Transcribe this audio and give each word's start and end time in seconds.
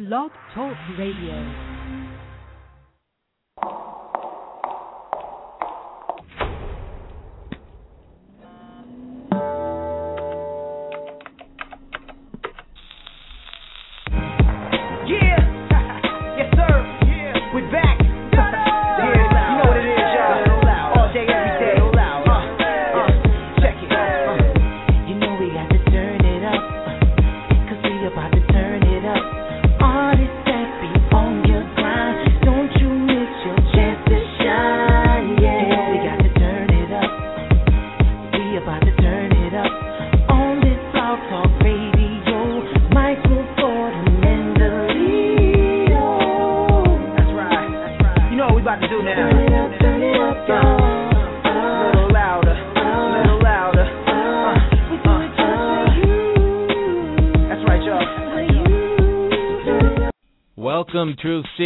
Blog 0.00 0.30
Talk 0.54 0.78
Radio. 0.96 1.69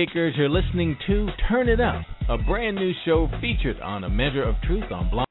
Seekers. 0.04 0.34
You're 0.36 0.48
listening 0.48 0.96
to 1.06 1.28
Turn 1.48 1.68
It 1.68 1.80
Up, 1.80 2.02
a 2.28 2.36
brand 2.36 2.76
new 2.76 2.92
show 3.04 3.28
featured 3.40 3.80
on 3.80 4.04
A 4.04 4.10
Measure 4.10 4.42
of 4.42 4.54
Truth 4.62 4.90
on 4.90 5.08
Blog. 5.10 5.26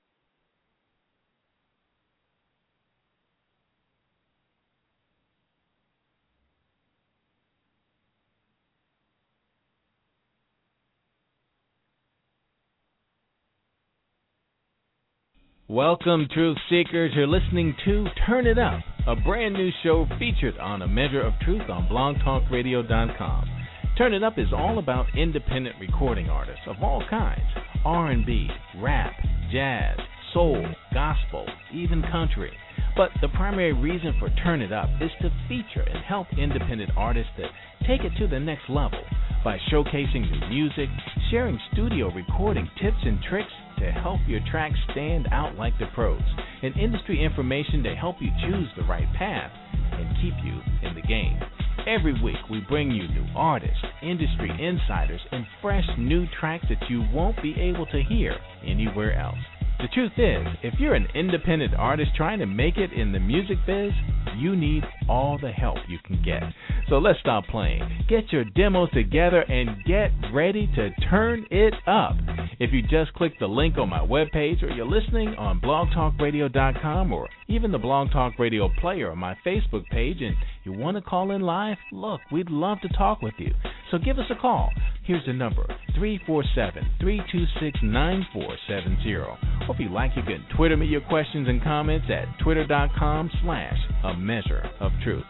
Welcome, 15.67 16.27
Truth 16.33 16.57
Seekers. 16.69 17.11
You're 17.15 17.27
listening 17.27 17.75
to 17.85 18.05
Turn 18.25 18.47
It 18.47 18.57
Up, 18.57 18.81
a 19.07 19.15
brand 19.15 19.53
new 19.53 19.69
show 19.83 20.07
featured 20.17 20.57
on 20.57 20.81
A 20.81 20.87
Measure 20.87 21.21
of 21.21 21.33
Truth 21.43 21.69
on 21.69 21.87
blogtalkradio.com. 21.87 23.62
Turn 23.95 24.15
It 24.15 24.23
Up 24.23 24.39
is 24.39 24.47
all 24.51 24.79
about 24.79 25.05
independent 25.15 25.75
recording 25.79 26.27
artists 26.27 26.63
of 26.65 26.77
all 26.81 27.03
kinds 27.11 27.45
R&B, 27.85 28.47
rap, 28.81 29.13
jazz, 29.51 29.99
soul, 30.33 30.65
gospel, 30.95 31.45
even 31.71 32.01
country. 32.11 32.51
But 32.97 33.11
the 33.21 33.27
primary 33.27 33.71
reason 33.71 34.15
for 34.17 34.31
Turn 34.43 34.63
It 34.63 34.73
Up 34.73 34.89
is 34.99 35.11
to 35.21 35.29
feature 35.47 35.85
and 35.87 36.03
help 36.03 36.25
independent 36.35 36.89
artists 36.97 37.31
that 37.37 37.51
take 37.87 38.01
it 38.01 38.17
to 38.17 38.27
the 38.27 38.39
next 38.39 38.67
level 38.67 39.03
by 39.43 39.59
showcasing 39.71 40.31
new 40.31 40.49
music, 40.49 40.89
sharing 41.29 41.59
studio 41.71 42.11
recording 42.15 42.67
tips 42.81 42.97
and 43.03 43.19
tricks 43.29 43.53
to 43.77 43.91
help 43.91 44.21
your 44.27 44.41
tracks 44.49 44.79
stand 44.91 45.27
out 45.31 45.55
like 45.55 45.77
the 45.77 45.85
pros, 45.93 46.21
and 46.63 46.75
industry 46.77 47.23
information 47.23 47.83
to 47.83 47.93
help 47.93 48.15
you 48.19 48.29
choose 48.41 48.69
the 48.75 48.83
right 48.85 49.11
path 49.19 49.51
and 49.91 50.15
keep 50.19 50.33
you 50.43 50.59
in 50.81 50.95
the 50.95 51.07
game. 51.07 51.39
Every 51.85 52.13
week, 52.23 52.37
we 52.49 52.61
bring 52.61 52.91
you 52.91 53.07
new 53.09 53.25
artists, 53.35 53.83
industry 54.01 54.49
insiders, 54.49 55.19
and 55.31 55.45
fresh 55.61 55.83
new 55.97 56.25
tracks 56.39 56.65
that 56.69 56.89
you 56.89 57.03
won't 57.11 57.41
be 57.43 57.53
able 57.59 57.85
to 57.87 58.01
hear 58.03 58.37
anywhere 58.65 59.19
else. 59.19 59.37
The 59.79 59.89
truth 59.89 60.13
is, 60.15 60.47
if 60.63 60.79
you're 60.79 60.93
an 60.93 61.07
independent 61.13 61.73
artist 61.73 62.11
trying 62.15 62.39
to 62.39 62.45
make 62.45 62.77
it 62.77 62.93
in 62.93 63.11
the 63.11 63.19
music 63.19 63.57
biz, 63.67 63.91
you 64.37 64.55
need 64.55 64.83
all 65.09 65.37
the 65.37 65.51
help 65.51 65.77
you 65.89 65.97
can 66.05 66.23
get. 66.23 66.43
So 66.87 66.99
let's 66.99 67.19
stop 67.19 67.45
playing. 67.47 67.81
Get 68.07 68.31
your 68.31 68.45
demos 68.45 68.89
together 68.93 69.41
and 69.41 69.83
get 69.85 70.11
ready 70.31 70.67
to 70.75 70.89
turn 71.09 71.45
it 71.51 71.73
up. 71.85 72.15
If 72.63 72.71
you 72.71 72.81
just 72.81 73.13
click 73.15 73.33
the 73.41 73.45
link 73.45 73.77
on 73.77 73.89
my 73.89 73.99
webpage 73.99 74.63
or 74.63 74.69
you're 74.69 74.87
listening 74.87 75.35
on 75.35 75.59
blogtalkradio.com 75.59 77.11
or 77.11 77.27
even 77.49 77.73
the 77.73 77.77
Blog 77.77 78.09
Talk 78.11 78.39
Radio 78.39 78.69
player 78.79 79.11
on 79.11 79.17
my 79.17 79.35
Facebook 79.45 79.85
page 79.91 80.21
and 80.21 80.33
you 80.63 80.71
want 80.71 80.95
to 80.95 81.01
call 81.01 81.31
in 81.31 81.41
live, 81.41 81.75
look, 81.91 82.21
we'd 82.31 82.49
love 82.49 82.79
to 82.79 82.87
talk 82.97 83.21
with 83.21 83.33
you. 83.37 83.53
So 83.91 83.97
give 83.97 84.17
us 84.17 84.27
a 84.31 84.39
call. 84.39 84.69
Here's 85.03 85.25
the 85.25 85.33
number 85.33 85.65
347 85.95 86.85
326 87.01 87.79
9470. 87.83 89.13
Or 89.13 89.37
if 89.69 89.79
you 89.81 89.89
like, 89.89 90.11
you 90.15 90.23
can 90.23 90.45
Twitter 90.55 90.77
me 90.77 90.85
your 90.85 91.01
questions 91.01 91.49
and 91.49 91.61
comments 91.61 92.07
at 92.09 92.29
twitter.com 92.41 93.29
slash 93.43 93.77
a 94.05 94.13
measure 94.15 94.63
of 94.79 94.93
truth. 95.03 95.25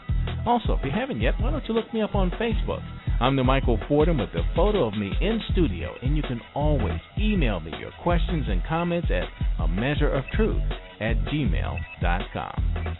Also, 0.45 0.73
if 0.73 0.85
you 0.85 0.91
haven't 0.91 1.19
yet, 1.19 1.33
why 1.39 1.49
don't 1.49 1.67
you 1.67 1.73
look 1.73 1.91
me 1.95 2.03
up 2.03 2.13
on 2.13 2.29
Facebook? 2.31 2.83
I'm 3.23 3.37
the 3.37 3.43
Michael 3.45 3.79
Fordham 3.87 4.17
with 4.17 4.31
a 4.31 4.43
photo 4.53 4.85
of 4.85 4.95
me 4.95 5.09
in 5.21 5.39
studio, 5.53 5.95
and 6.01 6.17
you 6.17 6.23
can 6.23 6.41
always 6.53 6.99
email 7.17 7.61
me 7.61 7.71
your 7.79 7.91
questions 8.03 8.43
and 8.49 8.61
comments 8.67 9.07
at 9.09 9.63
a 9.63 9.67
measure 9.69 10.09
of 10.09 10.25
truth 10.33 10.61
at 10.99 11.15
gmail.com. 11.31 12.97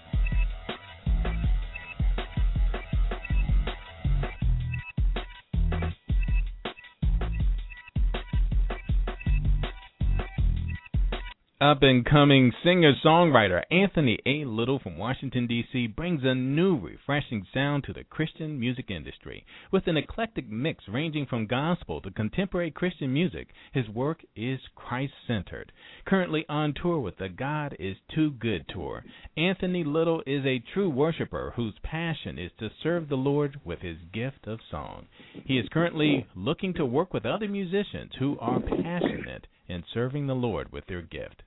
Up 11.63 11.81
and 11.81 12.03
coming 12.03 12.51
singer 12.61 12.91
songwriter 13.05 13.63
Anthony 13.71 14.19
A. 14.25 14.43
Little 14.43 14.79
from 14.79 14.97
Washington, 14.97 15.47
D.C., 15.47 15.87
brings 15.87 16.19
a 16.25 16.35
new, 16.35 16.77
refreshing 16.77 17.47
sound 17.53 17.85
to 17.85 17.93
the 17.93 18.03
Christian 18.03 18.59
music 18.59 18.91
industry. 18.91 19.45
With 19.71 19.87
an 19.87 19.95
eclectic 19.95 20.49
mix 20.49 20.83
ranging 20.89 21.25
from 21.25 21.47
gospel 21.47 22.01
to 22.01 22.11
contemporary 22.11 22.69
Christian 22.69 23.13
music, 23.13 23.47
his 23.71 23.87
work 23.87 24.25
is 24.35 24.59
Christ 24.75 25.13
centered. 25.25 25.71
Currently 26.05 26.45
on 26.49 26.73
tour 26.73 26.99
with 26.99 27.15
the 27.15 27.29
God 27.29 27.77
is 27.79 27.95
Too 28.13 28.31
Good 28.31 28.65
tour, 28.67 29.05
Anthony 29.37 29.85
Little 29.85 30.21
is 30.27 30.45
a 30.45 30.61
true 30.73 30.89
worshiper 30.89 31.53
whose 31.55 31.79
passion 31.81 32.37
is 32.37 32.51
to 32.59 32.71
serve 32.83 33.07
the 33.07 33.15
Lord 33.15 33.61
with 33.63 33.79
his 33.79 33.99
gift 34.11 34.47
of 34.47 34.59
song. 34.69 35.05
He 35.45 35.57
is 35.57 35.69
currently 35.71 36.27
looking 36.35 36.73
to 36.73 36.85
work 36.85 37.13
with 37.13 37.25
other 37.25 37.47
musicians 37.47 38.11
who 38.19 38.37
are 38.41 38.59
passionate 38.59 39.47
in 39.69 39.85
serving 39.93 40.27
the 40.27 40.35
Lord 40.35 40.69
with 40.73 40.87
their 40.87 41.01
gift. 41.01 41.41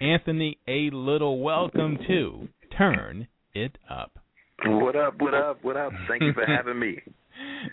Anthony 0.00 0.56
A. 0.66 0.88
Little, 0.92 1.40
welcome 1.40 1.98
to 2.08 2.48
Turn 2.76 3.28
It 3.52 3.76
Up. 3.90 4.12
What 4.64 4.96
up, 4.96 5.14
what 5.20 5.34
up, 5.34 5.58
what 5.62 5.76
up? 5.76 5.92
Thank 6.08 6.22
you 6.22 6.32
for 6.32 6.46
having 6.46 6.78
me. 6.78 7.02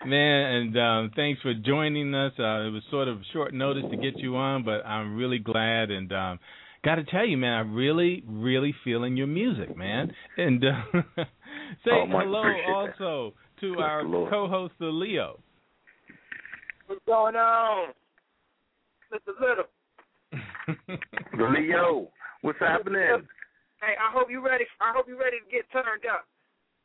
Man, 0.06 0.56
and 0.56 0.78
um, 0.78 1.12
thanks 1.16 1.42
for 1.42 1.54
joining 1.54 2.14
us. 2.14 2.34
Uh, 2.38 2.68
it 2.68 2.72
was 2.72 2.84
sort 2.92 3.08
of 3.08 3.20
short 3.32 3.54
notice 3.54 3.84
to 3.92 3.98
get 3.98 4.18
you 4.18 4.36
on, 4.36 4.66
but 4.66 4.86
I'm 4.86 5.16
really 5.16 5.40
glad. 5.40 5.90
And 5.90 6.12
um, 6.12 6.40
got 6.84 6.96
to 6.96 7.06
tell 7.06 7.26
you, 7.26 7.38
man, 7.38 7.54
I'm 7.54 7.74
really, 7.74 8.24
really 8.28 8.76
feeling 8.84 9.16
your 9.16 9.28
music, 9.28 9.78
man. 9.78 10.12
And 10.36 10.66
uh, 10.66 10.82
say 11.86 11.92
oh, 11.92 12.06
hello 12.10 12.44
also 12.68 13.34
that. 13.56 13.62
to 13.62 13.74
Bless 13.76 13.86
our 13.86 14.04
co-host, 14.30 14.74
the 14.80 14.88
Leo. 14.88 15.40
What's 16.88 17.02
going 17.06 17.36
on, 17.36 17.94
Mr. 19.14 19.32
Little? 19.40 19.64
Leo, 21.34 22.10
what's 22.42 22.60
happening? 22.60 23.28
Hey, 23.82 23.94
I 23.98 24.12
hope 24.12 24.30
you 24.30 24.44
ready. 24.46 24.66
I 24.82 24.92
hope 24.96 25.08
you 25.08 25.20
ready 25.20 25.38
to 25.40 25.50
get 25.52 25.70
turned 25.72 26.06
up. 26.10 26.26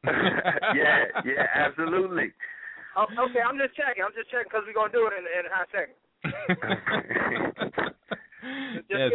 yeah, 0.74 1.04
yeah, 1.24 1.46
absolutely. 1.54 2.32
Oh, 2.96 3.06
okay, 3.08 3.40
I'm 3.40 3.56
just 3.56 3.74
checking. 3.76 4.04
I'm 4.04 4.12
just 4.14 4.30
checking 4.30 4.50
because 4.50 4.64
we're 4.66 4.74
gonna 4.74 4.92
do 4.92 5.08
it 5.08 5.14
in, 5.16 5.24
in 5.24 5.46
a 5.46 5.52
hot 5.54 5.68
second. 5.72 5.96
yes, 8.90 9.10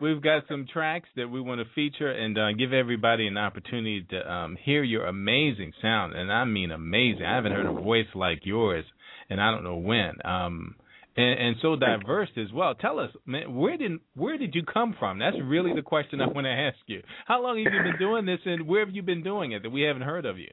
we, 0.00 0.10
have 0.10 0.22
got 0.22 0.44
some 0.48 0.66
tracks 0.72 1.08
that 1.16 1.28
we 1.28 1.40
want 1.40 1.60
to 1.60 1.66
feature 1.74 2.10
and 2.10 2.38
uh, 2.38 2.52
give 2.52 2.72
everybody 2.72 3.26
an 3.26 3.36
opportunity 3.36 4.06
to 4.10 4.32
um, 4.32 4.56
hear 4.62 4.82
your 4.82 5.06
amazing 5.06 5.72
sound, 5.82 6.14
and 6.14 6.32
I 6.32 6.44
mean 6.44 6.70
amazing. 6.70 7.24
I 7.24 7.34
haven't 7.34 7.52
heard 7.52 7.66
a 7.66 7.72
voice 7.72 8.06
like 8.14 8.40
yours, 8.44 8.84
and 9.28 9.40
I 9.40 9.50
don't 9.50 9.64
know 9.64 9.76
when. 9.76 10.12
Um, 10.24 10.76
and, 11.18 11.40
and 11.40 11.56
so 11.60 11.74
diverse 11.74 12.30
as 12.36 12.52
well. 12.52 12.74
Tell 12.76 13.00
us, 13.00 13.10
man, 13.26 13.54
where 13.54 13.76
did 13.76 13.92
where 14.14 14.38
did 14.38 14.54
you 14.54 14.62
come 14.62 14.94
from? 14.98 15.18
That's 15.18 15.36
really 15.42 15.74
the 15.74 15.82
question 15.82 16.20
I 16.20 16.26
want 16.26 16.46
to 16.46 16.50
ask 16.50 16.78
you. 16.86 17.02
How 17.26 17.42
long 17.42 17.62
have 17.62 17.72
you 17.72 17.82
been 17.82 17.98
doing 17.98 18.24
this, 18.24 18.38
and 18.44 18.66
where 18.68 18.84
have 18.86 18.94
you 18.94 19.02
been 19.02 19.24
doing 19.24 19.52
it 19.52 19.64
that 19.64 19.70
we 19.70 19.82
haven't 19.82 20.02
heard 20.02 20.24
of 20.24 20.38
you? 20.38 20.50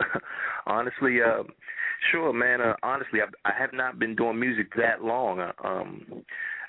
honestly, 0.66 1.18
uh, 1.22 1.42
sure, 2.12 2.32
man. 2.34 2.60
Uh, 2.60 2.74
honestly, 2.82 3.20
I've, 3.22 3.32
I 3.46 3.58
have 3.58 3.72
not 3.72 3.98
been 3.98 4.14
doing 4.14 4.38
music 4.38 4.74
that 4.76 5.02
long. 5.02 5.40
Uh, 5.40 5.52
um, 5.64 6.24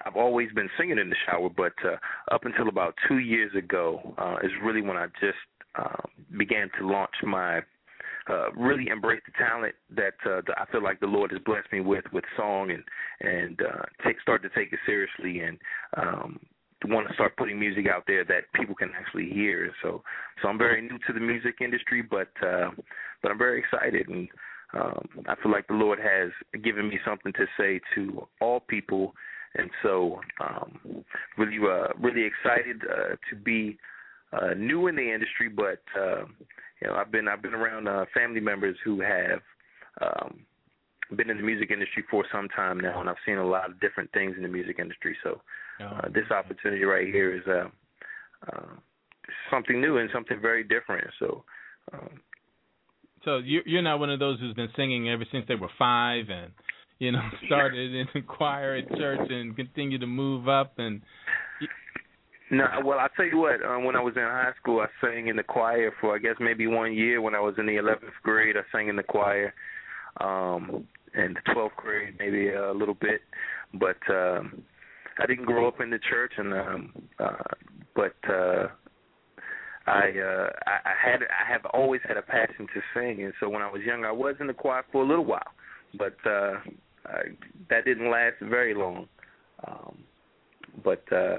I've 0.06 0.16
always 0.16 0.52
been 0.54 0.70
singing 0.80 1.00
in 1.00 1.10
the 1.10 1.16
shower, 1.26 1.50
but 1.50 1.74
uh, 1.84 1.98
up 2.34 2.46
until 2.46 2.70
about 2.70 2.94
two 3.08 3.18
years 3.18 3.52
ago 3.56 4.14
uh, 4.18 4.38
is 4.44 4.52
really 4.64 4.82
when 4.82 4.98
I 4.98 5.08
just 5.20 5.38
uh, 5.78 6.08
began 6.38 6.70
to 6.80 6.88
launch 6.88 7.16
my 7.24 7.62
uh, 8.30 8.52
really 8.54 8.88
embrace 8.88 9.22
the 9.26 9.32
talent 9.38 9.76
that 9.96 10.16
uh, 10.26 10.42
the, 10.46 10.54
I 10.58 10.66
feel 10.72 10.84
like 10.84 11.00
the 11.00 11.08
Lord 11.08 11.32
has 11.32 11.42
blessed 11.46 11.72
me 11.72 11.82
with 11.82 12.06
with 12.12 12.24
song 12.38 12.72
and 12.72 12.84
and 13.22 13.60
uh, 13.62 13.84
take 14.06 14.20
start 14.22 14.42
to 14.44 14.50
take 14.50 14.74
it 14.74 14.80
seriously 14.86 15.42
and 15.42 15.58
um, 15.98 16.40
want 16.86 17.08
to 17.08 17.14
start 17.14 17.38
putting 17.38 17.60
music 17.60 17.88
out 17.88 18.04
there 18.08 18.24
that 18.26 18.52
people 18.54 18.76
can 18.76 18.92
actually 18.98 19.30
hear. 19.30 19.72
So 19.82 20.04
so 20.42 20.48
I'm 20.48 20.58
very 20.58 20.82
new 20.82 20.98
to 21.08 21.14
the 21.14 21.20
music 21.20 21.56
industry, 21.62 22.02
but 22.02 22.30
uh, 22.46 22.72
but 23.22 23.32
I'm 23.32 23.38
very 23.38 23.60
excited 23.60 24.08
and 24.10 24.28
um, 24.74 25.08
I 25.28 25.36
feel 25.42 25.52
like 25.52 25.68
the 25.68 25.74
Lord 25.74 26.00
has 26.00 26.32
given 26.64 26.90
me 26.90 27.00
something 27.06 27.32
to 27.34 27.46
say 27.58 27.80
to 27.96 28.28
all 28.42 28.60
people, 28.60 29.14
and 29.56 29.70
so 29.82 30.20
um, 30.42 31.04
really 31.38 31.58
uh, 31.58 31.88
really 32.00 32.26
excited 32.26 32.82
uh, 32.84 33.16
to 33.30 33.36
be 33.44 33.78
uh, 34.42 34.54
new 34.56 34.88
in 34.88 34.96
the 34.96 35.14
industry, 35.14 35.50
but 35.50 35.82
uh, 36.00 36.26
you 36.82 36.88
know 36.88 36.96
I've 36.96 37.12
been 37.12 37.28
I've 37.28 37.42
been 37.42 37.54
around 37.54 37.88
uh, 37.88 38.06
family 38.14 38.42
members 38.42 38.78
who 38.84 39.02
have 39.02 39.40
um, 40.02 40.46
been 41.16 41.30
in 41.30 41.38
the 41.38 41.44
music 41.44 41.72
industry 41.72 42.04
for 42.10 42.26
some 42.32 42.48
time 42.50 42.80
now, 42.80 43.00
and 43.00 43.10
I've 43.10 43.16
seen 43.26 43.38
a 43.38 43.48
lot 43.48 43.70
of 43.70 43.80
different 43.80 44.12
things 44.12 44.36
in 44.38 44.44
the 44.44 44.50
music 44.50 44.80
industry. 44.80 45.16
So 45.24 45.42
uh, 45.82 46.02
oh, 46.04 46.10
this 46.14 46.30
opportunity 46.32 46.84
right 46.84 47.08
here 47.08 47.36
is 47.36 47.44
uh, 47.48 47.68
uh, 48.52 48.76
something 49.52 49.80
new 49.80 49.98
and 49.98 50.10
something 50.14 50.40
very 50.42 50.64
different. 50.64 51.08
So. 51.20 51.44
Um, 51.94 52.22
so 53.24 53.38
you're 53.38 53.82
not 53.82 54.00
one 54.00 54.12
of 54.12 54.20
those 54.20 54.40
who's 54.40 54.54
been 54.54 54.70
singing 54.76 55.10
ever 55.10 55.26
since 55.32 55.46
they 55.48 55.56
were 55.56 55.72
five, 55.80 56.26
and 56.30 56.52
you 57.00 57.12
know 57.12 57.28
started 57.48 57.96
in 57.96 58.08
the 58.14 58.22
choir 58.22 58.76
at 58.76 58.88
church 58.98 59.28
and 59.32 59.56
continue 59.56 59.98
to 59.98 60.06
move 60.06 60.48
up 60.48 60.78
and 60.78 61.02
no, 62.52 62.66
well, 62.84 63.00
I'll 63.00 63.10
tell 63.10 63.26
you 63.26 63.38
what. 63.38 63.64
Um, 63.64 63.84
when 63.84 63.96
I 63.96 64.02
was 64.02 64.16
in 64.16 64.24
high 64.24 64.54
school, 64.62 64.82
I 64.82 64.88
sang 65.06 65.28
in 65.28 65.36
the 65.36 65.44
choir 65.44 65.92
for 66.00 66.16
I 66.16 66.20
guess 66.20 66.36
maybe 66.40 66.68
one 66.68 66.94
year. 66.94 67.22
When 67.22 67.36
I 67.36 67.40
was 67.40 67.56
in 67.58 67.66
the 67.66 67.76
11th 67.76 68.12
grade, 68.24 68.56
I 68.58 68.62
sang 68.72 68.88
in 68.88 68.96
the 68.96 69.04
choir. 69.04 69.54
Um, 70.22 70.88
and 71.16 71.36
the 71.36 71.54
12th 71.54 71.76
grade, 71.76 72.16
maybe 72.20 72.50
a 72.50 72.72
little 72.72 72.94
bit, 72.94 73.22
but 73.74 73.98
um, 74.10 74.62
I 75.20 75.26
didn't 75.26 75.46
grow 75.46 75.68
up 75.68 75.80
in 75.82 75.90
the 75.90 76.00
church, 76.10 76.34
and 76.38 76.54
um, 76.54 76.92
uh, 77.20 77.36
but 77.96 78.16
uh, 78.30 78.68
I 79.88 80.12
uh, 80.20 80.50
I, 80.68 80.90
I 80.90 80.94
had 81.10 81.22
I 81.24 81.52
have 81.52 81.66
always 81.74 82.02
had 82.08 82.18
a 82.18 82.22
passion 82.22 82.68
to 82.74 82.82
sing, 82.94 83.24
and 83.24 83.34
so 83.40 83.50
when 83.50 83.62
I 83.62 83.72
was 83.72 83.82
young, 83.86 84.04
I 84.04 84.12
was 84.12 84.36
in 84.40 84.48
the 84.48 84.54
choir 84.54 84.84
for 84.92 85.04
a 85.04 85.08
little 85.08 85.26
while, 85.26 85.42
but 85.98 86.16
uh, 86.26 86.56
I, 87.06 87.22
that 87.70 87.86
didn't 87.86 88.12
last 88.12 88.36
very 88.42 88.74
long. 88.74 89.08
Um, 89.68 89.98
but 90.84 91.04
uh, 91.14 91.38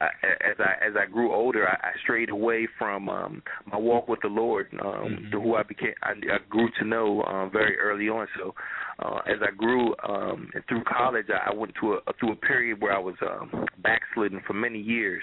I, 0.00 0.06
as 0.50 0.56
I 0.58 0.86
as 0.86 0.94
I 0.96 1.10
grew 1.10 1.32
older, 1.34 1.68
I, 1.68 1.88
I 1.88 1.90
strayed 2.02 2.30
away 2.30 2.68
from 2.78 3.08
um, 3.08 3.42
my 3.70 3.78
walk 3.78 4.08
with 4.08 4.20
the 4.22 4.28
Lord, 4.28 4.68
um, 4.80 4.86
mm-hmm. 4.86 5.30
to 5.30 5.40
who 5.40 5.54
I 5.54 5.62
became. 5.62 5.94
I, 6.02 6.10
I 6.10 6.38
grew 6.48 6.68
to 6.80 6.84
know 6.86 7.22
um, 7.22 7.50
very 7.50 7.78
early 7.78 8.08
on. 8.08 8.26
So, 8.38 8.54
uh, 8.98 9.18
as 9.26 9.38
I 9.42 9.54
grew 9.54 9.94
um, 10.08 10.50
and 10.54 10.64
through 10.68 10.84
college, 10.84 11.26
I 11.30 11.54
went 11.54 11.72
to 11.80 11.94
a 11.94 12.12
through 12.18 12.32
a 12.32 12.36
period 12.36 12.80
where 12.80 12.94
I 12.94 12.98
was 12.98 13.16
um, 13.22 13.66
backslidden 13.82 14.40
for 14.46 14.52
many 14.52 14.80
years, 14.80 15.22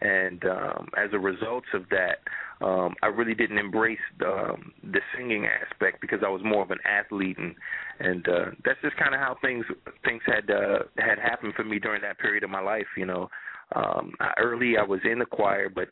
and 0.00 0.44
um, 0.44 0.88
as 0.96 1.10
a 1.12 1.18
result 1.18 1.64
of 1.74 1.84
that, 1.90 2.18
um, 2.64 2.94
I 3.02 3.06
really 3.06 3.34
didn't 3.34 3.58
embrace 3.58 3.98
um, 4.24 4.72
the 4.82 5.00
singing 5.16 5.46
aspect 5.46 6.00
because 6.00 6.20
I 6.24 6.28
was 6.28 6.42
more 6.44 6.62
of 6.62 6.70
an 6.70 6.78
athlete, 6.84 7.38
and 7.38 7.54
and 8.00 8.28
uh, 8.28 8.44
that's 8.64 8.80
just 8.82 8.96
kind 8.96 9.14
of 9.14 9.20
how 9.20 9.36
things 9.42 9.64
things 10.04 10.22
had 10.26 10.50
uh, 10.50 10.80
had 10.96 11.18
happened 11.18 11.54
for 11.54 11.64
me 11.64 11.78
during 11.78 12.02
that 12.02 12.18
period 12.18 12.44
of 12.44 12.50
my 12.50 12.60
life. 12.60 12.86
You 12.96 13.06
know, 13.06 13.28
um, 13.74 14.12
early 14.38 14.76
I 14.78 14.82
was 14.82 15.00
in 15.04 15.18
the 15.18 15.26
choir, 15.26 15.68
but 15.68 15.88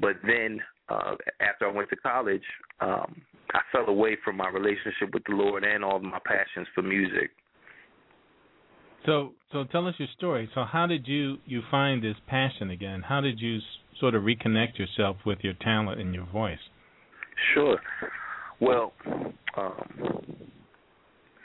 but 0.00 0.16
then 0.24 0.60
uh, 0.88 1.14
after 1.40 1.68
I 1.68 1.72
went 1.72 1.90
to 1.90 1.96
college, 1.96 2.42
um, 2.80 3.20
I 3.52 3.60
fell 3.72 3.86
away 3.86 4.16
from 4.24 4.36
my 4.36 4.48
relationship 4.48 5.12
with 5.12 5.24
the 5.28 5.34
Lord 5.34 5.64
and 5.64 5.84
all 5.84 5.96
of 5.96 6.02
my 6.02 6.20
passions 6.24 6.66
for 6.74 6.82
music. 6.82 7.30
So, 9.06 9.32
so 9.52 9.64
tell 9.64 9.86
us 9.86 9.94
your 9.98 10.08
story. 10.16 10.50
So, 10.54 10.64
how 10.64 10.86
did 10.86 11.06
you 11.06 11.38
you 11.46 11.62
find 11.70 12.02
this 12.02 12.16
passion 12.26 12.70
again? 12.70 13.02
How 13.02 13.20
did 13.20 13.40
you 13.40 13.58
sort 14.00 14.14
of 14.14 14.22
reconnect 14.22 14.78
yourself 14.78 15.16
with 15.24 15.38
your 15.42 15.54
talent 15.54 16.00
and 16.00 16.14
your 16.14 16.26
voice? 16.26 16.58
Sure. 17.54 17.78
Well, 18.60 18.92
um, 19.56 20.50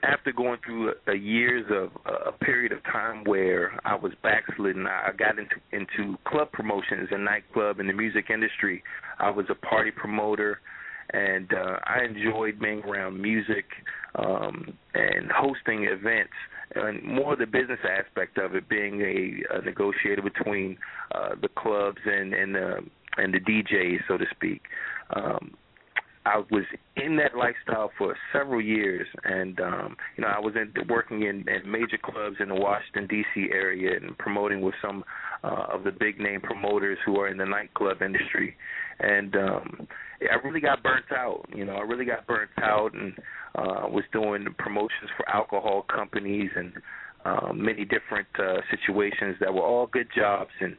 after 0.03 0.31
going 0.31 0.59
through 0.65 0.89
a, 0.89 1.11
a 1.11 1.15
years 1.15 1.65
of 1.71 1.89
uh, 2.05 2.29
a 2.29 2.31
period 2.31 2.71
of 2.71 2.83
time 2.83 3.23
where 3.23 3.79
I 3.85 3.95
was 3.95 4.11
backslidden, 4.21 4.85
I 4.85 5.11
got 5.17 5.39
into 5.39 5.55
into 5.71 6.17
club 6.25 6.51
promotions 6.51 7.09
and 7.11 7.23
nightclub 7.25 7.79
in 7.79 7.87
the 7.87 7.93
music 7.93 8.25
industry. 8.29 8.83
I 9.19 9.29
was 9.29 9.45
a 9.49 9.55
party 9.55 9.91
promoter, 9.91 10.59
and 11.11 11.51
uh, 11.53 11.77
I 11.85 12.03
enjoyed 12.03 12.59
being 12.59 12.81
around 12.83 13.21
music 13.21 13.65
um, 14.15 14.73
and 14.93 15.31
hosting 15.31 15.85
events. 15.85 16.33
And 16.75 17.03
more 17.03 17.35
the 17.35 17.45
business 17.45 17.79
aspect 17.87 18.39
of 18.39 18.55
it, 18.55 18.67
being 18.67 19.01
a, 19.01 19.57
a 19.57 19.61
negotiator 19.61 20.23
between 20.23 20.77
uh, 21.13 21.35
the 21.41 21.49
clubs 21.49 21.99
and 22.05 22.33
and 22.33 22.55
the 22.55 22.77
and 23.17 23.33
the 23.33 23.39
DJs, 23.39 23.99
so 24.07 24.17
to 24.17 24.25
speak. 24.31 24.63
Um, 25.15 25.53
I 26.25 26.37
was 26.51 26.63
in 26.95 27.17
that 27.17 27.35
lifestyle 27.35 27.91
for 27.97 28.15
several 28.31 28.61
years, 28.61 29.07
and 29.23 29.59
um, 29.59 29.97
you 30.15 30.23
know 30.23 30.29
I 30.29 30.39
was 30.39 30.53
in, 30.55 30.71
working 30.87 31.23
in, 31.23 31.45
in 31.49 31.69
major 31.69 31.97
clubs 32.01 32.37
in 32.39 32.49
the 32.49 32.55
Washington 32.55 33.07
D.C. 33.07 33.49
area 33.51 33.97
and 33.97 34.17
promoting 34.17 34.61
with 34.61 34.75
some 34.81 35.03
uh, 35.43 35.65
of 35.71 35.83
the 35.83 35.91
big 35.91 36.19
name 36.19 36.41
promoters 36.41 36.97
who 37.05 37.19
are 37.19 37.27
in 37.27 37.37
the 37.37 37.45
nightclub 37.45 38.01
industry, 38.01 38.55
and 38.99 39.35
um, 39.35 39.87
I 40.21 40.35
really 40.45 40.61
got 40.61 40.81
burnt 40.81 41.11
out. 41.11 41.45
You 41.53 41.65
know, 41.65 41.75
I 41.75 41.81
really 41.81 42.05
got 42.05 42.25
burnt 42.25 42.51
out, 42.61 42.93
and 42.93 43.13
uh, 43.55 43.87
was 43.89 44.03
doing 44.13 44.45
promotions 44.57 45.09
for 45.17 45.27
alcohol 45.29 45.85
companies 45.93 46.51
and 46.55 46.73
uh, 47.25 47.53
many 47.53 47.85
different 47.85 48.27
uh, 48.39 48.61
situations 48.71 49.35
that 49.39 49.53
were 49.53 49.63
all 49.63 49.87
good 49.87 50.07
jobs 50.15 50.51
and 50.59 50.75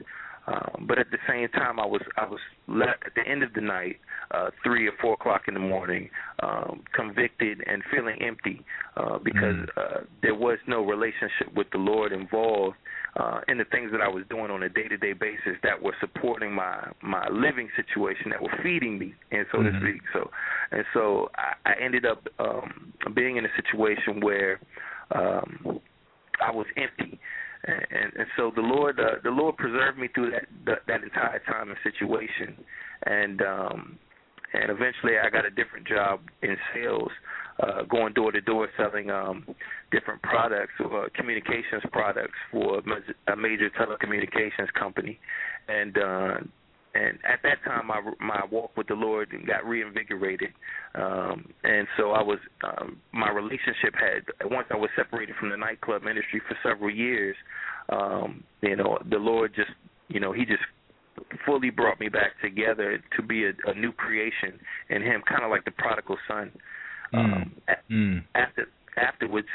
um, 0.46 0.85
but 0.87 0.99
at 0.99 1.11
the 1.11 1.19
same 1.29 1.49
time, 1.49 1.81
I 1.81 1.87
was 1.87 2.02
I 2.17 2.26
was 2.26 2.41
left 2.69 3.05
at 3.06 3.14
the 3.14 3.26
end 3.26 3.43
of 3.43 3.55
the 3.55 3.61
night, 3.61 3.96
uh, 4.35 4.51
three 4.63 4.89
or 4.89 4.93
four 5.01 5.15
o'clock 5.15 5.43
in 5.49 5.55
the 5.55 5.61
morning, 5.61 6.09
um, 6.43 6.83
convicted 6.95 7.63
and 7.67 7.83
feeling 7.93 8.17
empty 8.21 8.65
uh, 8.97 9.19
because 9.19 9.55
mm. 9.55 9.69
uh, 9.77 10.01
there 10.23 10.35
was 10.35 10.59
no 10.67 10.85
relationship 10.85 11.55
with 11.55 11.67
the 11.73 11.79
Lord 11.79 12.13
involved 12.13 12.77
uh, 13.17 13.41
in 13.49 13.59
the 13.59 13.65
things 13.67 13.93
that 13.93 14.01
I 14.01 14.09
was 14.09 14.25
doing 14.29 14.51
on 14.51 14.63
a 14.63 14.69
day 14.69 14.89
to 14.89 14.97
day 14.97 15.13
basis 15.13 15.57
that 15.63 15.81
were 15.81 15.95
supporting 16.01 16.53
my 16.53 16.91
my 17.03 17.29
living 17.29 17.69
situation, 17.77 18.31
that 18.31 18.43
were 18.43 18.59
feeding 18.63 18.99
me, 18.99 19.15
and 19.31 19.47
so 19.53 19.59
mm-hmm. 19.59 19.79
to 19.79 19.91
speak. 19.91 20.03
So, 20.13 20.31
and 20.73 20.85
so 20.93 21.31
I, 21.37 21.71
I 21.71 21.75
ended 21.81 22.05
up 22.07 22.27
um, 22.39 22.93
being 23.15 23.37
in 23.37 23.45
a 23.45 23.55
situation 23.57 24.21
where 24.21 24.61
um, 25.15 25.81
I 26.44 26.51
was 26.51 26.67
empty 26.77 27.20
and, 27.67 28.13
and 28.17 28.27
so 28.37 28.53
the 28.55 28.63
Lord 28.63 28.99
uh, 29.01 29.17
the 29.23 29.31
Lord 29.31 29.56
preserved 29.56 29.99
me 29.99 30.08
through 30.15 30.32
that 30.32 30.47
that, 30.67 30.79
that 30.87 31.03
entire 31.03 31.41
time 31.41 31.70
and 31.70 31.79
situation, 31.82 32.56
and 33.06 33.41
um, 33.43 33.99
and 34.55 34.70
eventually 34.70 35.15
I 35.19 35.31
got 35.31 35.44
a 35.44 35.51
different 35.51 35.87
job 35.87 36.20
in 36.43 36.56
sales, 36.73 37.11
uh, 37.63 37.82
going 37.82 38.13
door 38.15 38.32
to 38.32 38.41
door 38.41 38.69
selling 38.77 39.11
um, 39.11 39.44
different 39.91 40.23
products 40.23 40.73
or 40.81 41.08
communications 41.15 41.82
products 41.93 42.39
for 42.51 42.79
a 42.79 43.37
major 43.37 43.70
telecommunications 43.70 44.73
company, 44.79 45.19
and 45.69 45.99
uh, 45.99 46.34
and 46.94 47.19
at 47.29 47.41
that 47.43 47.58
time 47.65 47.89
my 47.89 48.01
my 48.20 48.43
walk 48.51 48.77
with 48.77 48.87
the 48.87 48.94
Lord 48.94 49.31
got 49.46 49.67
reinvigorated, 49.67 50.51
um, 50.94 51.53
and 51.65 51.87
so 51.96 52.13
I 52.13 52.23
was 52.23 52.39
um, 52.63 52.99
my 53.13 53.31
relationship 53.31 53.94
had 53.94 54.51
once 54.51 54.69
I 54.70 54.77
was 54.77 54.91
separated 54.96 55.34
from 55.39 55.51
the 55.51 55.56
nightclub 55.56 56.03
industry 56.08 56.41
for 56.46 56.56
several 56.63 56.91
years, 56.91 57.37
um, 57.89 58.44
you 58.63 58.77
know 58.77 58.99
the 59.11 59.19
Lord 59.19 59.53
just 59.55 59.70
you 60.08 60.20
know 60.20 60.32
He 60.32 60.44
just 60.44 60.63
fully 61.47 61.71
brought 61.71 62.01
me 62.01 62.09
back 62.09 62.33
together 62.43 63.03
to 63.17 63.23
be 63.23 63.44
a, 63.44 63.53
a 63.67 63.75
new 63.75 63.93
creation 63.93 64.59
in 64.91 65.03
Him, 65.03 65.23
kind 65.29 65.44
of 65.44 65.51
like 65.51 65.65
the 65.65 65.71
prodigal 65.73 66.17
son. 66.29 66.53
Um, 67.13 67.53
mm. 67.91 68.25
After 68.35 68.67
afterwards, 68.97 69.49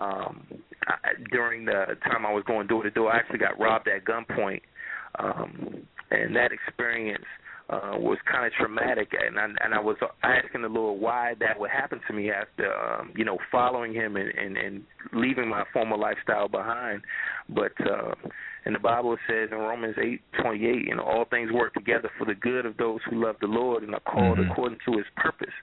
um, 0.00 0.44
I, 0.86 0.96
during 1.30 1.64
the 1.64 1.96
time 2.04 2.26
I 2.26 2.32
was 2.32 2.44
going 2.46 2.66
door 2.66 2.82
to 2.82 2.90
door, 2.90 3.12
I 3.12 3.18
actually 3.18 3.38
got 3.38 3.58
robbed 3.58 3.88
at 3.88 4.04
gunpoint. 4.04 4.62
Um, 5.18 5.86
and 6.10 6.36
that 6.36 6.50
experience 6.52 7.24
uh, 7.68 7.92
was 7.96 8.18
kind 8.30 8.46
of 8.46 8.52
traumatic, 8.52 9.10
and 9.12 9.38
I, 9.38 9.44
and 9.64 9.74
I 9.74 9.80
was 9.80 9.96
asking 10.22 10.62
the 10.62 10.68
Lord 10.68 11.00
why 11.00 11.34
that 11.40 11.58
would 11.58 11.70
happen 11.70 12.00
to 12.06 12.14
me 12.14 12.30
after 12.30 12.72
um, 12.72 13.12
you 13.16 13.24
know 13.24 13.38
following 13.50 13.92
Him 13.92 14.16
and, 14.16 14.28
and 14.28 14.56
and 14.56 14.82
leaving 15.12 15.48
my 15.48 15.64
former 15.72 15.96
lifestyle 15.96 16.48
behind. 16.48 17.02
But 17.48 17.72
uh, 17.80 18.14
and 18.66 18.74
the 18.74 18.80
Bible 18.80 19.16
says 19.28 19.50
in 19.52 19.58
Romans 19.58 19.94
eight 20.02 20.20
twenty 20.42 20.66
eight, 20.66 20.86
you 20.86 20.96
know, 20.96 21.04
all 21.04 21.24
things 21.24 21.52
work 21.52 21.72
together 21.72 22.10
for 22.18 22.24
the 22.24 22.34
good 22.34 22.66
of 22.66 22.76
those 22.76 22.98
who 23.08 23.24
love 23.24 23.36
the 23.40 23.46
Lord 23.46 23.84
and 23.84 23.94
are 23.94 24.00
called 24.00 24.38
mm-hmm. 24.38 24.50
according 24.50 24.78
to 24.86 24.98
His 24.98 25.06
purpose. 25.16 25.54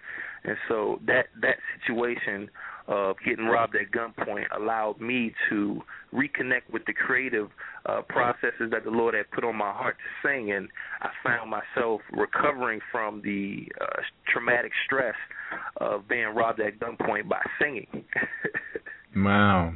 And 0.45 0.55
so 0.69 1.01
that 1.05 1.25
that 1.41 1.57
situation 1.81 2.49
of 2.87 3.17
getting 3.25 3.45
robbed 3.45 3.75
at 3.75 3.91
gunpoint 3.91 4.45
allowed 4.57 5.01
me 5.01 5.33
to 5.49 5.81
reconnect 6.13 6.71
with 6.71 6.85
the 6.85 6.93
creative 6.93 7.49
uh, 7.85 8.01
processes 8.07 8.71
that 8.71 8.85
the 8.85 8.89
Lord 8.89 9.15
had 9.15 9.29
put 9.31 9.43
on 9.43 9.57
my 9.57 9.71
heart 9.71 9.97
to 9.97 10.27
sing, 10.27 10.51
and 10.51 10.69
I 11.01 11.09
found 11.23 11.49
myself 11.49 12.01
recovering 12.11 12.79
from 12.89 13.21
the 13.21 13.67
uh, 13.81 14.01
traumatic 14.31 14.71
stress 14.85 15.15
of 15.77 16.07
being 16.07 16.27
robbed 16.27 16.61
at 16.61 16.79
gunpoint 16.79 17.27
by 17.27 17.41
singing. 17.59 17.87
wow. 19.15 19.73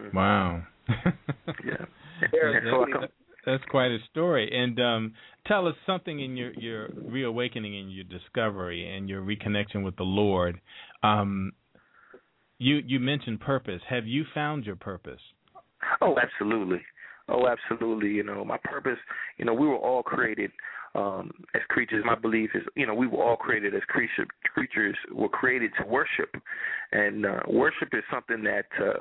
Mm-hmm. 0.00 0.16
Wow. 0.16 0.62
yeah. 1.64 1.84
That's, 2.20 3.12
that's 3.46 3.64
quite 3.70 3.90
a 3.90 3.98
story. 4.10 4.50
And 4.52 4.78
um, 4.80 5.14
tell 5.46 5.66
us 5.66 5.74
something 5.86 6.20
in 6.20 6.36
your 6.36 6.52
your 6.52 6.88
reawakening 6.94 7.78
and 7.78 7.92
your 7.92 8.04
discovery 8.04 8.94
and 8.94 9.08
your 9.08 9.22
reconnection 9.22 9.84
with 9.84 9.96
the 9.96 10.04
Lord. 10.04 10.60
Um, 11.02 11.52
you 12.58 12.80
you 12.86 13.00
mentioned 13.00 13.40
purpose. 13.40 13.80
Have 13.88 14.06
you 14.06 14.24
found 14.34 14.66
your 14.66 14.76
purpose? 14.76 15.20
Oh, 16.00 16.16
absolutely. 16.20 16.80
Oh, 17.28 17.46
absolutely. 17.46 18.08
You 18.08 18.24
know, 18.24 18.44
my 18.44 18.58
purpose. 18.64 18.98
You 19.36 19.44
know, 19.44 19.54
we 19.54 19.66
were 19.66 19.76
all 19.76 20.02
created 20.02 20.50
um, 20.94 21.30
as 21.54 21.62
creatures. 21.68 22.02
My 22.04 22.14
belief 22.14 22.50
is, 22.54 22.62
you 22.74 22.86
know, 22.86 22.94
we 22.94 23.06
were 23.06 23.22
all 23.22 23.36
created 23.36 23.74
as 23.74 23.82
creature, 23.88 24.26
creatures. 24.52 24.96
Were 25.12 25.28
created 25.28 25.70
to 25.80 25.86
worship, 25.86 26.34
and 26.92 27.26
uh, 27.26 27.40
worship 27.48 27.90
is 27.92 28.02
something 28.10 28.42
that 28.44 28.66
uh, 28.80 29.00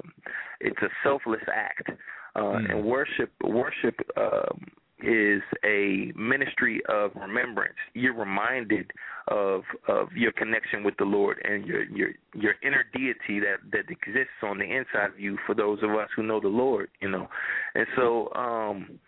it's 0.60 0.82
a 0.82 0.90
selfless 1.04 1.42
act. 1.54 1.90
Uh, 2.38 2.41
mm. 2.41 2.72
And 2.72 2.86
worship, 2.86 3.32
worship 3.44 3.96
um, 4.15 4.67
is 5.00 5.41
a 5.63 6.12
ministry 6.15 6.82
of 6.89 7.12
remembrance. 7.15 7.75
You're 7.94 8.15
reminded 8.15 8.91
of 9.27 9.62
of 9.88 10.08
your 10.15 10.32
connection 10.32 10.84
with 10.84 10.96
the 10.98 11.06
Lord 11.06 11.38
and 11.44 11.65
your 11.65 11.84
your 11.84 12.10
your 12.34 12.53
inner 12.63 12.86
deity 12.94 13.39
that 13.39 13.58
that 13.72 13.91
exists 13.91 14.41
on 14.44 14.58
the 14.58 14.65
inside 14.65 15.12
of 15.13 15.20
you. 15.20 15.38
For 15.46 15.53
those 15.53 15.79
of 15.84 15.91
us 15.91 16.10
who 16.15 16.24
know 16.24 16.39
the 16.39 16.48
Lord, 16.48 16.89
you 17.01 17.10
know, 17.10 17.27
and 17.75 17.86
so 17.96 18.34
um, 18.34 19.00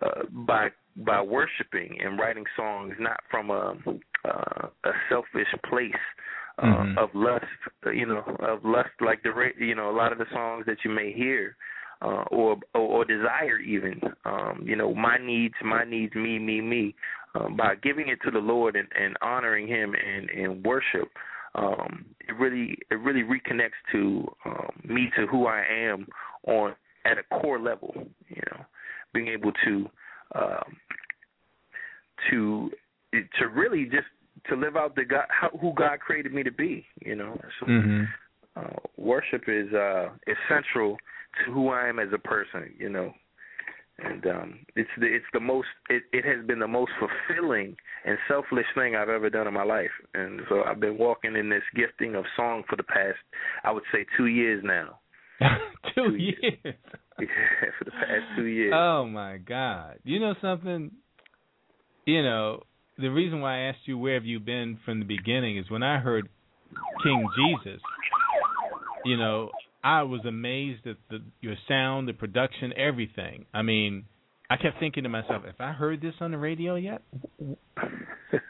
uh, 0.00 0.22
by 0.46 0.68
by 0.96 1.22
worshiping 1.22 1.98
and 2.02 2.18
writing 2.18 2.44
songs, 2.56 2.94
not 2.98 3.20
from 3.30 3.50
a 3.50 3.74
uh, 4.24 4.68
a 4.84 4.90
selfish 5.08 5.48
place. 5.68 5.92
Uh, 6.58 6.66
mm-hmm. 6.66 6.98
Of 6.98 7.08
lust, 7.14 7.46
you 7.94 8.04
know, 8.04 8.22
of 8.40 8.62
lust, 8.62 8.90
like 9.00 9.22
the 9.22 9.32
you 9.58 9.74
know, 9.74 9.90
a 9.90 9.96
lot 9.96 10.12
of 10.12 10.18
the 10.18 10.26
songs 10.34 10.66
that 10.66 10.76
you 10.84 10.90
may 10.90 11.10
hear, 11.10 11.56
uh, 12.02 12.24
or, 12.30 12.56
or 12.74 12.80
or 12.80 13.04
desire 13.04 13.58
even. 13.58 14.00
Um, 14.24 14.64
you 14.64 14.76
know, 14.76 14.94
my 14.94 15.18
needs, 15.18 15.54
my 15.64 15.84
needs, 15.84 16.14
me, 16.14 16.38
me, 16.38 16.60
me. 16.60 16.94
Um, 17.34 17.56
by 17.56 17.76
giving 17.76 18.08
it 18.08 18.18
to 18.24 18.30
the 18.30 18.38
Lord 18.38 18.76
and, 18.76 18.88
and 18.98 19.16
honoring 19.22 19.66
Him 19.66 19.94
and, 19.94 20.28
and 20.30 20.64
worship, 20.64 21.08
um, 21.54 22.04
it 22.28 22.32
really 22.32 22.76
it 22.90 22.96
really 22.96 23.22
reconnects 23.22 23.80
to 23.92 24.26
um, 24.44 24.70
me 24.84 25.10
to 25.16 25.26
who 25.26 25.46
I 25.46 25.64
am 25.70 26.06
on 26.46 26.74
at 27.04 27.18
a 27.18 27.40
core 27.40 27.60
level. 27.60 27.94
You 28.28 28.42
know, 28.50 28.64
being 29.14 29.28
able 29.28 29.52
to 29.64 29.88
um, 30.34 30.76
to 32.30 32.70
to 33.12 33.46
really 33.48 33.84
just 33.84 34.06
to 34.48 34.56
live 34.56 34.76
out 34.76 34.96
the 34.96 35.04
God 35.04 35.24
how, 35.28 35.50
who 35.60 35.72
God 35.74 36.00
created 36.00 36.32
me 36.32 36.42
to 36.42 36.52
be. 36.52 36.84
You 37.04 37.16
know, 37.16 37.40
so 37.60 37.66
mm-hmm. 37.66 38.04
uh, 38.56 38.78
worship 38.96 39.44
is 39.46 39.72
uh, 39.72 40.08
essential 40.26 40.96
to 41.44 41.52
who 41.52 41.68
I 41.68 41.88
am 41.88 41.98
as 41.98 42.08
a 42.14 42.18
person, 42.18 42.74
you 42.78 42.88
know. 42.88 43.12
And 43.98 44.26
um 44.26 44.58
it's 44.74 44.90
the 44.98 45.06
it's 45.06 45.26
the 45.32 45.40
most 45.40 45.68
it, 45.90 46.02
it 46.12 46.24
has 46.24 46.44
been 46.46 46.58
the 46.58 46.66
most 46.66 46.92
fulfilling 46.98 47.76
and 48.04 48.18
selfless 48.26 48.64
thing 48.74 48.96
I've 48.96 49.10
ever 49.10 49.30
done 49.30 49.46
in 49.46 49.54
my 49.54 49.64
life. 49.64 49.90
And 50.14 50.40
so 50.48 50.62
I've 50.62 50.80
been 50.80 50.98
walking 50.98 51.36
in 51.36 51.50
this 51.50 51.62
gifting 51.76 52.14
of 52.14 52.24
song 52.34 52.64
for 52.68 52.76
the 52.76 52.82
past 52.82 53.18
I 53.64 53.70
would 53.70 53.84
say 53.92 54.06
two 54.16 54.26
years 54.26 54.62
now. 54.64 54.98
two, 55.94 56.10
two 56.10 56.16
years. 56.16 56.36
years. 56.64 56.74
yeah, 57.18 57.70
for 57.78 57.84
the 57.84 57.90
past 57.90 58.36
two 58.36 58.44
years. 58.44 58.72
Oh 58.74 59.04
my 59.04 59.36
God. 59.36 59.98
You 60.04 60.20
know 60.20 60.34
something? 60.40 60.90
You 62.06 62.22
know, 62.22 62.62
the 62.98 63.08
reason 63.08 63.40
why 63.40 63.58
I 63.58 63.60
asked 63.68 63.86
you 63.86 63.98
where 63.98 64.14
have 64.14 64.24
you 64.24 64.40
been 64.40 64.78
from 64.84 65.00
the 65.00 65.04
beginning 65.04 65.58
is 65.58 65.70
when 65.70 65.82
I 65.82 65.98
heard 65.98 66.28
King 67.02 67.26
Jesus, 67.36 67.80
you 69.04 69.16
know, 69.16 69.50
I 69.84 70.02
was 70.02 70.20
amazed 70.26 70.86
at 70.86 70.96
the 71.10 71.18
your 71.40 71.56
sound, 71.68 72.08
the 72.08 72.12
production, 72.12 72.72
everything. 72.76 73.46
I 73.52 73.62
mean, 73.62 74.04
I 74.48 74.56
kept 74.56 74.78
thinking 74.78 75.02
to 75.04 75.08
myself, 75.08 75.42
if 75.46 75.60
I 75.60 75.72
heard 75.72 76.00
this 76.00 76.14
on 76.20 76.30
the 76.30 76.38
radio 76.38 76.76
yet, 76.76 77.02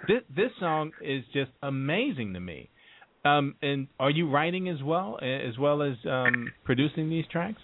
this 0.09 0.23
this 0.35 0.51
song 0.61 0.93
is 1.01 1.25
just 1.33 1.51
amazing 1.63 2.35
to 2.35 2.41
me. 2.41 2.71
Um, 3.25 3.55
and 3.63 3.87
are 4.01 4.11
you 4.11 4.29
writing 4.29 4.69
as 4.69 4.83
well, 4.83 5.19
as 5.23 5.57
well 5.59 5.81
as 5.83 5.95
um, 6.11 6.51
producing 6.65 7.09
these 7.09 7.25
tracks? 7.31 7.61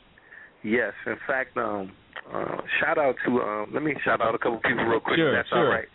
Yes, 0.63 0.93
in 1.07 1.17
fact, 1.27 1.57
um, 1.57 1.91
uh, 2.33 2.59
shout 2.81 2.99
out 2.99 3.17
to 3.27 3.41
um, 3.41 3.71
let 3.73 3.83
me 3.83 3.95
shout 4.05 4.21
out 4.21 4.35
a 4.35 4.39
couple 4.39 4.59
people 4.59 4.85
real 4.85 5.01
quick. 5.01 5.17
Sure, 5.17 5.35
that's 5.35 5.49
sure. 5.49 5.59
all 5.59 5.65
right. 5.65 5.89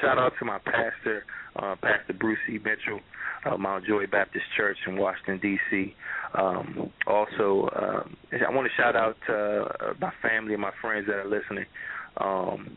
Shout 0.00 0.18
out 0.18 0.32
to 0.38 0.44
my 0.44 0.58
pastor, 0.58 1.24
uh, 1.56 1.76
Pastor 1.80 2.12
Bruce 2.12 2.38
E. 2.50 2.58
Mitchell, 2.58 3.00
uh, 3.44 3.56
Mount 3.56 3.84
Joy 3.86 4.06
Baptist 4.06 4.44
Church 4.56 4.76
in 4.86 4.96
Washington 4.96 5.38
D.C. 5.40 5.94
Um, 6.34 6.92
also, 7.06 7.68
um, 7.76 8.16
I 8.32 8.50
want 8.50 8.68
to 8.68 8.82
shout 8.82 8.96
out 8.96 9.16
uh, 9.28 9.94
my 10.00 10.12
family 10.22 10.54
and 10.54 10.62
my 10.62 10.72
friends 10.80 11.06
that 11.06 11.16
are 11.16 11.28
listening. 11.28 11.66
Um, 12.18 12.76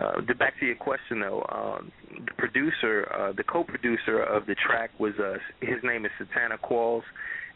uh, 0.00 0.20
back 0.38 0.58
to 0.58 0.66
your 0.66 0.76
question 0.76 1.20
though, 1.20 1.40
uh, 1.42 1.80
the 2.10 2.32
producer, 2.36 3.08
uh, 3.12 3.32
the 3.32 3.44
co-producer 3.44 4.22
of 4.22 4.46
the 4.46 4.56
track 4.56 4.90
was 4.98 5.12
uh, 5.20 5.34
his 5.60 5.76
name 5.84 6.04
is 6.04 6.10
Satana 6.20 6.58
Qualls, 6.58 7.02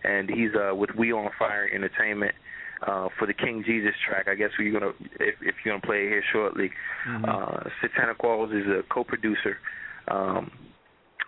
and 0.05 0.31
he's 0.31 0.51
uh, 0.55 0.75
with 0.75 0.91
We 0.97 1.13
on 1.13 1.31
Fire 1.39 1.69
Entertainment. 1.73 2.35
Uh, 2.87 3.09
for 3.19 3.27
the 3.27 3.35
King 3.35 3.65
Jesus 3.67 3.91
track, 4.09 4.29
I 4.29 4.37
guess 4.37 4.51
we're 4.57 4.73
gonna 4.73 4.93
if, 5.19 5.35
if 5.43 5.57
you're 5.65 5.75
gonna 5.75 5.85
play 5.85 6.05
it 6.05 6.11
here 6.11 6.23
shortly. 6.33 6.71
Mm-hmm. 7.09 7.25
Uh, 7.25 7.71
Satana 7.83 8.17
Qualls 8.17 8.57
is 8.57 8.69
a 8.69 8.83
co-producer 8.89 9.57
um, 10.07 10.53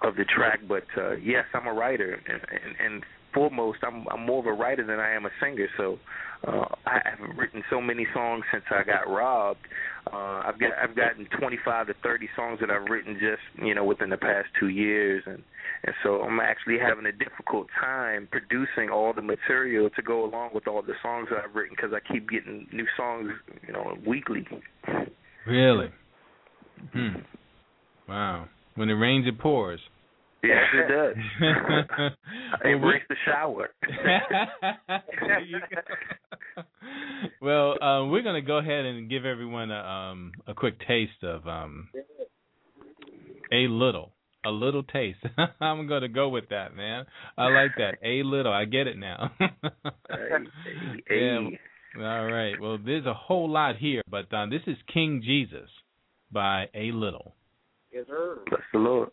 of 0.03 0.17
the 0.17 0.25
track, 0.25 0.61
but 0.69 0.85
uh, 0.97 1.17
yes, 1.17 1.45
I'm 1.55 1.67
a 1.67 1.73
writer, 1.73 2.21
and, 2.27 2.41
and, 2.51 2.95
and 2.95 3.05
foremost, 3.35 3.79
I'm 3.83 4.07
I'm 4.09 4.27
more 4.27 4.41
of 4.41 4.47
a 4.47 4.53
writer 4.53 4.85
than 4.85 4.99
I 4.99 5.13
am 5.13 5.27
a 5.27 5.31
singer. 5.41 5.69
So 5.77 5.99
uh, 6.47 6.67
I 6.87 7.01
have 7.05 7.37
written 7.37 7.63
so 7.71 7.81
many 7.81 8.07
songs 8.15 8.45
since 8.53 8.65
I 8.71 8.83
got 8.85 9.09
robbed. 9.09 9.61
Uh, 10.13 10.43
I've 10.47 10.59
got 10.59 10.71
I've 10.83 10.97
gotten 10.97 11.27
25 11.39 11.89
to 11.89 11.95
30 12.03 12.29
songs 12.37 12.61
that 12.61 12.71
I've 12.71 12.89
written 12.89 13.15
just 13.15 13.65
you 13.65 13.75
know 13.75 13.85
within 13.85 14.11
the 14.11 14.17
past 14.17 14.49
two 14.59 14.69
years, 14.69 15.23
and 15.27 15.43
and 15.85 15.95
so 16.03 16.23
I'm 16.23 16.41
actually 16.41 16.79
having 16.79 17.07
a 17.07 17.13
difficult 17.13 17.69
time 17.79 18.29
producing 18.31 18.91
all 18.93 19.13
the 19.13 19.23
material 19.23 19.91
to 19.91 20.03
go 20.03 20.25
along 20.25 20.51
with 20.55 20.67
all 20.67 20.83
the 20.83 20.95
songs 21.03 21.29
that 21.31 21.39
I've 21.45 21.55
written 21.55 21.77
because 21.77 21.93
I 21.95 22.13
keep 22.13 22.29
getting 22.29 22.67
new 22.73 22.87
songs 22.97 23.31
you 23.67 23.73
know 23.73 23.97
weekly. 24.07 24.47
Really? 25.47 25.91
Hmm. 26.93 27.17
Wow. 28.09 28.49
When 28.75 28.89
it 28.89 28.95
rains, 28.95 29.27
it 29.27 29.39
pours. 29.39 29.81
Yes, 30.43 30.65
it 30.73 30.89
does. 30.93 31.17
Embrace 32.65 33.03
the 33.09 33.17
shower. 33.25 33.71
well, 37.43 37.83
um, 37.83 38.11
we're 38.11 38.23
going 38.23 38.41
to 38.41 38.47
go 38.47 38.59
ahead 38.59 38.87
and 38.87 39.11
give 39.11 39.25
everyone 39.25 39.71
a, 39.71 39.79
um, 39.79 40.33
a 40.47 40.55
quick 40.55 40.79
taste 40.87 41.23
of 41.23 41.47
um, 41.47 41.89
a 43.53 43.69
little, 43.69 44.13
a 44.45 44.51
little 44.51 44.83
taste. 44.83 45.19
I'm 45.61 45.87
going 45.87 46.03
to 46.03 46.09
go 46.09 46.31
with 46.31 46.49
that, 46.51 46.75
man. 46.75 47.05
I 47.37 47.49
like 47.49 47.73
that. 47.77 47.97
A 48.03 48.23
little. 48.23 48.53
I 48.53 48.65
get 48.65 48.87
it 48.87 48.97
now. 48.97 49.33
yeah. 51.11 51.41
All 51.99 52.27
right. 52.27 52.55
Well, 52.61 52.79
there's 52.83 53.05
a 53.05 53.15
whole 53.15 53.51
lot 53.51 53.77
here, 53.77 54.03
but 54.09 54.33
um, 54.33 54.49
this 54.49 54.63
is 54.67 54.77
King 54.93 55.23
Jesus 55.25 55.69
by 56.33 56.67
A 56.75 56.93
Little. 56.93 57.35
Yes, 57.93 58.05
sir. 58.09 58.39
Bless 58.49 58.61
the 58.73 58.79
Lord. 58.79 59.11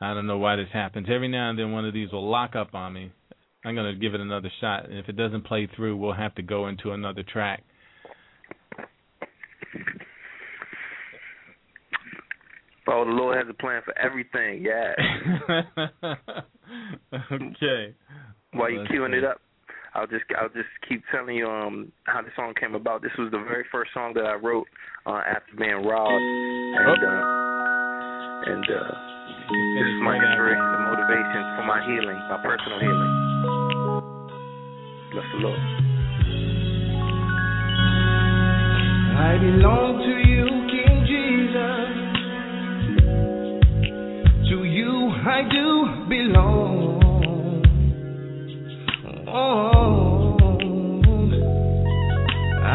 I 0.00 0.14
don't 0.14 0.26
know 0.26 0.38
why 0.38 0.56
this 0.56 0.68
happens. 0.72 1.08
Every 1.10 1.28
now 1.28 1.50
and 1.50 1.58
then 1.58 1.72
one 1.72 1.84
of 1.84 1.92
these 1.92 2.10
will 2.10 2.28
lock 2.28 2.56
up 2.56 2.74
on 2.74 2.94
me. 2.94 3.12
I'm 3.64 3.74
going 3.74 3.92
to 3.92 4.00
give 4.00 4.14
it 4.14 4.20
another 4.20 4.50
shot. 4.60 4.88
And 4.88 4.98
if 4.98 5.08
it 5.08 5.16
doesn't 5.16 5.44
play 5.44 5.68
through, 5.76 5.96
we'll 5.98 6.14
have 6.14 6.34
to 6.36 6.42
go 6.42 6.68
into 6.68 6.92
another 6.92 7.22
track. 7.22 7.62
Oh, 12.88 13.04
the 13.04 13.10
Lord 13.10 13.36
has 13.36 13.46
a 13.48 13.54
plan 13.54 13.82
for 13.84 13.96
everything. 13.98 14.64
Yeah. 14.64 14.94
okay. 17.32 17.94
While 18.52 18.70
you 18.70 18.80
queuing 18.90 19.12
it 19.12 19.24
up, 19.24 19.40
I'll 19.94 20.06
just 20.06 20.24
I'll 20.38 20.48
just 20.48 20.68
keep 20.88 21.02
telling 21.10 21.36
you 21.36 21.46
um 21.48 21.90
how 22.04 22.22
the 22.22 22.30
song 22.36 22.54
came 22.58 22.74
about. 22.74 23.02
This 23.02 23.12
was 23.18 23.30
the 23.32 23.38
very 23.38 23.64
first 23.72 23.92
song 23.92 24.12
that 24.14 24.24
I 24.24 24.34
wrote 24.34 24.66
uh, 25.06 25.22
after 25.26 25.56
being 25.58 25.82
robbed, 25.82 26.22
and 26.78 27.02
uh, 27.02 27.22
and 28.54 28.64
uh, 28.70 28.94
this 29.50 29.86
is 29.90 30.00
my 30.02 30.14
inspiration 30.14 30.62
and 30.62 30.84
motivation 30.94 31.42
for 31.58 31.64
my 31.66 31.82
healing, 31.86 32.18
my 32.30 32.38
personal 32.42 32.78
healing. 32.78 33.12
Bless 35.10 35.26
the 35.34 35.40
Lord. 35.42 35.58
I 39.18 39.36
belong 39.42 39.98
to 40.06 40.14
you, 40.30 40.46
King 40.70 41.02
Jesus. 41.10 41.90
To 44.50 44.56
you 44.64 45.10
I 45.26 45.42
do 45.50 46.06
belong. 46.08 47.00
Oh, 49.32 49.79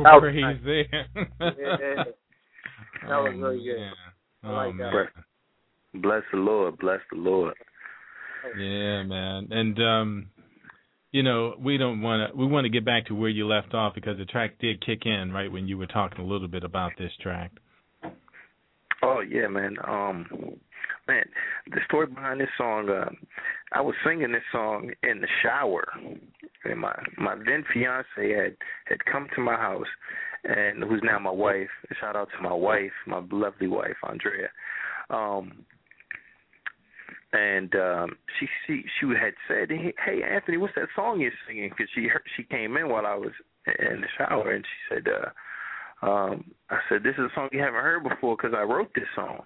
a 0.00 0.04
powerful 0.04 0.20
That 0.20 0.22
was 0.22 0.32
praise 0.32 0.42
nice. 0.42 1.06
there. 1.40 1.56
Yeah. 1.58 2.04
That 3.08 3.16
was 3.16 3.32
Oh, 3.34 3.38
really 3.38 3.64
good. 3.64 3.78
man. 3.78 3.92
I 4.42 4.48
Oh 4.48 4.52
like 4.54 4.76
that. 4.78 5.08
Bless 6.02 6.22
the 6.32 6.38
Lord. 6.38 6.78
Bless 6.78 7.00
the 7.10 7.18
Lord. 7.18 7.54
Yeah, 8.58 9.02
man. 9.04 9.48
And 9.50 9.78
um 9.82 10.26
you 11.12 11.22
know, 11.24 11.54
we 11.58 11.76
don't 11.76 12.02
want 12.02 12.30
to 12.30 12.36
we 12.36 12.46
want 12.46 12.64
to 12.66 12.68
get 12.68 12.84
back 12.84 13.06
to 13.06 13.14
where 13.14 13.30
you 13.30 13.46
left 13.46 13.74
off 13.74 13.94
because 13.94 14.18
the 14.18 14.24
track 14.26 14.58
did 14.60 14.84
kick 14.84 15.06
in 15.06 15.32
right 15.32 15.50
when 15.50 15.66
you 15.66 15.76
were 15.78 15.86
talking 15.86 16.20
a 16.20 16.26
little 16.28 16.46
bit 16.48 16.62
about 16.62 16.92
this 16.98 17.12
track. 17.20 17.52
Oh 19.02 19.20
yeah, 19.20 19.48
man. 19.48 19.76
Um, 19.86 20.26
man, 21.10 21.24
the 21.66 21.80
story 21.86 22.06
behind 22.06 22.40
this 22.40 22.48
song. 22.56 22.88
Uh, 22.88 23.10
I 23.72 23.80
was 23.80 23.94
singing 24.04 24.32
this 24.32 24.42
song 24.52 24.90
in 25.02 25.20
the 25.20 25.28
shower, 25.42 25.86
and 26.64 26.80
my 26.80 26.94
my 27.18 27.34
then 27.34 27.64
fiance 27.72 28.06
had 28.16 28.56
had 28.86 29.04
come 29.10 29.28
to 29.34 29.40
my 29.40 29.56
house, 29.56 29.90
and 30.44 30.82
who's 30.84 31.02
now 31.02 31.18
my 31.18 31.30
wife. 31.30 31.68
Shout 32.00 32.16
out 32.16 32.28
to 32.36 32.42
my 32.42 32.52
wife, 32.52 32.92
my 33.06 33.22
lovely 33.32 33.66
wife, 33.66 33.96
Andrea. 34.08 34.48
Um, 35.10 35.64
and 37.32 37.74
um 37.74 38.10
she 38.38 38.46
she 38.66 38.84
she 38.98 39.06
had 39.06 39.34
said, 39.48 39.70
"Hey, 39.70 39.92
hey 40.04 40.22
Anthony, 40.22 40.58
what's 40.58 40.74
that 40.76 40.88
song 40.94 41.20
you're 41.20 41.32
singing?" 41.46 41.70
Because 41.70 41.90
she 41.94 42.06
heard, 42.06 42.22
she 42.36 42.44
came 42.44 42.76
in 42.76 42.88
while 42.88 43.06
I 43.06 43.14
was 43.14 43.32
in 43.66 44.00
the 44.00 44.08
shower, 44.16 44.50
and 44.52 44.64
she 44.64 44.94
said, 44.94 45.06
uh, 45.08 46.06
um, 46.06 46.44
"I 46.70 46.78
said 46.88 47.02
this 47.02 47.14
is 47.18 47.30
a 47.30 47.34
song 47.34 47.48
you 47.52 47.60
haven't 47.60 47.82
heard 47.82 48.02
before 48.02 48.36
because 48.36 48.54
I 48.56 48.62
wrote 48.62 48.90
this 48.94 49.10
song." 49.14 49.42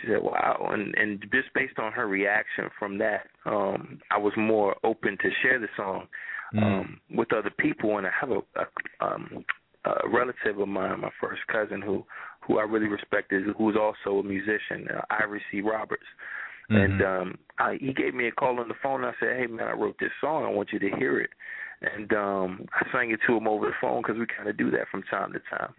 She 0.00 0.08
said, 0.08 0.22
"Wow!" 0.22 0.68
And 0.70 0.94
and 0.96 1.20
just 1.32 1.52
based 1.54 1.78
on 1.78 1.92
her 1.92 2.06
reaction 2.06 2.68
from 2.78 2.98
that, 2.98 3.26
um, 3.46 4.00
I 4.10 4.18
was 4.18 4.32
more 4.36 4.76
open 4.84 5.16
to 5.18 5.30
share 5.42 5.58
the 5.58 5.68
song 5.76 6.08
um, 6.56 7.00
with 7.10 7.32
other 7.32 7.50
people. 7.58 7.98
And 7.98 8.06
I 8.06 8.10
have 8.20 8.30
a, 8.30 8.40
a, 8.56 9.04
um, 9.04 9.44
a 9.84 10.08
relative 10.08 10.58
of 10.58 10.68
mine, 10.68 11.00
my 11.00 11.10
first 11.20 11.42
cousin, 11.50 11.82
who 11.82 12.04
who 12.46 12.58
I 12.58 12.62
really 12.62 12.86
respect, 12.88 13.32
is 13.32 13.44
who's 13.56 13.76
also 13.76 14.18
a 14.18 14.22
musician, 14.22 14.88
uh, 14.94 15.02
Ivory 15.10 15.42
C. 15.50 15.60
Roberts. 15.60 16.06
And 16.70 17.02
um 17.02 17.38
I 17.58 17.78
he 17.80 17.92
gave 17.94 18.14
me 18.14 18.28
a 18.28 18.32
call 18.32 18.60
on 18.60 18.68
the 18.68 18.74
phone 18.82 19.02
and 19.02 19.10
I 19.10 19.18
said, 19.18 19.36
"Hey 19.38 19.46
man, 19.46 19.68
I 19.68 19.72
wrote 19.72 19.96
this 19.98 20.10
song. 20.20 20.44
I 20.44 20.50
want 20.50 20.70
you 20.72 20.78
to 20.78 20.90
hear 20.98 21.18
it." 21.18 21.30
And 21.80 22.12
um 22.12 22.66
I 22.74 22.86
sang 22.92 23.10
it 23.10 23.20
to 23.26 23.36
him 23.36 23.48
over 23.48 23.66
the 23.66 23.72
phone 23.80 24.02
cuz 24.02 24.18
we 24.18 24.26
kind 24.26 24.48
of 24.48 24.56
do 24.56 24.70
that 24.72 24.88
from 24.90 25.02
time 25.04 25.32
to 25.32 25.40
time. 25.40 25.72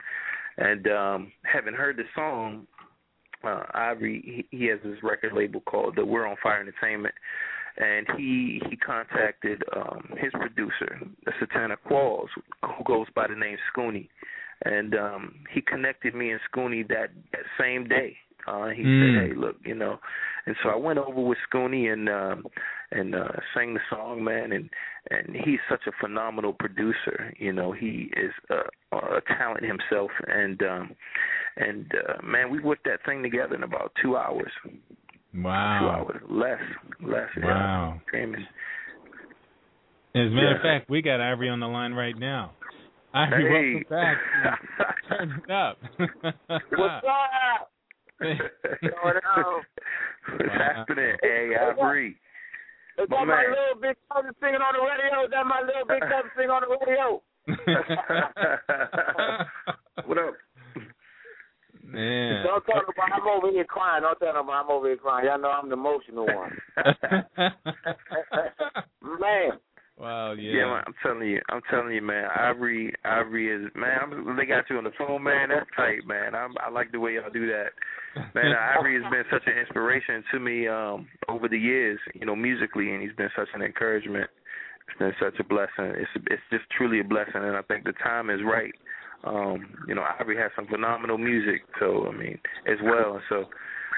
And 0.57 0.87
um 0.87 1.31
having 1.43 1.75
heard 1.75 1.97
the 1.97 2.05
song 2.15 2.65
uh 3.43 3.63
Ivory 3.73 4.45
he, 4.51 4.57
he 4.57 4.65
has 4.65 4.79
this 4.83 5.01
record 5.03 5.33
label 5.33 5.61
called 5.61 5.95
the 5.95 6.05
We're 6.05 6.27
on 6.27 6.35
Fire 6.41 6.61
Entertainment 6.61 7.15
and 7.77 8.07
he 8.17 8.61
he 8.69 8.75
contacted 8.75 9.63
um 9.75 10.09
his 10.17 10.31
producer, 10.33 10.99
Satana 11.41 11.77
Qualls, 11.89 12.27
who 12.63 12.83
goes 12.85 13.07
by 13.15 13.27
the 13.27 13.35
name 13.35 13.57
Scooney. 13.73 14.09
And 14.65 14.95
um 14.95 15.35
he 15.53 15.61
connected 15.61 16.13
me 16.13 16.31
and 16.31 16.41
Scooney 16.51 16.87
that, 16.89 17.09
that 17.31 17.41
same 17.59 17.87
day. 17.87 18.17
Uh 18.47 18.67
he 18.67 18.83
Mm. 18.83 19.21
said, 19.21 19.29
Hey, 19.29 19.35
look, 19.35 19.55
you 19.63 19.75
know 19.75 19.99
and 20.49 20.57
so 20.63 20.69
I 20.69 20.75
went 20.75 20.97
over 20.99 21.21
with 21.21 21.37
Scooney 21.49 21.93
and 21.93 22.09
um 22.09 22.45
and 22.91 23.13
uh 23.15 23.27
sang 23.53 23.75
the 23.75 23.79
song, 23.89 24.23
man, 24.23 24.51
and 24.51 24.69
and 25.11 25.35
he's 25.35 25.59
such 25.69 25.81
a 25.87 25.91
phenomenal 26.01 26.53
producer. 26.53 27.33
You 27.37 27.53
know, 27.53 27.71
he 27.71 28.09
is 28.17 28.31
a, 28.49 28.95
a 28.97 29.21
talent 29.37 29.63
himself, 29.63 30.11
and 30.27 30.61
um 30.63 30.95
and 31.57 31.85
uh 32.07 32.21
man, 32.25 32.49
we 32.51 32.59
worked 32.59 32.85
that 32.85 32.99
thing 33.05 33.21
together 33.23 33.55
in 33.55 33.63
about 33.63 33.91
two 34.01 34.17
hours. 34.17 34.51
Wow. 35.35 35.79
Two 35.79 35.87
hours, 35.87 36.21
less, 36.29 36.61
less. 37.07 37.29
yeah. 37.37 37.45
Wow. 37.45 38.01
Screaming. 38.07 38.45
As 40.15 40.21
a 40.25 40.29
matter 40.31 40.55
of 40.55 40.61
fact, 40.63 40.89
we 40.89 41.03
got 41.03 41.21
Ivory 41.21 41.49
on 41.49 41.59
the 41.59 41.67
line 41.67 41.93
right 41.93 42.17
now. 42.17 42.53
Ivory, 43.13 43.85
Hey. 43.89 43.95
welcome 43.99 44.17
back. 44.79 44.97
Turn 45.09 45.41
it 45.45 45.51
up. 45.51 45.77
What's 46.49 47.05
up? 47.05 47.71
What 49.01 49.15
up? 49.15 49.23
What's 50.27 50.51
happening? 50.51 51.15
Hey, 51.21 51.55
Ivory. 51.55 52.19
Is 52.97 53.07
My 53.09 53.19
that 53.19 53.25
my 53.27 53.35
man. 53.35 53.45
little 53.49 53.79
big 53.81 53.95
cousin 54.11 54.31
singing 54.41 54.59
on 54.59 54.73
the 54.75 54.81
radio? 54.83 55.23
Is 55.23 55.31
that 55.31 55.45
my 55.47 55.61
little 55.63 55.85
big 55.87 56.01
cousin 56.01 56.29
singing 56.35 56.51
on 56.51 56.61
the 56.67 56.75
radio? 56.75 57.23
what 60.05 60.17
up? 60.17 60.33
Man. 61.81 62.43
Don't 62.43 62.65
tell 62.65 62.81
nobody 62.83 63.13
I'm 63.15 63.25
over 63.27 63.49
here 63.51 63.63
crying. 63.63 64.03
Don't 64.03 64.19
tell 64.19 64.33
nobody 64.33 64.51
I'm 64.51 64.69
over 64.69 64.87
here 64.87 64.97
crying. 64.97 65.25
Y'all 65.25 65.39
know 65.39 65.49
I'm 65.49 65.69
the 65.69 65.73
emotional 65.73 66.25
one. 66.27 66.57
Man. 69.01 69.59
Wow, 69.99 70.33
yeah. 70.33 70.51
Yeah, 70.51 70.65
man, 70.65 70.83
I'm 70.87 70.95
telling 71.03 71.27
you, 71.27 71.41
I'm 71.49 71.61
telling 71.69 71.93
you, 71.93 72.01
man. 72.01 72.25
Ivory, 72.37 72.93
Ivory 73.03 73.53
is 73.53 73.71
man. 73.75 73.99
I'm, 74.01 74.37
they 74.37 74.45
got 74.45 74.69
you 74.69 74.77
on 74.77 74.83
the 74.83 74.91
phone, 74.97 75.23
man. 75.23 75.49
That's 75.49 75.69
tight, 75.75 76.07
man. 76.07 76.35
I'm, 76.35 76.53
I 76.65 76.69
like 76.69 76.91
the 76.91 76.99
way 76.99 77.15
y'all 77.15 77.31
do 77.31 77.47
that, 77.47 77.69
man. 78.33 78.53
Ivory 78.77 79.01
has 79.01 79.11
been 79.11 79.23
such 79.31 79.43
an 79.47 79.57
inspiration 79.57 80.23
to 80.31 80.39
me 80.39 80.67
um 80.67 81.07
over 81.27 81.47
the 81.47 81.57
years, 81.57 81.99
you 82.13 82.25
know, 82.25 82.35
musically, 82.35 82.91
and 82.91 83.01
he's 83.01 83.15
been 83.15 83.29
such 83.35 83.49
an 83.53 83.61
encouragement. 83.61 84.29
It's 84.87 84.97
been 84.97 85.13
such 85.19 85.39
a 85.39 85.43
blessing. 85.43 85.93
It's 85.95 86.11
it's 86.31 86.41
just 86.51 86.63
truly 86.75 86.99
a 86.99 87.03
blessing, 87.03 87.43
and 87.43 87.55
I 87.55 87.61
think 87.63 87.83
the 87.83 87.93
time 88.03 88.29
is 88.29 88.39
right. 88.43 88.73
Um, 89.23 89.83
you 89.87 89.95
know, 89.95 90.03
Ivory 90.19 90.37
has 90.37 90.51
some 90.55 90.67
phenomenal 90.67 91.17
music, 91.17 91.61
so 91.79 92.07
I 92.07 92.15
mean, 92.15 92.39
as 92.67 92.77
well. 92.83 93.21
So, 93.27 93.45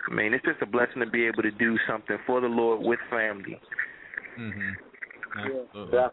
I 0.09 0.13
mean, 0.13 0.33
it's 0.33 0.43
just 0.43 0.61
a 0.61 0.65
blessing 0.65 0.99
to 0.99 1.05
be 1.05 1.25
able 1.25 1.43
to 1.43 1.51
do 1.51 1.77
something 1.87 2.17
for 2.25 2.41
the 2.41 2.47
Lord 2.47 2.81
with 2.81 2.99
family. 3.09 3.59
Mhm. 4.37 4.75
Absolutely. 5.37 5.97
Yeah. 5.97 6.07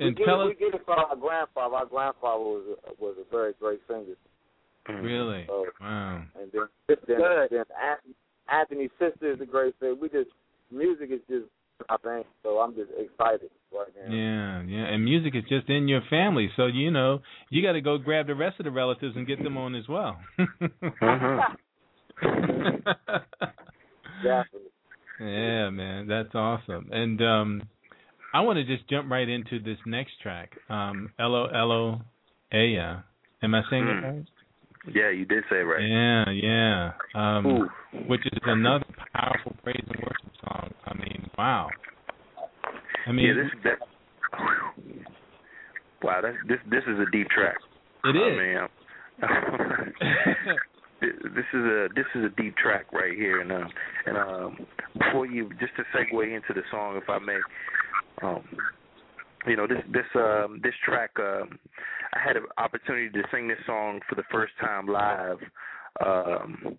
And 0.00 0.16
get, 0.16 0.24
tell 0.26 0.40
it, 0.40 0.44
us 0.46 0.48
we 0.50 0.54
get 0.66 0.74
it 0.74 0.84
from 0.84 0.98
our 0.98 1.16
grandfather. 1.16 1.76
Our 1.76 1.86
grandfather 1.86 2.42
was 2.42 2.64
a, 2.66 3.02
was 3.02 3.16
a 3.20 3.30
very 3.30 3.52
great 3.60 3.80
singer. 3.86 4.16
Mhm. 4.88 5.02
really. 5.02 5.44
So, 5.46 5.66
Wow. 5.80 6.22
and 6.34 6.50
then 6.52 6.68
then, 6.88 6.96
then 7.06 7.64
Anthony, 7.80 8.14
Anthony's 8.48 8.90
sister 8.98 9.32
is 9.32 9.40
a 9.40 9.46
great 9.46 9.74
singer. 9.78 9.94
We 9.94 10.08
just 10.08 10.30
music 10.70 11.10
is 11.12 11.20
just 11.28 11.46
I 11.88 11.96
think 11.98 12.26
so. 12.42 12.58
I'm 12.58 12.74
just 12.74 12.90
excited 12.98 13.50
right 13.72 13.88
now. 13.96 14.12
Yeah, 14.12 14.62
yeah. 14.62 14.84
And 14.92 15.04
music 15.04 15.34
is 15.34 15.44
just 15.48 15.68
in 15.68 15.88
your 15.88 16.02
family, 16.10 16.50
so 16.56 16.66
you 16.66 16.90
know, 16.90 17.22
you 17.50 17.62
got 17.62 17.72
to 17.72 17.80
go 17.80 17.98
grab 17.98 18.26
the 18.26 18.34
rest 18.34 18.58
of 18.60 18.64
the 18.64 18.70
relatives 18.70 19.16
and 19.16 19.26
get 19.26 19.42
them 19.42 19.56
on 19.56 19.74
as 19.74 19.88
well. 19.88 20.18
Definitely. 24.22 24.71
Yeah, 25.22 25.70
man, 25.70 26.06
that's 26.08 26.34
awesome. 26.34 26.88
And 26.92 27.20
um 27.22 27.62
I 28.34 28.40
want 28.40 28.56
to 28.56 28.64
just 28.64 28.88
jump 28.88 29.10
right 29.10 29.28
into 29.28 29.58
this 29.60 29.78
next 29.86 30.12
track. 30.22 30.50
Um 30.68 31.10
Elo 31.18 31.46
Elo 31.46 32.00
Aya. 32.52 32.98
Am 33.42 33.54
I 33.54 33.62
saying 33.70 33.88
it 33.88 33.96
Mm. 33.96 34.02
right? 34.02 34.24
Yeah, 34.94 35.10
you 35.10 35.24
did 35.24 35.44
say 35.48 35.60
it 35.60 35.64
right. 35.64 35.80
Yeah, 35.80 36.30
yeah. 36.30 36.92
Um 37.14 37.46
Ooh. 37.46 37.68
which 38.08 38.26
is 38.26 38.38
another 38.44 38.84
powerful 39.14 39.54
praise 39.62 39.84
and 39.86 39.96
worship 40.00 40.32
song. 40.44 40.70
I 40.86 40.94
mean, 40.94 41.30
wow. 41.38 41.68
I 43.06 43.12
mean, 43.12 43.26
yeah, 43.26 43.34
this 43.34 43.50
that. 43.64 43.78
Wow, 46.02 46.20
that's 46.22 46.36
this 46.48 46.58
this 46.68 46.82
is 46.88 46.98
a 46.98 47.10
deep 47.12 47.28
track. 47.30 47.56
it 48.04 48.08
I 48.08 48.12
mean, 48.12 48.68
this 51.02 51.44
is 51.52 51.64
a 51.64 51.88
this 51.94 52.06
is 52.14 52.24
a 52.24 52.28
deep 52.40 52.56
track 52.56 52.92
right 52.92 53.14
here, 53.16 53.40
and 53.40 53.52
um, 53.52 53.68
and 54.06 54.16
um, 54.16 54.66
before 54.98 55.26
you 55.26 55.48
just 55.60 55.72
to 55.76 55.82
segue 55.94 56.34
into 56.34 56.52
the 56.54 56.62
song, 56.70 56.96
if 56.96 57.08
I 57.08 57.18
may, 57.18 57.38
um, 58.22 58.44
you 59.46 59.56
know 59.56 59.66
this 59.66 59.82
this 59.92 60.06
um 60.14 60.60
this 60.62 60.74
track 60.84 61.10
um, 61.18 61.58
I 62.14 62.18
had 62.24 62.36
an 62.36 62.44
opportunity 62.58 63.08
to 63.10 63.22
sing 63.32 63.48
this 63.48 63.58
song 63.66 64.00
for 64.08 64.14
the 64.14 64.24
first 64.30 64.52
time 64.60 64.86
live 64.86 65.38
um 66.04 66.78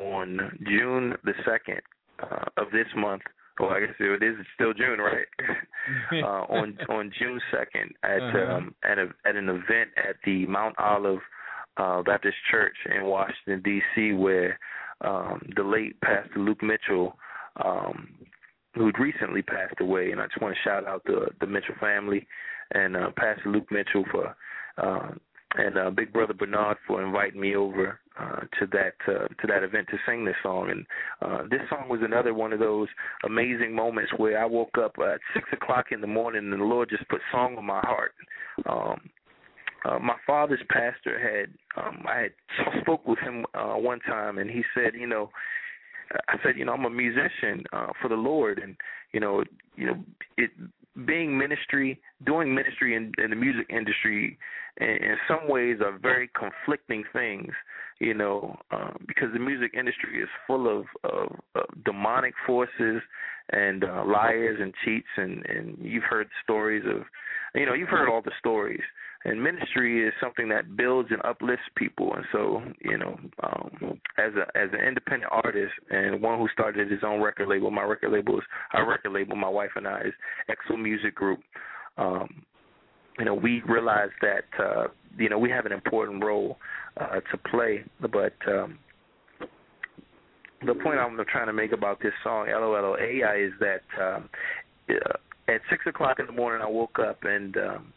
on 0.00 0.58
June 0.66 1.14
the 1.24 1.34
second 1.44 1.80
uh, 2.22 2.44
of 2.56 2.70
this 2.72 2.86
month. 2.96 3.22
Well, 3.60 3.70
I 3.70 3.80
guess 3.80 3.94
it 4.00 4.22
is 4.22 4.34
still 4.56 4.74
June, 4.74 4.98
right? 4.98 5.26
uh, 6.24 6.52
on 6.52 6.76
on 6.88 7.12
June 7.18 7.40
second 7.52 7.92
at 8.02 8.20
Uh-huh. 8.20 8.56
um 8.56 8.74
at 8.82 8.98
a 8.98 9.08
at 9.26 9.36
an 9.36 9.48
event 9.48 9.90
at 9.96 10.16
the 10.24 10.46
Mount 10.46 10.74
Olive 10.78 11.20
uh 11.76 12.02
Baptist 12.02 12.36
Church 12.50 12.76
in 12.94 13.04
Washington 13.04 13.62
D.C. 13.64 14.12
where 14.12 14.58
um 15.00 15.40
the 15.56 15.62
late 15.62 16.00
Pastor 16.00 16.38
Luke 16.38 16.62
Mitchell 16.62 17.16
um 17.64 18.08
who'd 18.74 18.98
recently 18.98 19.42
passed 19.42 19.80
away 19.80 20.10
and 20.10 20.20
I 20.20 20.26
just 20.26 20.40
want 20.40 20.54
to 20.54 20.68
shout 20.68 20.86
out 20.86 21.02
the 21.04 21.28
the 21.40 21.46
Mitchell 21.46 21.74
family 21.80 22.26
and 22.72 22.96
uh 22.96 23.10
Pastor 23.16 23.50
Luke 23.50 23.70
Mitchell 23.70 24.04
for 24.10 24.36
uh 24.78 25.12
and 25.56 25.78
uh 25.78 25.90
Big 25.90 26.12
Brother 26.12 26.34
Bernard 26.34 26.76
for 26.86 27.04
inviting 27.04 27.40
me 27.40 27.56
over 27.56 28.00
uh 28.20 28.40
to 28.60 28.66
that 28.72 28.94
uh, 29.08 29.26
to 29.40 29.46
that 29.48 29.62
event 29.62 29.88
to 29.90 29.96
sing 30.06 30.24
this 30.24 30.34
song 30.42 30.70
and 30.70 30.86
uh 31.22 31.42
this 31.48 31.60
song 31.68 31.88
was 31.88 32.00
another 32.02 32.34
one 32.34 32.52
of 32.52 32.60
those 32.60 32.88
amazing 33.24 33.74
moments 33.74 34.12
where 34.16 34.40
I 34.40 34.46
woke 34.46 34.78
up 34.82 34.92
at 34.98 35.20
six 35.34 35.48
o'clock 35.52 35.86
in 35.90 36.00
the 36.00 36.06
morning 36.06 36.52
and 36.52 36.60
the 36.60 36.64
Lord 36.64 36.88
just 36.90 37.08
put 37.08 37.20
song 37.32 37.56
on 37.56 37.64
my 37.64 37.80
heart. 37.80 38.14
Um 38.66 39.10
uh, 39.84 39.98
my 39.98 40.16
father's 40.26 40.62
pastor 40.70 41.18
had 41.18 41.82
um 41.82 42.04
I 42.08 42.20
had 42.20 42.32
spoke 42.80 43.06
with 43.06 43.18
him 43.18 43.44
uh 43.54 43.74
one 43.74 44.00
time 44.00 44.38
and 44.38 44.50
he 44.50 44.62
said, 44.74 44.94
you 44.94 45.06
know, 45.06 45.30
I 46.28 46.36
said, 46.42 46.56
you 46.56 46.64
know, 46.64 46.72
I'm 46.72 46.84
a 46.84 46.90
musician 46.90 47.64
uh 47.72 47.88
for 48.00 48.08
the 48.08 48.14
Lord 48.14 48.58
and 48.58 48.76
you 49.12 49.20
know, 49.20 49.44
you 49.76 49.86
know, 49.86 50.04
it 50.36 50.50
being 51.06 51.36
ministry, 51.36 52.00
doing 52.24 52.54
ministry 52.54 52.94
in, 52.94 53.12
in 53.22 53.30
the 53.30 53.36
music 53.36 53.66
industry, 53.68 54.38
in, 54.78 54.88
in 54.88 55.16
some 55.26 55.48
ways 55.48 55.78
are 55.84 55.98
very 55.98 56.30
conflicting 56.38 57.04
things. 57.12 57.52
You 58.00 58.14
know, 58.14 58.58
um, 58.72 58.96
because 59.06 59.28
the 59.32 59.38
music 59.38 59.72
industry 59.78 60.20
is 60.20 60.28
full 60.48 60.66
of, 60.68 60.84
of, 61.04 61.36
of 61.54 61.84
demonic 61.84 62.34
forces 62.44 63.00
and 63.50 63.84
uh, 63.84 64.04
liars 64.04 64.58
and 64.60 64.74
cheats, 64.84 65.06
and 65.16 65.46
and 65.46 65.78
you've 65.80 66.02
heard 66.02 66.28
stories 66.42 66.82
of, 66.86 67.04
you 67.54 67.64
know, 67.64 67.72
you've 67.72 67.88
heard 67.88 68.10
all 68.10 68.20
the 68.20 68.32
stories 68.40 68.82
and 69.24 69.42
ministry 69.42 70.06
is 70.06 70.12
something 70.20 70.48
that 70.50 70.76
builds 70.76 71.10
and 71.10 71.20
uplifts 71.24 71.64
people. 71.76 72.12
And 72.14 72.24
so 72.32 72.62
you 72.80 72.98
know 72.98 73.18
um 73.42 73.98
as 74.18 74.32
a 74.34 74.58
as 74.58 74.70
an 74.72 74.86
independent 74.86 75.30
artist 75.32 75.72
and 75.90 76.20
one 76.20 76.38
who 76.38 76.48
started 76.52 76.90
his 76.90 77.00
own 77.04 77.20
record 77.20 77.48
label 77.48 77.70
my 77.70 77.82
record 77.82 78.12
label 78.12 78.38
is 78.38 78.44
our 78.72 78.88
record 78.88 79.12
label 79.12 79.36
my 79.36 79.48
wife 79.48 79.70
and 79.76 79.86
i 79.88 80.00
is 80.00 80.12
exo 80.48 80.80
music 80.80 81.14
group. 81.14 81.40
Um 81.98 82.42
you 83.18 83.24
know 83.24 83.34
we 83.34 83.62
realize 83.68 84.10
that 84.20 84.44
uh 84.58 84.88
you 85.18 85.28
know 85.28 85.38
we 85.38 85.50
have 85.50 85.66
an 85.66 85.72
important 85.72 86.22
role 86.22 86.58
uh 87.00 87.20
to 87.30 87.38
play 87.50 87.84
but 88.00 88.34
um 88.48 88.78
the 90.66 90.74
point 90.74 90.98
I'm 90.98 91.18
trying 91.30 91.46
to 91.46 91.52
make 91.52 91.72
about 91.72 92.00
this 92.00 92.12
song, 92.22 92.46
LOLOAI, 92.46 93.46
is 93.46 93.52
that 93.60 93.82
uh, 94.00 94.20
at 95.48 95.60
six 95.70 95.84
o'clock 95.86 96.18
in 96.20 96.26
the 96.26 96.32
morning 96.32 96.62
I 96.62 96.70
woke 96.70 96.98
up 96.98 97.18
and 97.22 97.56
um, 97.56 97.92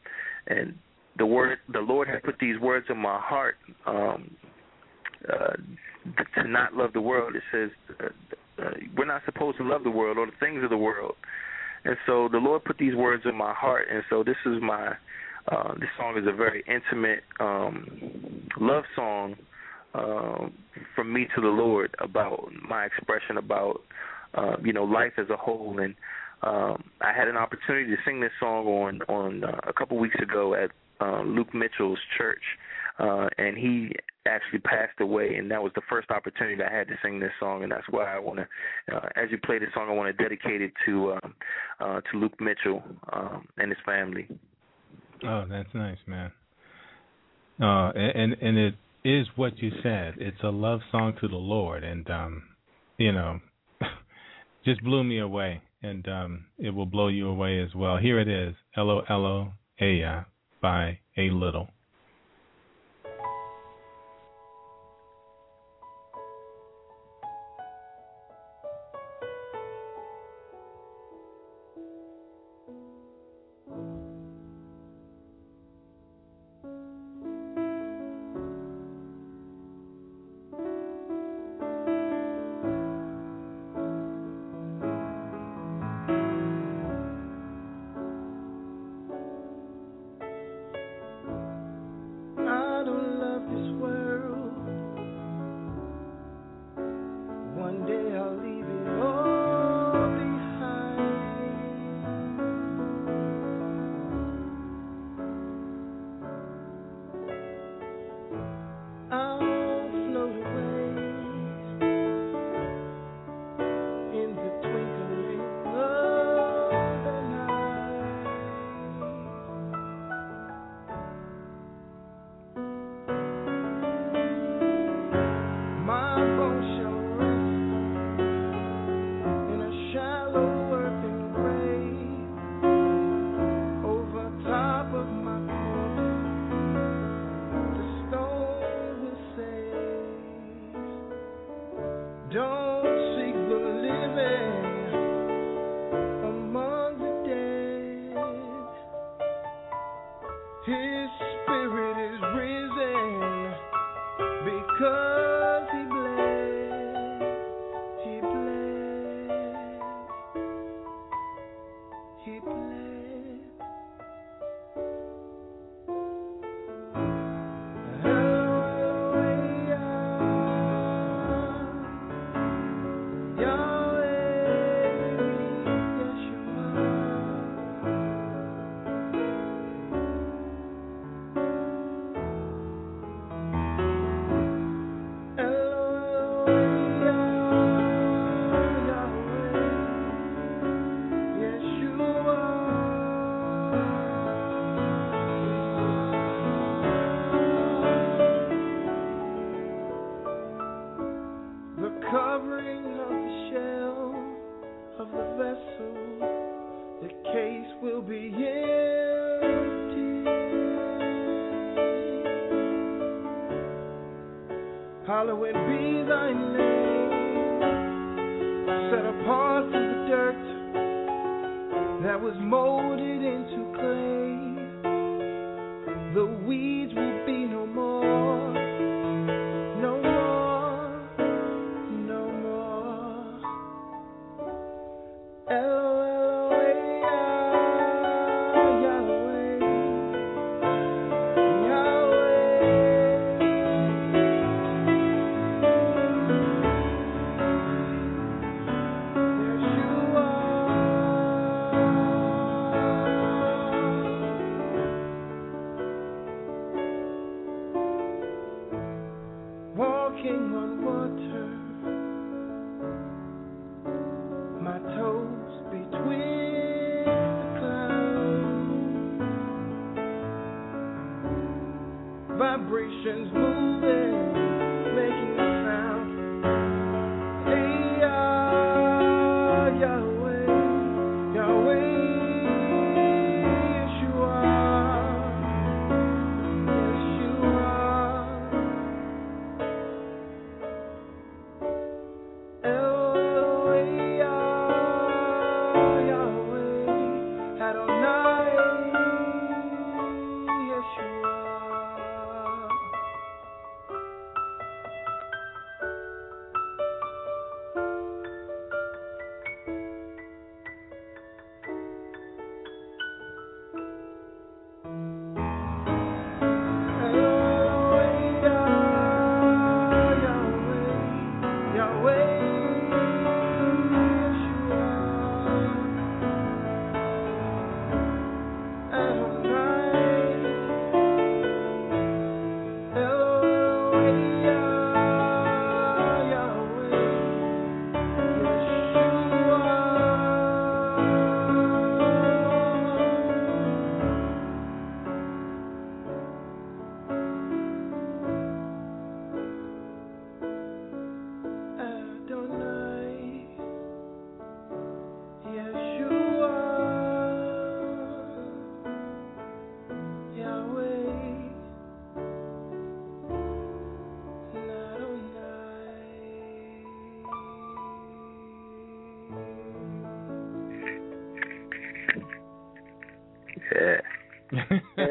and 0.47 0.77
the 1.17 1.25
word 1.25 1.59
the 1.71 1.79
Lord 1.79 2.07
had 2.07 2.23
put 2.23 2.35
these 2.39 2.59
words 2.59 2.87
in 2.89 2.97
my 2.97 3.19
heart 3.19 3.55
um, 3.85 4.31
uh, 5.27 5.53
to 6.35 6.47
not 6.47 6.73
love 6.73 6.93
the 6.93 7.01
world. 7.01 7.35
It 7.35 7.43
says 7.51 7.69
uh, 7.99 8.63
uh, 8.63 8.71
we're 8.95 9.05
not 9.05 9.23
supposed 9.25 9.57
to 9.57 9.63
love 9.63 9.83
the 9.83 9.91
world 9.91 10.17
or 10.17 10.25
the 10.25 10.31
things 10.39 10.63
of 10.63 10.69
the 10.69 10.77
world, 10.77 11.15
and 11.85 11.95
so 12.05 12.29
the 12.31 12.37
Lord 12.37 12.63
put 12.63 12.77
these 12.77 12.95
words 12.95 13.23
in 13.25 13.35
my 13.35 13.53
heart, 13.53 13.87
and 13.91 14.03
so 14.09 14.23
this 14.23 14.37
is 14.45 14.61
my 14.61 14.93
uh, 15.51 15.73
this 15.75 15.89
song 15.97 16.17
is 16.17 16.25
a 16.27 16.35
very 16.35 16.63
intimate 16.67 17.23
um, 17.39 18.47
love 18.59 18.83
song 18.95 19.35
uh, 19.93 20.47
from 20.95 21.13
me 21.13 21.27
to 21.35 21.41
the 21.41 21.47
Lord 21.47 21.95
about 21.99 22.49
my 22.67 22.85
expression 22.85 23.37
about 23.37 23.81
uh, 24.35 24.55
you 24.63 24.73
know 24.73 24.83
life 24.83 25.13
as 25.17 25.29
a 25.29 25.37
whole 25.37 25.79
and. 25.79 25.95
Um, 26.43 26.83
I 27.01 27.13
had 27.13 27.27
an 27.27 27.35
opportunity 27.35 27.87
to 27.87 27.97
sing 28.05 28.19
this 28.19 28.29
song 28.39 28.67
on 28.67 29.01
on 29.09 29.43
uh, 29.43 29.59
a 29.67 29.73
couple 29.73 29.97
weeks 29.97 30.17
ago 30.21 30.53
at 30.53 30.69
uh, 30.99 31.21
Luke 31.21 31.53
Mitchell's 31.53 31.99
church, 32.17 32.41
uh, 32.99 33.27
and 33.37 33.57
he 33.57 33.91
actually 34.27 34.59
passed 34.59 34.99
away, 34.99 35.35
and 35.35 35.49
that 35.51 35.61
was 35.61 35.71
the 35.75 35.81
first 35.89 36.11
opportunity 36.11 36.61
I 36.61 36.71
had 36.71 36.87
to 36.87 36.95
sing 37.03 37.19
this 37.19 37.31
song, 37.39 37.63
and 37.63 37.71
that's 37.71 37.87
why 37.89 38.15
I 38.15 38.19
want 38.19 38.39
to, 38.39 38.95
uh, 38.95 39.09
as 39.15 39.29
you 39.31 39.37
play 39.37 39.59
this 39.59 39.69
song, 39.73 39.87
I 39.89 39.93
want 39.93 40.15
to 40.15 40.23
dedicate 40.23 40.61
it 40.61 40.73
to 40.85 41.11
uh, 41.11 41.19
uh, 41.79 42.01
to 42.01 42.17
Luke 42.17 42.39
Mitchell 42.39 42.83
um, 43.13 43.47
and 43.57 43.69
his 43.69 43.79
family. 43.85 44.27
Oh, 45.25 45.45
that's 45.49 45.73
nice, 45.73 45.97
man. 46.05 46.31
Uh, 47.61 47.91
and 47.95 48.33
and 48.41 48.57
it 48.57 48.75
is 49.03 49.27
what 49.35 49.57
you 49.59 49.71
said. 49.81 50.15
It's 50.17 50.41
a 50.43 50.49
love 50.49 50.81
song 50.91 51.15
to 51.21 51.27
the 51.27 51.35
Lord, 51.35 51.83
and 51.83 52.09
um, 52.09 52.43
you 52.97 53.11
know, 53.11 53.39
just 54.65 54.83
blew 54.83 55.03
me 55.03 55.19
away, 55.19 55.61
and 55.81 56.07
um, 56.07 56.45
it 56.59 56.69
will 56.69 56.85
blow 56.85 57.07
you 57.07 57.27
away 57.27 57.59
as 57.61 57.73
well. 57.73 57.97
Here 57.97 58.19
it 58.19 58.27
is, 58.27 58.53
L 58.75 58.89
O 58.89 59.01
L 59.09 59.25
O 59.25 59.53
A 59.81 60.25
by 60.61 60.99
a 61.17 61.29
little. 61.29 61.69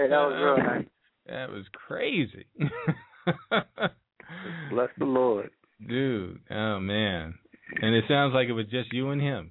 Yeah, 0.06 0.10
that 0.10 0.26
was 0.26 0.36
real 0.40 0.66
nice. 0.66 0.86
That 1.26 1.50
was 1.50 1.64
crazy. 1.72 2.46
Bless 4.70 4.88
the 4.98 5.04
Lord. 5.04 5.50
Dude, 5.86 6.40
oh 6.50 6.78
man. 6.78 7.34
And 7.82 7.94
it 7.94 8.04
sounds 8.08 8.32
like 8.32 8.48
it 8.48 8.52
was 8.52 8.66
just 8.66 8.92
you 8.92 9.10
and 9.10 9.20
him. 9.20 9.50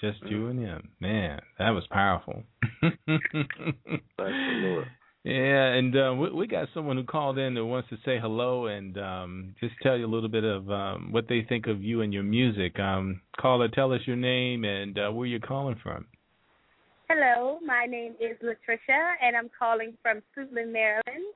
Just 0.00 0.18
you 0.24 0.48
and 0.48 0.58
him. 0.58 0.90
Man, 1.00 1.40
that 1.58 1.70
was 1.70 1.84
powerful. 1.90 2.42
Bless 2.82 2.92
the 3.06 3.48
Lord. 4.18 4.86
Yeah, 5.24 5.66
and 5.68 5.96
uh, 5.96 6.14
we, 6.14 6.30
we 6.32 6.46
got 6.48 6.68
someone 6.74 6.96
who 6.96 7.04
called 7.04 7.38
in 7.38 7.54
that 7.54 7.64
wants 7.64 7.88
to 7.90 7.96
say 8.04 8.18
hello 8.20 8.66
and 8.66 8.98
um, 8.98 9.54
just 9.60 9.74
tell 9.80 9.96
you 9.96 10.04
a 10.04 10.12
little 10.12 10.28
bit 10.28 10.44
of 10.44 10.68
um, 10.70 11.12
what 11.12 11.28
they 11.28 11.46
think 11.48 11.68
of 11.68 11.80
you 11.80 12.02
and 12.02 12.12
your 12.12 12.24
music. 12.24 12.78
Um, 12.78 13.22
caller, 13.40 13.68
tell 13.68 13.92
us 13.92 14.00
your 14.04 14.16
name 14.16 14.64
and 14.64 14.98
uh, 14.98 15.10
where 15.12 15.26
you're 15.26 15.40
calling 15.40 15.76
from. 15.82 16.06
Hello, 17.14 17.58
my 17.62 17.84
name 17.84 18.14
is 18.20 18.38
Latricia, 18.42 19.12
and 19.20 19.36
I'm 19.36 19.50
calling 19.58 19.92
from 20.00 20.22
Suitland, 20.32 20.72
Maryland. 20.72 21.34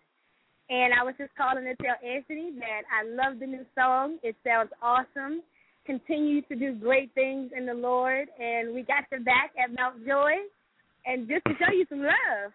And 0.70 0.94
I 0.94 1.04
was 1.04 1.14
just 1.18 1.32
calling 1.36 1.64
to 1.64 1.76
tell 1.76 1.96
Anthony 2.02 2.50
that 2.60 2.82
I 2.88 3.04
love 3.04 3.40
the 3.40 3.46
new 3.46 3.66
song. 3.76 4.16
It 4.22 4.36
sounds 4.42 4.70
awesome. 4.80 5.42
Continue 5.84 6.40
to 6.48 6.56
do 6.56 6.74
great 6.74 7.12
things 7.14 7.50
in 7.54 7.66
the 7.66 7.74
Lord. 7.74 8.28
And 8.40 8.74
we 8.74 8.84
got 8.84 9.04
your 9.12 9.20
back 9.20 9.50
at 9.62 9.68
Mount 9.76 10.06
Joy. 10.06 10.32
And 11.04 11.28
just 11.28 11.44
to 11.44 11.52
show 11.58 11.70
you 11.70 11.84
some 11.90 12.00
love. 12.00 12.52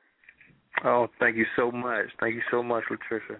Oh, 0.83 1.07
thank 1.19 1.37
you 1.37 1.45
so 1.55 1.71
much. 1.71 2.05
Thank 2.19 2.33
you 2.33 2.41
so 2.49 2.63
much, 2.63 2.85
Latricia. 2.89 3.37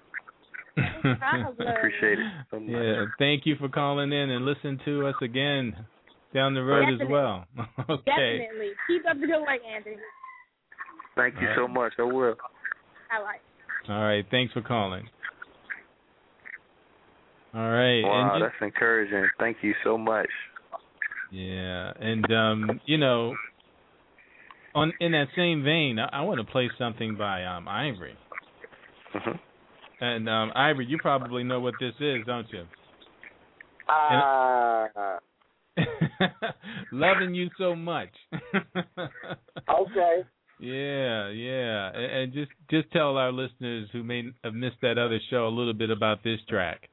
I 0.78 1.50
appreciate 1.50 2.20
it 2.20 2.32
so 2.52 2.60
much. 2.60 2.70
Yeah, 2.70 3.06
thank 3.18 3.48
you 3.48 3.56
for 3.56 3.68
calling 3.68 4.12
in 4.12 4.30
and 4.30 4.46
listen 4.46 4.80
to 4.86 5.08
us 5.08 5.16
again 5.24 5.74
down 6.34 6.54
the 6.54 6.64
road 6.64 6.90
as 6.94 7.08
well. 7.08 7.46
okay. 7.90 8.04
Definitely. 8.06 8.72
Keep 8.88 9.04
up 9.10 9.20
the 9.20 9.28
good 9.28 9.42
work, 9.42 9.62
Anthony. 9.70 9.98
Thank 11.16 11.36
you 11.42 11.48
so 11.56 11.68
much. 11.68 11.94
I 12.00 12.04
will. 12.04 12.36
All 13.14 13.24
right. 13.24 13.40
All 13.90 14.04
right. 14.04 14.26
Thanks 14.32 14.54
for 14.54 14.62
calling. 14.62 15.08
All 17.54 17.70
right. 17.70 18.02
Wow, 18.02 18.34
and 18.34 18.40
ju- 18.40 18.46
that's 18.46 18.56
encouraging. 18.62 19.30
Thank 19.38 19.58
you 19.62 19.74
so 19.84 19.98
much. 19.98 20.30
yeah, 21.32 21.92
and 22.00 22.32
um, 22.32 22.80
you 22.86 22.98
know, 22.98 23.36
on 24.74 24.94
in 25.02 25.12
that 25.12 25.28
same 25.36 25.64
vein, 25.64 26.00
I, 26.00 26.20
I 26.20 26.22
want 26.22 26.40
to 26.40 26.50
play 26.50 26.70
something 26.78 27.18
by 27.18 27.44
um 27.44 27.68
Ivory. 27.68 28.16
hmm 29.12 29.32
And 30.00 30.30
um 30.30 30.52
Ivory, 30.56 30.86
you 30.86 30.98
probably 31.00 31.44
know 31.44 31.60
what 31.60 31.74
this 31.80 31.94
is, 32.00 32.26
don't 32.26 32.48
you? 32.54 32.64
Ah, 33.90 35.20
Loving 36.92 37.34
you 37.36 37.50
so 37.58 37.76
much. 37.76 38.10
okay. 38.34 40.24
Yeah, 40.60 41.30
yeah, 41.30 41.90
and, 41.94 42.12
and 42.12 42.34
just 42.34 42.52
just 42.70 42.92
tell 42.92 43.18
our 43.18 43.32
listeners 43.32 43.90
who 43.92 44.04
may 44.04 44.24
have 44.44 44.54
missed 44.54 44.78
that 44.84 45.00
other 45.00 45.20
show 45.32 45.48
a 45.48 45.50
little 45.50 45.74
bit 45.74 45.90
about 45.90 46.24
this 46.24 46.40
track. 46.48 46.88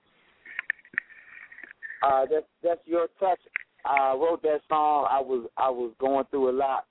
Uh, 2.03 2.23
that's 2.31 2.47
that's 2.63 2.81
your 2.87 3.09
touch. 3.21 3.41
I 3.85 4.15
wrote 4.15 4.43
that 4.43 4.61
song. 4.69 5.07
I 5.11 5.21
was 5.21 5.49
I 5.59 5.69
was 5.69 5.93
going 6.01 6.25
through 6.31 6.51
a 6.51 6.57
lot, 6.57 6.87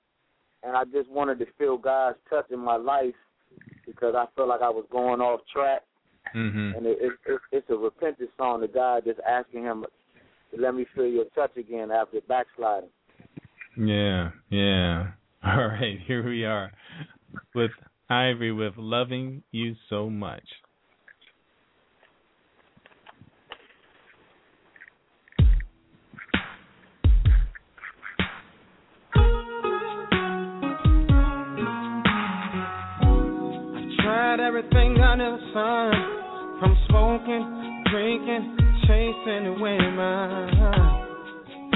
and 0.62 0.76
I 0.76 0.84
just 0.84 1.10
wanted 1.10 1.40
to 1.40 1.46
feel 1.58 1.78
God's 1.78 2.18
touch 2.30 2.46
in 2.52 2.60
my 2.60 2.76
life 2.76 3.14
because 3.84 4.14
I 4.16 4.26
felt 4.36 4.48
like 4.48 4.62
I 4.62 4.70
was 4.70 4.84
going 4.90 5.20
off 5.20 5.40
track. 5.52 5.82
Mhm. 6.34 6.76
And 6.76 6.86
it, 6.86 6.98
it, 7.00 7.12
it, 7.26 7.40
it's 7.52 7.70
a 7.70 7.76
repentant 7.76 8.30
song 8.36 8.60
to 8.60 8.68
God, 8.68 9.04
just 9.04 9.18
asking 9.28 9.64
Him 9.64 9.84
to 10.54 10.60
let 10.60 10.74
me 10.74 10.86
feel 10.94 11.06
Your 11.06 11.24
touch 11.34 11.56
again 11.56 11.90
after 11.90 12.20
backsliding. 12.28 12.90
Yeah, 13.76 14.30
yeah. 14.50 15.08
All 15.44 15.68
right, 15.68 15.98
here 16.06 16.26
we 16.28 16.44
are 16.44 16.72
with 17.54 17.70
Ivory 18.10 18.52
with 18.52 18.74
Loving 18.76 19.42
You 19.52 19.74
So 19.88 20.10
Much. 20.10 20.42
I've 33.74 33.96
tried 34.02 34.40
everything 34.40 34.98
under 35.00 35.36
the 35.36 35.52
sun, 35.52 35.92
from 36.58 36.76
smoking, 36.88 37.84
drinking, 37.92 38.67
chasing 38.88 39.44
the 39.44 39.52
women, 39.52 40.48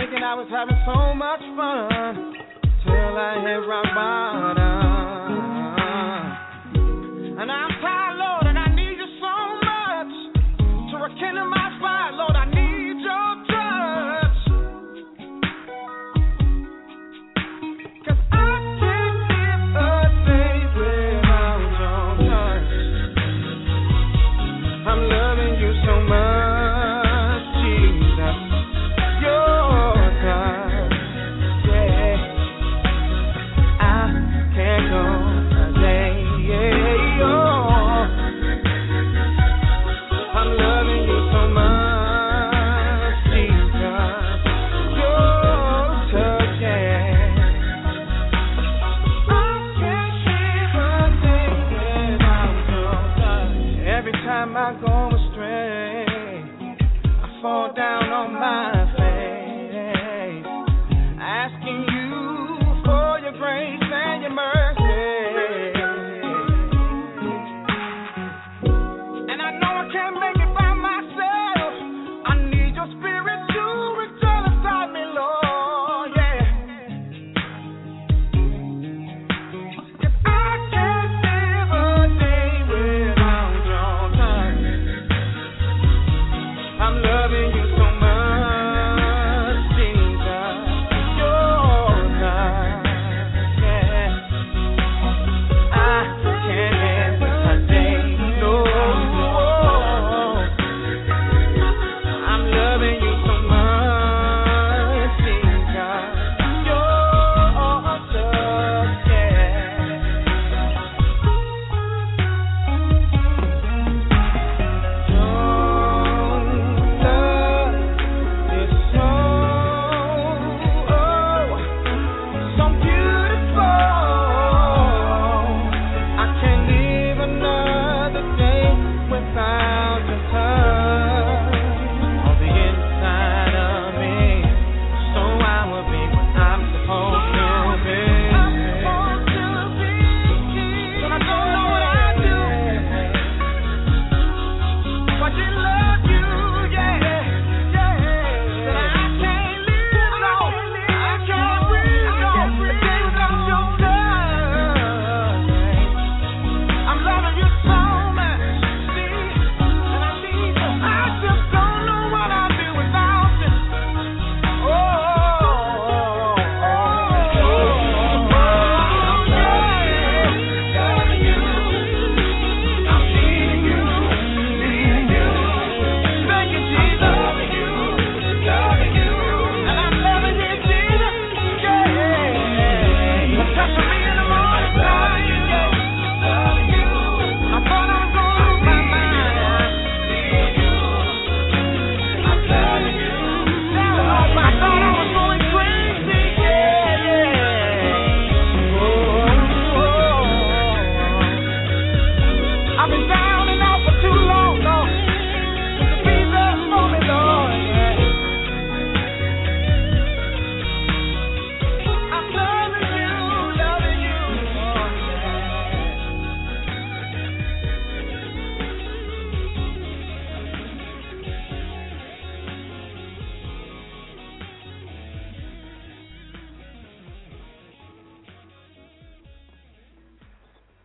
thinking 0.00 0.24
I 0.24 0.32
was 0.32 0.48
having 0.48 0.80
so 0.88 1.12
much 1.12 1.44
fun 1.60 2.32
till 2.88 3.16
I 3.20 3.36
hit 3.44 3.68
rock 3.68 3.84
bottom. 3.92 4.72
And 7.38 7.52
I'm 7.52 7.70
tired, 7.82 8.01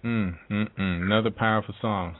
Mm, 0.07 0.37
mm, 0.49 0.67
mm. 0.79 1.01
Another 1.03 1.31
powerful 1.31 1.75
song. 1.81 2.15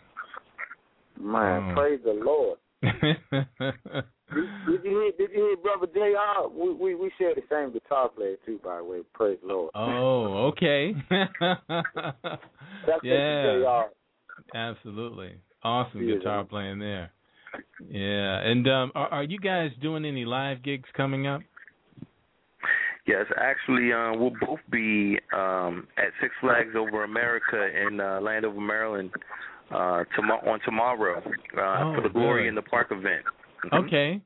Man, 1.18 1.72
Oh. 1.72 1.74
praise 1.74 2.02
the 2.04 2.14
Lord. 2.14 2.60
Did, 2.82 4.44
did 4.68 4.84
you 4.84 4.92
hear? 4.92 5.12
Did 5.18 5.32
you 5.34 5.46
hear, 5.46 5.58
brother 5.58 5.88
Jr. 5.88 6.50
We 6.54 6.74
we 6.74 6.96
we 6.96 7.10
share 7.18 7.34
the 7.34 7.44
same 7.50 7.72
guitar 7.72 8.10
player 8.10 8.36
too, 8.46 8.60
by 8.62 8.78
the 8.80 8.84
way. 8.84 9.00
Praise 9.14 9.38
the 9.42 9.48
Lord. 9.48 9.72
oh, 9.74 10.48
okay. 10.48 10.94
That's 11.10 13.04
yeah. 13.04 13.62
Jr. 13.62 14.58
Absolutely. 14.58 15.36
Awesome 15.64 16.02
Yeah, 16.06 16.16
guitar 16.16 16.44
playing 16.44 16.80
there. 16.80 17.12
Yeah. 17.90 18.40
And 18.40 18.68
um 18.68 18.92
are, 18.96 19.08
are 19.08 19.24
you 19.24 19.40
guys 19.40 19.72
doing 19.82 20.04
any 20.04 20.26
live 20.26 20.62
gigs 20.62 20.90
coming 20.96 21.26
up? 21.26 21.40
Yes, 23.08 23.26
actually, 23.38 23.94
uh, 23.94 24.12
we'll 24.18 24.34
both 24.46 24.60
be 24.70 25.18
um, 25.34 25.88
at 25.98 26.12
Six 26.22 26.34
Flags 26.42 26.76
Over 26.78 27.04
America 27.06 27.70
in 27.88 28.02
uh, 28.02 28.20
Landover, 28.22 28.60
Maryland, 28.60 29.12
uh, 29.72 30.04
tomo- 30.16 30.44
on 30.52 30.60
tomorrow 30.66 31.20
uh, 31.20 31.62
Oh, 31.62 31.96
for 31.96 32.02
the 32.04 32.10
Glory 32.10 32.36
really? 32.44 32.48
in 32.50 32.56
the 32.56 32.62
Park 32.62 32.88
event. 32.92 33.24
Mhm. 33.66 33.86
Okay. 33.86 34.22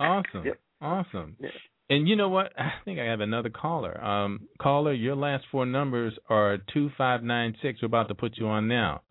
Awesome. 0.00 0.44
Yep. 0.46 0.58
Awesome. 0.80 1.36
Yeah. 1.38 1.48
And 1.88 2.08
you 2.08 2.16
know 2.16 2.28
what? 2.28 2.52
I 2.58 2.72
think 2.84 2.98
I 2.98 3.04
have 3.04 3.20
another 3.20 3.48
caller. 3.50 4.02
Um 4.02 4.48
caller, 4.60 4.92
your 4.92 5.14
last 5.16 5.44
four 5.52 5.64
numbers 5.66 6.14
are 6.28 6.58
2596. 6.74 7.80
We're 7.82 7.86
about 7.86 8.08
to 8.08 8.14
put 8.14 8.36
you 8.38 8.48
on 8.48 8.66
now. 8.68 9.02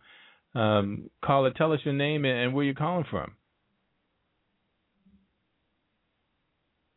Um 0.53 1.09
caller, 1.23 1.51
tell 1.51 1.71
us 1.71 1.79
your 1.85 1.93
name 1.93 2.25
and 2.25 2.53
where 2.53 2.65
you're 2.65 2.73
calling 2.73 3.05
from. 3.09 3.31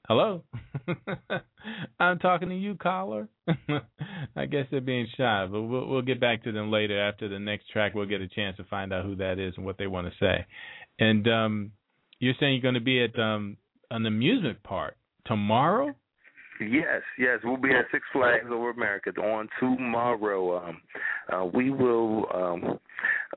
Hello. 0.08 0.42
I'm 2.00 2.18
talking 2.18 2.48
to 2.48 2.56
you, 2.56 2.76
caller. 2.76 3.28
I 4.36 4.46
guess 4.46 4.64
they're 4.70 4.80
being 4.80 5.06
shy, 5.18 5.46
but 5.50 5.60
we'll 5.60 5.86
we'll 5.86 6.02
get 6.02 6.18
back 6.18 6.44
to 6.44 6.52
them 6.52 6.70
later 6.70 6.98
after 6.98 7.28
the 7.28 7.38
next 7.38 7.68
track. 7.70 7.94
We'll 7.94 8.06
get 8.06 8.22
a 8.22 8.28
chance 8.28 8.56
to 8.56 8.64
find 8.64 8.90
out 8.92 9.04
who 9.04 9.16
that 9.16 9.38
is 9.38 9.52
and 9.58 9.66
what 9.66 9.76
they 9.76 9.86
want 9.86 10.06
to 10.06 10.12
say. 10.18 10.46
And 10.98 11.28
um 11.28 11.72
you're 12.20 12.34
saying 12.40 12.54
you're 12.54 12.62
going 12.62 12.74
to 12.74 12.80
be 12.80 13.04
at 13.04 13.18
um 13.18 13.58
an 13.90 14.06
amusement 14.06 14.62
park 14.62 14.96
tomorrow? 15.26 15.94
Yes, 16.60 17.02
yes, 17.18 17.38
we'll 17.44 17.56
be 17.56 17.70
at 17.70 17.84
Six 17.92 18.04
Flags 18.12 18.46
Over 18.50 18.70
America 18.70 19.10
on 19.20 19.48
tomorrow. 19.60 20.68
Um, 20.68 20.80
uh, 21.32 21.44
we 21.44 21.70
will 21.70 22.26
um, 22.34 22.78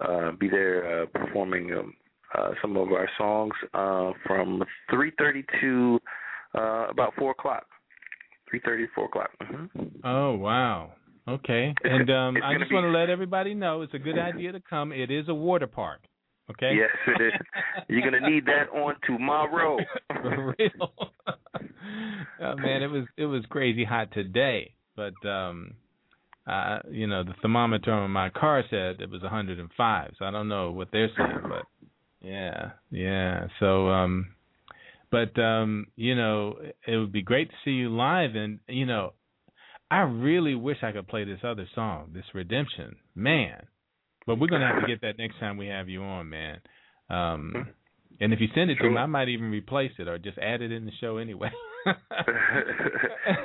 uh, 0.02 0.32
be 0.40 0.50
there 0.50 1.04
uh, 1.04 1.06
performing 1.06 1.72
um, 1.72 1.94
uh, 2.36 2.52
some 2.62 2.76
of 2.78 2.88
our 2.92 3.08
songs 3.20 3.54
uh, 3.76 4.12
from 4.26 4.64
3:30 4.92 5.44
to 5.62 6.00
uh, 6.56 6.88
about 6.90 7.14
four 7.18 7.32
o'clock. 7.32 7.66
3:30 8.54 8.64
to 8.64 8.88
four 8.94 9.06
o'clock. 9.06 9.30
hmm 9.42 9.66
Oh 10.04 10.36
wow. 10.36 10.92
Okay. 11.28 11.74
And 11.84 12.10
um 12.10 12.38
I 12.44 12.58
just 12.58 12.72
want 12.72 12.84
to 12.86 12.90
let 12.90 13.10
everybody 13.10 13.54
know 13.54 13.82
it's 13.82 13.94
a 13.94 14.00
good 14.00 14.18
idea 14.18 14.52
to 14.52 14.60
come. 14.60 14.92
It 14.92 15.12
is 15.12 15.30
a 15.30 15.34
water 15.34 15.68
park. 15.68 16.02
Okay? 16.50 16.76
Yes, 16.76 16.90
it 17.08 17.22
is. 17.22 17.34
You're 17.88 18.02
gonna 18.02 18.30
need 18.30 18.46
that 18.46 18.70
on 18.74 18.96
tomorrow. 19.06 19.78
For 20.22 20.54
real. 20.58 20.94
oh, 22.42 22.56
man, 22.58 22.84
it 22.84 22.88
was 22.88 23.06
it 23.18 23.26
was 23.26 23.44
crazy 23.50 23.86
hot 23.86 24.12
today, 24.12 24.74
but 24.96 25.14
um 25.28 25.76
uh 26.48 26.80
you 26.90 27.08
know, 27.08 27.24
the 27.24 27.34
thermometer 27.42 27.92
on 27.92 28.12
my 28.12 28.30
car 28.30 28.64
said 28.70 29.00
it 29.00 29.10
was 29.10 29.22
105. 29.22 30.12
So 30.18 30.26
I 30.26 30.32
don't 30.32 30.50
know 30.50 30.72
what 30.72 30.90
they're 30.92 31.10
saying, 31.16 31.44
but 31.44 31.66
yeah. 32.22 32.72
Yeah. 32.90 33.48
So 33.60 33.90
um 33.90 34.34
but 35.12 35.40
um 35.40 35.88
you 35.96 36.16
know, 36.16 36.58
it 36.88 36.98
would 36.98 37.12
be 37.12 37.22
great 37.22 37.50
to 37.50 37.56
see 37.64 37.72
you 37.72 37.90
live 37.96 38.36
and 38.36 38.60
you 38.68 38.86
know, 38.86 39.14
I 39.90 40.00
really 40.02 40.56
wish 40.56 40.78
I 40.82 40.92
could 40.92 41.08
play 41.08 41.26
this 41.26 41.42
other 41.44 41.68
song, 41.76 42.12
this 42.14 42.24
Redemption. 42.34 42.96
Man. 43.14 43.68
But 44.26 44.40
we're 44.40 44.48
going 44.48 44.62
to 44.62 44.68
have 44.68 44.82
to 44.82 44.88
get 44.88 45.02
that 45.02 45.18
next 45.18 45.40
time 45.40 45.58
we 45.58 45.68
have 45.68 45.90
you 45.90 46.02
on, 46.04 46.30
man. 46.30 46.60
Um 47.10 47.68
and 48.20 48.34
if 48.34 48.40
you 48.40 48.48
send 48.54 48.70
it 48.70 48.76
to 48.76 48.90
me, 48.90 48.98
I 48.98 49.06
might 49.08 49.30
even 49.30 49.50
replace 49.52 49.92
it 49.98 50.08
or 50.08 50.18
just 50.18 50.38
add 50.38 50.62
it 50.62 50.72
in 50.72 50.86
the 50.86 50.92
show 51.02 51.18
anyway. 51.18 51.52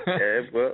yeah, 0.07 0.41
well, 0.53 0.73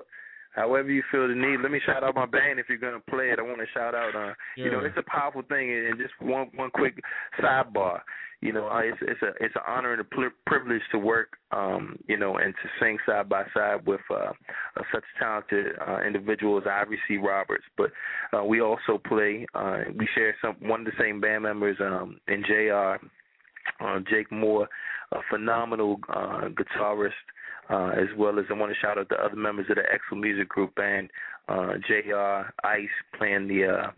however 0.55 0.90
you 0.90 1.03
feel 1.11 1.28
the 1.28 1.34
need. 1.34 1.61
Let 1.62 1.70
me 1.70 1.80
shout 1.84 2.03
out 2.03 2.14
my 2.14 2.26
band 2.26 2.59
if 2.59 2.68
you're 2.68 2.78
gonna 2.78 3.01
play 3.09 3.30
it. 3.30 3.38
I 3.38 3.43
want 3.43 3.59
to 3.59 3.66
shout 3.72 3.95
out. 3.95 4.14
Uh, 4.14 4.34
Sure. 4.57 4.66
You 4.66 4.72
know, 4.72 4.80
it's 4.80 4.97
a 4.97 5.11
powerful 5.11 5.43
thing. 5.43 5.70
And 5.70 5.99
just 5.99 6.14
one 6.20 6.51
one 6.55 6.70
quick 6.70 6.99
sidebar. 7.40 8.01
You 8.43 8.53
know, 8.53 8.68
it's 8.82 8.99
it's 9.03 9.22
a 9.22 9.28
it's 9.43 9.55
an 9.55 9.62
honor 9.66 9.93
and 9.93 10.01
a 10.01 10.30
privilege 10.47 10.82
to 10.90 10.99
work. 10.99 11.28
Um, 11.53 11.97
you 12.09 12.16
know, 12.16 12.36
and 12.38 12.53
to 12.53 12.68
sing 12.80 12.99
side 13.07 13.28
by 13.28 13.45
side 13.55 13.86
with 13.86 14.01
uh, 14.11 14.32
such 14.93 15.05
talented 15.18 15.76
uh, 15.86 16.01
individual 16.05 16.59
as 16.59 16.64
Ivory 16.66 16.99
C. 17.07 17.18
Roberts. 17.18 17.64
But 17.76 17.93
uh, 18.36 18.45
we 18.45 18.61
also 18.61 19.01
play. 19.07 19.47
Uh, 19.55 19.78
we 19.97 20.09
share 20.16 20.34
some 20.43 20.57
one 20.68 20.80
of 20.80 20.86
the 20.86 20.93
same 21.01 21.20
band 21.20 21.45
members 21.45 21.76
um, 21.80 22.18
in 22.26 22.43
Jr. 22.43 23.07
Uh, 23.80 24.01
Jake 24.11 24.30
Moore, 24.32 24.68
a 25.12 25.18
phenomenal 25.30 26.01
uh, 26.09 26.49
guitarist 26.49 27.12
uh, 27.70 27.90
as 27.90 28.09
well 28.16 28.38
as 28.38 28.45
I 28.51 28.55
want 28.55 28.72
to 28.72 28.78
shout 28.78 28.99
out 28.99 29.09
the 29.09 29.16
other 29.16 29.36
members 29.36 29.66
of 29.70 29.76
the 29.76 29.82
Excel 29.82 30.18
Music 30.18 30.49
Group 30.49 30.74
band, 30.74 31.11
uh, 31.53 31.72
Jr. 31.86 32.50
Ice 32.64 32.88
playing 33.18 33.48
the 33.48 33.66
uh, 33.66 33.90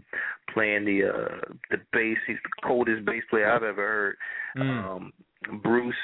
playing 0.53 0.85
the 0.85 1.09
uh, 1.09 1.53
the 1.71 1.79
bass. 1.93 2.19
He's 2.27 2.37
the 2.43 2.67
coldest 2.67 3.05
bass 3.05 3.23
player 3.31 3.51
I've 3.51 3.63
ever 3.63 3.75
heard. 3.75 4.17
Mm. 4.59 4.85
Um, 4.85 5.13
Bruce 5.63 5.95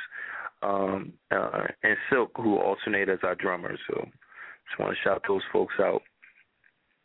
um, 0.63 1.13
uh, 1.31 1.67
and 1.83 1.97
Silk, 2.11 2.31
who 2.37 2.59
alternate 2.59 3.09
as 3.09 3.19
our 3.23 3.35
drummers. 3.35 3.79
So 3.89 4.05
just 4.05 4.79
want 4.79 4.93
to 4.93 5.09
shout 5.09 5.23
those 5.27 5.43
folks 5.53 5.75
out. 5.81 6.03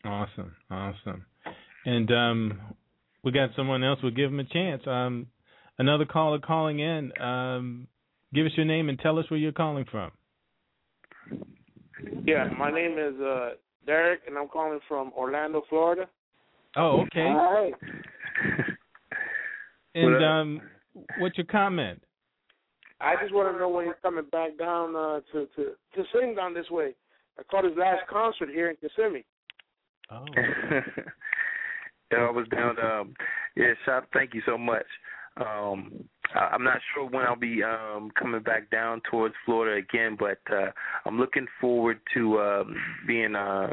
Awesome, 0.03 0.55
awesome. 0.69 1.25
And 1.85 2.11
um, 2.11 2.59
we 3.23 3.31
got 3.31 3.49
someone 3.55 3.83
else. 3.83 3.99
We'll 4.03 4.11
give 4.11 4.29
them 4.29 4.39
a 4.39 4.43
chance. 4.43 4.83
Um, 4.85 5.27
another 5.79 6.05
caller 6.05 6.39
calling 6.39 6.79
in. 6.79 7.11
Um, 7.19 7.87
give 8.33 8.45
us 8.45 8.51
your 8.55 8.65
name 8.65 8.89
and 8.89 8.99
tell 8.99 9.17
us 9.17 9.25
where 9.29 9.39
you're 9.39 9.51
calling 9.51 9.85
from. 9.89 10.11
Yeah, 12.25 12.49
my 12.57 12.71
name 12.71 12.97
is 12.99 13.19
uh 13.19 13.51
Derek, 13.85 14.21
and 14.27 14.37
I'm 14.37 14.47
calling 14.47 14.79
from 14.87 15.11
Orlando, 15.17 15.63
Florida. 15.69 16.07
Oh, 16.75 17.01
okay. 17.01 17.23
All 17.23 17.53
right. 17.53 17.73
And 19.95 20.11
Well, 20.11 20.23
um, 20.25 20.61
what's 21.19 21.37
your 21.37 21.45
comment? 21.45 22.03
I 22.99 23.15
just 23.21 23.33
want 23.33 23.53
to 23.53 23.59
know 23.59 23.69
when 23.69 23.85
he's 23.85 23.95
coming 24.01 24.25
back 24.31 24.57
down 24.57 24.95
uh, 24.95 25.21
to 25.31 25.47
to 25.55 25.71
to 25.95 26.03
sing 26.13 26.35
down 26.35 26.53
this 26.53 26.69
way. 26.69 26.93
I 27.39 27.43
caught 27.43 27.63
his 27.63 27.77
last 27.77 28.01
concert 28.09 28.49
here 28.49 28.69
in 28.69 28.75
Kissimmee. 28.75 29.25
Oh, 30.11 30.25
yeah, 32.11 32.17
I 32.17 32.29
was 32.29 32.47
down. 32.49 32.75
Um, 32.79 33.13
yeah, 33.55 33.73
shop. 33.85 34.07
Thank 34.13 34.33
you 34.33 34.41
so 34.45 34.57
much. 34.57 34.85
Um, 35.37 35.91
I, 35.91 36.14
I'm 36.33 36.63
not 36.63 36.79
sure 36.93 37.05
when 37.07 37.25
I'll 37.25 37.35
be 37.35 37.61
um, 37.63 38.11
coming 38.19 38.41
back 38.41 38.69
down 38.69 39.01
towards 39.09 39.35
Florida 39.45 39.77
again, 39.77 40.17
but 40.19 40.39
uh, 40.51 40.71
I'm 41.05 41.19
looking 41.19 41.45
forward 41.61 41.99
to 42.13 42.39
um, 42.39 42.75
being 43.07 43.35
uh, 43.35 43.71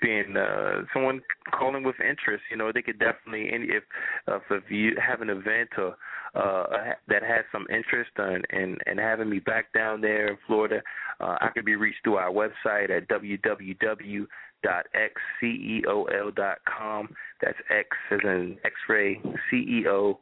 being 0.00 0.36
uh, 0.36 0.82
someone 0.92 1.20
calling 1.58 1.84
with 1.84 1.96
interest. 2.00 2.44
You 2.50 2.56
know, 2.56 2.70
they 2.72 2.82
could 2.82 2.98
definitely 2.98 3.50
any 3.52 3.66
if 3.66 3.84
uh, 4.28 4.38
if 4.50 4.64
you 4.70 4.96
have 5.00 5.20
an 5.20 5.30
event 5.30 5.70
or 5.78 5.96
uh, 6.34 6.94
that 7.08 7.22
has 7.22 7.44
some 7.52 7.66
interest 7.70 8.10
in, 8.18 8.42
in 8.50 8.76
in 8.86 8.98
having 8.98 9.30
me 9.30 9.38
back 9.38 9.72
down 9.72 10.00
there 10.00 10.28
in 10.28 10.38
Florida, 10.46 10.82
uh, 11.20 11.36
I 11.40 11.48
could 11.54 11.64
be 11.64 11.76
reached 11.76 12.02
through 12.04 12.16
our 12.16 12.30
website 12.30 12.90
at 12.90 13.08
www 13.08 14.26
dot 14.62 14.86
xceol 14.94 16.34
dot 16.34 16.58
com. 16.66 17.08
That's 17.40 17.58
X 17.70 17.88
as 18.10 18.20
in 18.22 18.58
X-ray 18.64 19.20
CEO 19.50 20.18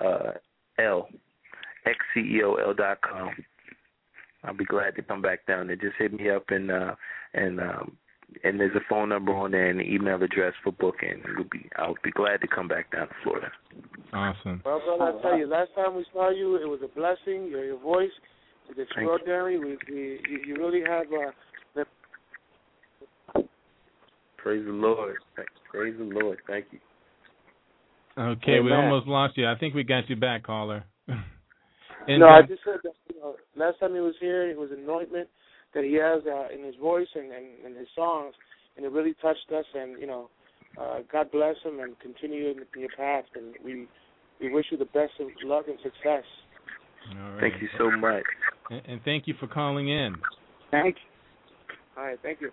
uh, 0.00 0.32
L 0.78 1.08
xceol 1.86 2.76
dot 2.76 2.98
com. 3.02 3.30
I'll 4.44 4.54
be 4.54 4.64
glad 4.64 4.94
to 4.96 5.02
come 5.02 5.22
back 5.22 5.46
down 5.46 5.68
there. 5.68 5.76
Just 5.76 5.96
hit 5.98 6.12
me 6.12 6.30
up 6.30 6.44
and 6.48 6.70
uh, 6.70 6.94
and 7.32 7.60
um, 7.60 7.96
and 8.42 8.58
there's 8.58 8.74
a 8.76 8.84
phone 8.88 9.08
number 9.08 9.32
on 9.32 9.52
there 9.52 9.70
and 9.70 9.80
an 9.80 9.86
email 9.86 10.22
address 10.22 10.52
for 10.62 10.72
booking. 10.72 11.22
We'll 11.36 11.48
be 11.50 11.68
I'll 11.76 11.94
be 12.02 12.10
glad 12.10 12.40
to 12.40 12.48
come 12.48 12.68
back 12.68 12.90
down 12.92 13.08
to 13.08 13.14
Florida. 13.22 13.50
awesome. 14.12 14.62
Well, 14.64 14.80
brother, 14.84 15.18
I 15.18 15.22
tell 15.22 15.38
you, 15.38 15.46
last 15.46 15.70
time 15.74 15.96
we 15.96 16.04
saw 16.12 16.30
you, 16.30 16.56
it 16.56 16.68
was 16.68 16.80
a 16.84 16.88
blessing. 16.88 17.48
Your 17.48 17.64
your 17.64 17.80
voice 17.80 18.10
is 18.70 18.78
extraordinary. 18.78 19.58
We, 19.58 19.78
we 19.90 20.20
you, 20.28 20.40
you 20.46 20.54
really 20.56 20.82
have 20.86 21.06
uh, 21.06 21.30
Praise 24.44 24.66
the 24.66 24.72
Lord. 24.72 25.16
Praise 25.70 25.94
the 25.96 26.04
Lord. 26.04 26.38
Thank 26.46 26.66
you. 26.70 26.78
Okay, 28.16 28.60
we 28.60 28.70
almost 28.72 29.06
lost 29.06 29.38
you. 29.38 29.48
I 29.48 29.56
think 29.58 29.74
we 29.74 29.84
got 29.84 30.10
you 30.10 30.16
back, 30.16 30.42
caller. 30.42 30.84
And 32.06 32.20
no, 32.20 32.28
I 32.28 32.42
just 32.42 32.62
heard 32.62 32.80
that 32.84 32.92
you 33.12 33.20
know, 33.20 33.36
last 33.56 33.80
time 33.80 33.94
he 33.94 34.00
was 34.00 34.14
here, 34.20 34.48
it 34.50 34.58
was 34.58 34.70
anointment 34.70 35.28
that 35.74 35.84
he 35.84 35.94
has 35.94 36.22
uh, 36.26 36.54
in 36.54 36.64
his 36.64 36.74
voice 36.76 37.08
and, 37.14 37.32
and, 37.32 37.46
and 37.64 37.76
his 37.76 37.88
songs, 37.94 38.34
and 38.76 38.84
it 38.84 38.92
really 38.92 39.14
touched 39.22 39.50
us. 39.54 39.64
And 39.74 40.00
you 40.00 40.06
know, 40.06 40.30
uh, 40.80 40.98
God 41.10 41.30
bless 41.30 41.56
him 41.64 41.80
and 41.80 41.98
continue 42.00 42.48
in, 42.50 42.58
in 42.74 42.80
your 42.80 42.90
path. 42.96 43.24
And 43.34 43.54
we 43.64 43.86
we 44.40 44.52
wish 44.52 44.66
you 44.70 44.78
the 44.78 44.86
best 44.86 45.12
of 45.20 45.28
luck 45.44 45.66
and 45.68 45.78
success. 45.82 46.24
all 47.10 47.30
right. 47.32 47.40
Thank 47.40 47.62
you 47.62 47.68
so 47.78 47.90
much. 47.90 48.22
And, 48.70 48.82
and 48.86 49.00
thank 49.04 49.26
you 49.26 49.34
for 49.38 49.46
calling 49.46 49.88
in. 49.88 50.14
Thank 50.70 50.96
you. 50.96 51.02
All 51.96 52.04
right, 52.04 52.18
thank 52.22 52.40
you. 52.40 52.50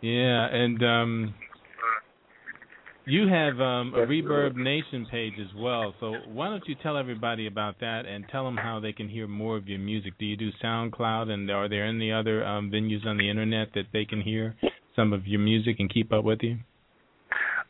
Yeah, 0.00 0.46
and 0.46 0.82
um, 0.82 1.34
you 3.06 3.28
have 3.28 3.60
um, 3.60 3.94
a 3.94 4.06
Reverb 4.06 4.56
Nation 4.56 5.06
page 5.10 5.34
as 5.40 5.54
well. 5.56 5.94
So 6.00 6.14
why 6.26 6.48
don't 6.48 6.62
you 6.66 6.74
tell 6.82 6.96
everybody 6.96 7.46
about 7.46 7.80
that 7.80 8.06
and 8.06 8.24
tell 8.30 8.44
them 8.44 8.56
how 8.56 8.80
they 8.80 8.92
can 8.92 9.08
hear 9.08 9.26
more 9.26 9.56
of 9.56 9.68
your 9.68 9.78
music? 9.78 10.14
Do 10.18 10.24
you 10.24 10.36
do 10.36 10.50
SoundCloud, 10.62 11.28
and 11.28 11.50
are 11.50 11.68
there 11.68 11.86
any 11.86 12.12
other 12.12 12.44
um, 12.44 12.70
venues 12.70 13.06
on 13.06 13.18
the 13.18 13.28
internet 13.28 13.68
that 13.74 13.86
they 13.92 14.04
can 14.04 14.20
hear 14.20 14.54
some 14.94 15.12
of 15.12 15.26
your 15.26 15.40
music 15.40 15.76
and 15.78 15.92
keep 15.92 16.12
up 16.12 16.24
with 16.24 16.40
you? 16.42 16.58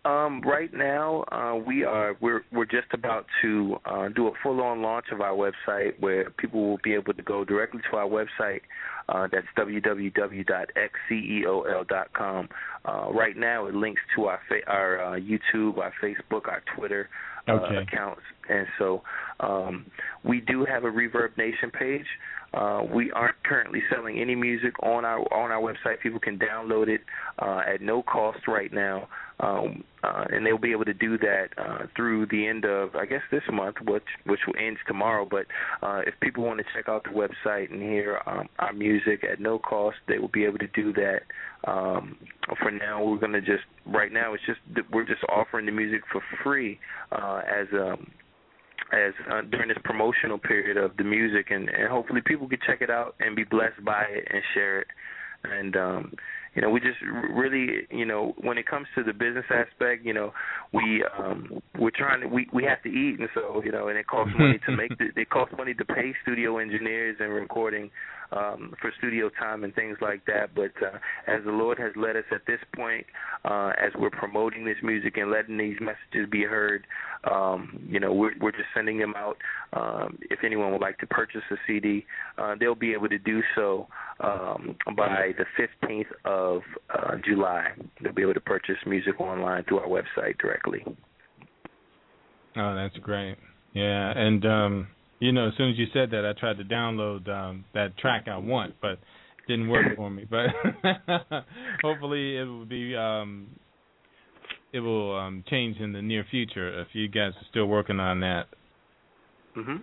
Um, 0.04 0.40
right 0.40 0.74
now, 0.74 1.22
uh, 1.30 1.54
we 1.64 1.84
are 1.84 2.16
we're 2.20 2.42
we're 2.52 2.64
just 2.64 2.88
about 2.92 3.24
to 3.42 3.76
uh, 3.84 4.08
do 4.08 4.26
a 4.26 4.32
full-on 4.42 4.82
launch 4.82 5.06
of 5.12 5.20
our 5.20 5.30
website 5.30 5.92
where 6.00 6.28
people 6.30 6.70
will 6.70 6.80
be 6.82 6.92
able 6.94 7.14
to 7.14 7.22
go 7.22 7.44
directly 7.44 7.80
to 7.88 7.96
our 7.96 8.08
website. 8.08 8.62
Uh, 9.08 9.28
that's 9.30 9.46
www.xceol.com. 9.56 12.48
Uh, 12.84 13.12
right 13.12 13.36
now, 13.36 13.66
it 13.66 13.74
links 13.76 14.00
to 14.16 14.24
our 14.24 14.40
fa- 14.48 14.66
our 14.66 15.14
uh, 15.14 15.20
YouTube, 15.20 15.78
our 15.78 15.92
Facebook, 16.02 16.48
our 16.48 16.62
Twitter 16.76 17.08
uh, 17.46 17.52
Okay. 17.52 17.76
accounts, 17.76 18.22
and 18.48 18.66
so 18.78 19.02
um, 19.38 19.86
we 20.24 20.40
do 20.40 20.64
have 20.64 20.82
a 20.84 20.90
Reverb 20.90 21.36
Nation 21.38 21.70
page. 21.70 22.06
Uh, 22.54 22.82
we 22.92 23.10
aren't 23.12 23.42
currently 23.44 23.82
selling 23.90 24.20
any 24.20 24.34
music 24.34 24.74
on 24.82 25.04
our 25.04 25.20
on 25.32 25.50
our 25.50 25.60
website. 25.62 26.00
People 26.02 26.20
can 26.20 26.38
download 26.38 26.88
it 26.88 27.00
uh, 27.38 27.62
at 27.72 27.80
no 27.80 28.02
cost 28.02 28.46
right 28.46 28.72
now, 28.72 29.08
um, 29.40 29.84
uh, 30.04 30.24
and 30.30 30.44
they'll 30.44 30.58
be 30.58 30.72
able 30.72 30.84
to 30.84 30.94
do 30.94 31.18
that 31.18 31.48
uh, 31.58 31.86
through 31.96 32.26
the 32.26 32.46
end 32.46 32.64
of 32.64 32.94
I 32.94 33.06
guess 33.06 33.22
this 33.30 33.42
month, 33.52 33.76
which 33.84 34.02
which 34.24 34.40
ends 34.58 34.80
tomorrow. 34.86 35.26
But 35.28 35.46
uh, 35.82 36.02
if 36.06 36.14
people 36.20 36.44
want 36.44 36.58
to 36.58 36.64
check 36.74 36.88
out 36.88 37.04
the 37.04 37.10
website 37.10 37.72
and 37.72 37.82
hear 37.82 38.20
um, 38.26 38.48
our 38.58 38.72
music 38.72 39.24
at 39.30 39.40
no 39.40 39.58
cost, 39.58 39.96
they 40.08 40.18
will 40.18 40.28
be 40.28 40.44
able 40.44 40.58
to 40.58 40.68
do 40.68 40.92
that. 40.94 41.22
Um, 41.64 42.16
for 42.60 42.70
now, 42.70 43.04
we're 43.04 43.18
gonna 43.18 43.40
just 43.40 43.64
right 43.86 44.12
now 44.12 44.34
it's 44.34 44.42
just 44.46 44.60
we're 44.92 45.06
just 45.06 45.22
offering 45.28 45.66
the 45.66 45.72
music 45.72 46.02
for 46.10 46.22
free 46.42 46.78
uh, 47.12 47.42
as 47.48 47.66
um, 47.72 48.10
as 48.92 49.14
uh, 49.30 49.40
during 49.50 49.68
this 49.68 49.78
promotional 49.84 50.38
period 50.38 50.76
of 50.76 50.96
the 50.98 51.04
music, 51.04 51.46
and, 51.50 51.68
and 51.68 51.88
hopefully 51.88 52.20
people 52.24 52.48
can 52.48 52.58
check 52.66 52.82
it 52.82 52.90
out 52.90 53.14
and 53.20 53.34
be 53.34 53.44
blessed 53.44 53.82
by 53.84 54.02
it 54.02 54.28
and 54.30 54.42
share 54.54 54.80
it. 54.80 54.86
And 55.44 55.76
um, 55.76 56.12
you 56.54 56.60
know, 56.60 56.68
we 56.68 56.80
just 56.80 56.98
really, 57.30 57.86
you 57.90 58.04
know, 58.04 58.34
when 58.42 58.58
it 58.58 58.66
comes 58.66 58.86
to 58.94 59.02
the 59.02 59.12
business 59.12 59.46
aspect, 59.50 60.04
you 60.04 60.12
know, 60.12 60.32
we 60.72 61.02
um, 61.18 61.62
we're 61.78 61.90
trying 61.90 62.20
to 62.20 62.26
we 62.28 62.46
we 62.52 62.64
have 62.64 62.82
to 62.82 62.90
eat, 62.90 63.18
and 63.18 63.28
so 63.34 63.62
you 63.64 63.72
know, 63.72 63.88
and 63.88 63.96
it 63.98 64.06
costs 64.06 64.34
money 64.38 64.60
to 64.66 64.72
make 64.76 64.96
the, 64.98 65.08
it 65.18 65.30
costs 65.30 65.54
money 65.56 65.72
to 65.74 65.84
pay 65.84 66.12
studio 66.22 66.58
engineers 66.58 67.16
and 67.20 67.32
recording 67.32 67.90
um, 68.32 68.74
for 68.80 68.92
studio 68.98 69.30
time 69.38 69.64
and 69.64 69.74
things 69.74 69.98
like 70.00 70.24
that. 70.26 70.54
But 70.54 70.72
uh, 70.82 70.98
as 71.26 71.44
the 71.44 71.52
Lord 71.52 71.78
has 71.78 71.92
led 71.96 72.16
us 72.16 72.24
at 72.32 72.42
this 72.46 72.60
point, 72.74 73.06
uh, 73.44 73.72
as 73.80 73.92
we're 73.98 74.10
promoting 74.10 74.64
this 74.64 74.76
music 74.82 75.16
and 75.16 75.30
letting 75.30 75.58
these 75.58 75.76
messages 75.80 76.28
be 76.30 76.42
heard, 76.42 76.86
um, 77.30 77.78
you 77.88 78.00
know, 78.00 78.12
we're, 78.12 78.32
we're 78.40 78.52
just 78.52 78.68
sending 78.74 78.98
them 78.98 79.14
out. 79.16 79.36
Um, 79.72 80.18
if 80.22 80.40
anyone 80.44 80.72
would 80.72 80.80
like 80.80 80.98
to 80.98 81.06
purchase 81.06 81.42
a 81.50 81.56
CD, 81.66 82.04
uh, 82.38 82.54
they'll 82.58 82.74
be 82.74 82.92
able 82.92 83.08
to 83.08 83.18
do 83.18 83.40
so 83.54 83.86
um, 84.20 84.76
by 84.96 85.32
the 85.38 85.44
15th 85.58 86.06
of 86.24 86.62
uh, 86.90 87.16
July. 87.24 87.68
They'll 88.02 88.12
be 88.12 88.22
able 88.22 88.34
to 88.34 88.40
purchase 88.40 88.76
music 88.86 89.20
online 89.20 89.64
through 89.64 89.80
our 89.80 89.88
website 89.88 90.38
directly. 90.38 90.84
Oh, 92.56 92.74
that's 92.74 92.96
great. 92.98 93.36
Yeah, 93.72 94.12
and 94.16 94.44
um, 94.44 94.88
you 95.22 95.30
know, 95.30 95.46
as 95.46 95.52
soon 95.56 95.70
as 95.70 95.78
you 95.78 95.86
said 95.92 96.10
that, 96.10 96.26
I 96.26 96.38
tried 96.38 96.58
to 96.58 96.64
download 96.64 97.28
um, 97.28 97.64
that 97.74 97.96
track 97.96 98.26
I 98.26 98.38
want, 98.38 98.74
but 98.82 98.92
it 98.94 98.98
didn't 99.46 99.68
work 99.68 99.84
for 99.94 100.10
me. 100.10 100.26
But 100.28 100.46
hopefully, 101.82 102.36
it 102.36 102.42
will 102.42 102.64
be 102.64 102.96
um, 102.96 103.46
it 104.72 104.80
will 104.80 105.16
um, 105.16 105.44
change 105.48 105.76
in 105.78 105.92
the 105.92 106.02
near 106.02 106.26
future 106.28 106.80
if 106.80 106.88
you 106.92 107.06
guys 107.06 107.30
are 107.36 107.46
still 107.50 107.66
working 107.66 108.00
on 108.00 108.18
that. 108.20 108.46
hmm 109.54 109.76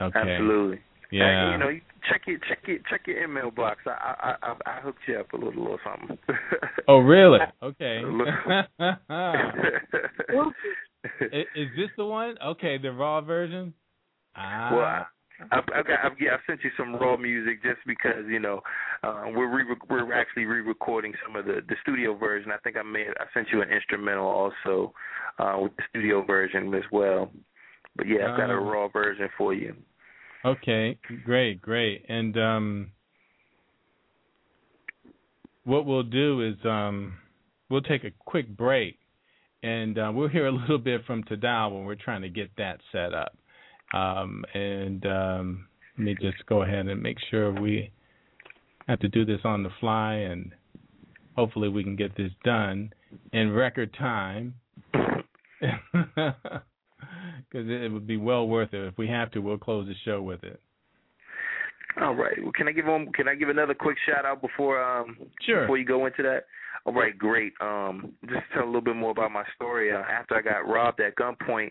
Okay. 0.00 0.18
Absolutely. 0.18 0.78
Yeah. 1.10 1.52
You 1.52 1.58
know, 1.58 1.68
you 1.70 1.80
check 2.08 2.22
your 2.28 2.38
check 2.48 2.58
your 2.68 2.78
check 2.88 3.00
your 3.08 3.24
email 3.24 3.50
box. 3.50 3.80
I 3.86 3.90
I 3.90 4.34
I, 4.42 4.54
I 4.64 4.80
hooked 4.80 5.00
you 5.08 5.18
up 5.18 5.32
a 5.32 5.36
little 5.36 5.66
or 5.66 5.80
something. 5.84 6.18
oh 6.88 6.98
really? 6.98 7.40
Okay. 7.60 8.00
is, 11.32 11.46
is 11.56 11.68
this 11.76 11.90
the 11.96 12.04
one? 12.04 12.36
Okay, 12.44 12.78
the 12.80 12.92
raw 12.92 13.20
version. 13.20 13.74
Ah. 14.36 14.70
Well, 14.72 14.84
I, 14.84 15.04
I've, 15.50 15.64
I've, 15.74 15.86
got, 15.86 15.98
I've, 16.04 16.12
yeah, 16.20 16.34
I've 16.34 16.40
sent 16.46 16.60
you 16.62 16.70
some 16.76 16.94
raw 16.94 17.16
music 17.16 17.62
just 17.62 17.80
because 17.86 18.24
you 18.28 18.38
know 18.38 18.60
uh, 19.02 19.24
we're 19.34 19.52
re- 19.54 19.76
we're 19.90 20.12
actually 20.12 20.44
re-recording 20.44 21.12
some 21.24 21.36
of 21.36 21.44
the 21.44 21.60
the 21.68 21.74
studio 21.82 22.16
version. 22.16 22.50
I 22.52 22.58
think 22.58 22.76
I 22.76 22.82
made 22.82 23.08
I 23.18 23.24
sent 23.34 23.48
you 23.52 23.62
an 23.62 23.68
instrumental 23.70 24.26
also 24.26 24.92
uh, 25.38 25.58
with 25.60 25.72
the 25.76 25.82
studio 25.90 26.24
version 26.24 26.72
as 26.74 26.84
well. 26.92 27.30
But 27.96 28.06
yeah, 28.08 28.32
I've 28.32 28.38
got 28.38 28.50
a 28.50 28.54
um, 28.54 28.64
raw 28.64 28.88
version 28.88 29.28
for 29.36 29.54
you. 29.54 29.74
Okay, 30.44 30.98
great, 31.24 31.62
great. 31.62 32.04
And 32.08 32.36
um, 32.36 32.90
what 35.64 35.86
we'll 35.86 36.02
do 36.02 36.42
is 36.42 36.54
um, 36.64 37.14
we'll 37.70 37.82
take 37.82 38.04
a 38.04 38.10
quick 38.24 38.54
break, 38.56 38.98
and 39.62 39.98
uh, 39.98 40.12
we'll 40.14 40.28
hear 40.28 40.46
a 40.46 40.52
little 40.52 40.78
bit 40.78 41.04
from 41.06 41.24
Tadal 41.24 41.74
when 41.74 41.84
we're 41.84 41.94
trying 41.94 42.22
to 42.22 42.28
get 42.28 42.50
that 42.58 42.80
set 42.92 43.14
up. 43.14 43.36
Um, 43.94 44.44
and 44.54 45.06
um, 45.06 45.66
let 45.96 46.04
me 46.04 46.16
just 46.20 46.44
go 46.46 46.62
ahead 46.62 46.86
and 46.86 47.00
make 47.00 47.18
sure 47.30 47.52
we 47.52 47.90
have 48.88 48.98
to 49.00 49.08
do 49.08 49.24
this 49.24 49.40
on 49.44 49.62
the 49.62 49.70
fly, 49.78 50.14
and 50.14 50.50
hopefully 51.36 51.68
we 51.68 51.84
can 51.84 51.94
get 51.94 52.16
this 52.16 52.32
done 52.44 52.92
in 53.32 53.52
record 53.52 53.94
time. 53.94 54.54
because 57.54 57.68
it 57.68 57.92
would 57.92 58.06
be 58.06 58.16
well 58.16 58.48
worth 58.48 58.74
it. 58.74 58.86
If 58.86 58.98
we 58.98 59.06
have 59.08 59.30
to, 59.32 59.40
we'll 59.40 59.58
close 59.58 59.86
the 59.86 59.94
show 60.04 60.20
with 60.20 60.42
it. 60.42 60.60
All 62.00 62.14
right. 62.14 62.34
Well, 62.42 62.52
can 62.52 62.66
I 62.66 62.72
give 62.72 62.86
one? 62.86 63.12
Can 63.12 63.28
I 63.28 63.36
give 63.36 63.48
another 63.48 63.74
quick 63.74 63.96
shout 64.04 64.24
out 64.24 64.42
before 64.42 64.82
um 64.82 65.16
sure 65.46 65.60
before 65.62 65.78
you 65.78 65.84
go 65.84 66.06
into 66.06 66.22
that? 66.24 66.46
All 66.86 66.92
right, 66.92 67.16
great. 67.16 67.52
Um, 67.60 68.12
just 68.28 68.42
tell 68.52 68.64
a 68.64 68.66
little 68.66 68.80
bit 68.80 68.96
more 68.96 69.12
about 69.12 69.30
my 69.30 69.44
story. 69.54 69.92
Uh, 69.92 70.00
after 70.00 70.34
I 70.34 70.42
got 70.42 70.68
robbed 70.68 71.00
at 71.00 71.14
gunpoint, 71.14 71.70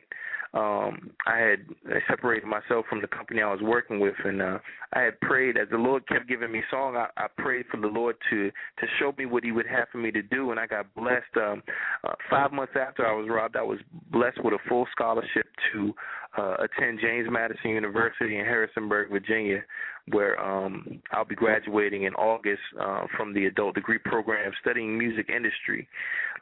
um 0.53 1.09
I 1.25 1.37
had 1.37 1.59
separated 2.07 2.45
myself 2.45 2.85
from 2.87 3.01
the 3.01 3.07
company 3.07 3.41
I 3.41 3.51
was 3.51 3.61
working 3.61 3.99
with 3.99 4.13
and 4.23 4.41
uh 4.41 4.59
I 4.93 5.01
had 5.01 5.19
prayed 5.21 5.57
as 5.57 5.67
the 5.71 5.77
Lord 5.77 6.07
kept 6.07 6.27
giving 6.27 6.51
me 6.51 6.61
song 6.69 6.95
I, 6.95 7.07
I 7.17 7.27
prayed 7.37 7.65
for 7.71 7.79
the 7.79 7.87
Lord 7.87 8.15
to 8.29 8.49
to 8.49 8.87
show 8.99 9.13
me 9.17 9.25
what 9.25 9.43
he 9.43 9.51
would 9.51 9.65
have 9.65 9.87
for 9.91 9.97
me 9.97 10.11
to 10.11 10.21
do 10.21 10.51
and 10.51 10.59
I 10.59 10.67
got 10.67 10.93
blessed 10.95 11.35
um 11.37 11.63
uh, 12.03 12.13
5 12.29 12.51
months 12.51 12.73
after 12.79 13.05
I 13.05 13.13
was 13.13 13.27
robbed 13.29 13.55
I 13.55 13.63
was 13.63 13.79
blessed 14.11 14.43
with 14.43 14.53
a 14.53 14.69
full 14.69 14.87
scholarship 14.91 15.47
to 15.73 15.93
uh 16.37 16.55
attend 16.59 16.99
James 17.01 17.27
Madison 17.31 17.71
University 17.71 18.37
in 18.37 18.45
Harrisonburg 18.45 19.09
Virginia 19.09 19.63
where 20.09 20.39
um 20.39 21.01
I'll 21.11 21.25
be 21.25 21.35
graduating 21.35 22.03
in 22.03 22.13
August 22.13 22.61
uh 22.79 23.05
from 23.17 23.33
the 23.33 23.45
adult 23.45 23.73
degree 23.73 23.99
program 23.99 24.51
studying 24.61 24.97
music 24.97 25.29
industry. 25.35 25.87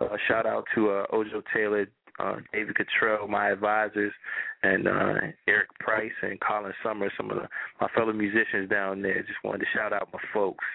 Uh 0.01 0.17
shout 0.27 0.45
out 0.45 0.65
to 0.75 0.89
uh 0.89 1.05
Ojo 1.13 1.41
Taylor 1.53 1.87
uh, 2.21 2.35
David 2.53 2.75
Cottrell, 2.75 3.27
my 3.27 3.49
advisors, 3.49 4.13
and 4.63 4.87
uh, 4.87 5.13
Eric 5.47 5.69
Price 5.79 6.11
and 6.21 6.39
Colin 6.39 6.73
Summers, 6.83 7.11
some 7.17 7.31
of 7.31 7.37
the, 7.37 7.47
my 7.79 7.87
fellow 7.95 8.13
musicians 8.13 8.69
down 8.69 9.01
there. 9.01 9.21
Just 9.21 9.43
wanted 9.43 9.59
to 9.59 9.65
shout 9.75 9.93
out 9.93 10.09
my 10.13 10.19
folks. 10.33 10.65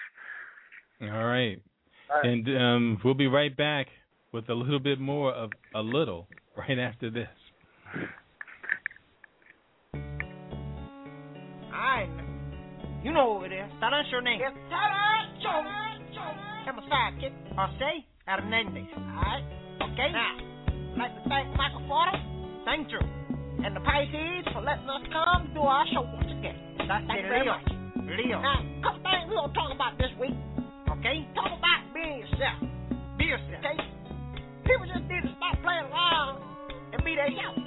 All 1.01 1.07
right. 1.07 1.61
All 2.09 2.21
right. 2.21 2.25
And 2.25 2.47
um, 2.57 2.97
we'll 3.03 3.13
be 3.13 3.27
right 3.27 3.55
back 3.55 3.87
with 4.33 4.49
a 4.49 4.53
little 4.53 4.79
bit 4.79 4.99
more 4.99 5.31
of 5.31 5.51
A. 5.75 5.81
Little 5.81 6.27
right 6.57 6.79
after 6.79 7.09
this. 7.09 7.29
Alright. 11.71 12.09
You 13.03 13.13
know 13.13 13.39
who 13.39 13.45
it 13.45 13.53
is. 13.53 13.69
Tell 13.79 13.93
us 13.93 14.05
your 14.11 14.21
name. 14.21 14.41
It's 14.41 14.57
Tara 14.69 15.27
Jones. 15.41 15.69
I'm 16.67 16.77
a 16.77 16.81
sidekick. 16.81 17.33
Or 17.57 17.69
say, 17.79 18.05
Hernandez. 18.25 18.83
Alright? 18.97 19.43
Okay? 19.81 20.11
Now 20.11 20.36
like 20.97 21.13
to 21.13 21.23
thank 21.29 21.53
Michael 21.53 21.85
Porter. 21.85 22.17
Thank 22.65 22.89
you. 22.89 22.99
And 23.61 23.77
the 23.77 23.81
Pisces 23.85 24.49
for 24.53 24.61
letting 24.65 24.89
us 24.89 25.05
come 25.13 25.53
do 25.53 25.61
our 25.61 25.85
show 25.93 26.01
once 26.01 26.29
again. 26.29 26.57
That's 26.89 27.05
thank 27.05 27.21
you 27.21 27.29
very 27.29 27.45
much. 27.45 27.65
Leo. 28.17 28.41
Now, 28.41 28.65
a 28.65 28.81
couple 28.81 29.01
things 29.05 29.29
we're 29.29 29.37
going 29.37 29.53
to 29.53 29.57
talk 29.57 29.71
about 29.73 29.93
this 30.01 30.09
week. 30.17 30.33
Okay? 30.97 31.27
Talk 31.37 31.53
about 31.53 31.81
being 31.93 32.25
yourself. 32.25 32.57
Be 33.17 33.29
yourself. 33.29 33.61
Okay? 33.61 33.77
People 34.65 34.85
just 34.89 35.05
need 35.05 35.21
to 35.21 35.31
stop 35.37 35.55
playing 35.61 35.85
around 35.85 36.41
and 36.93 36.99
be 37.05 37.13
themselves. 37.13 37.61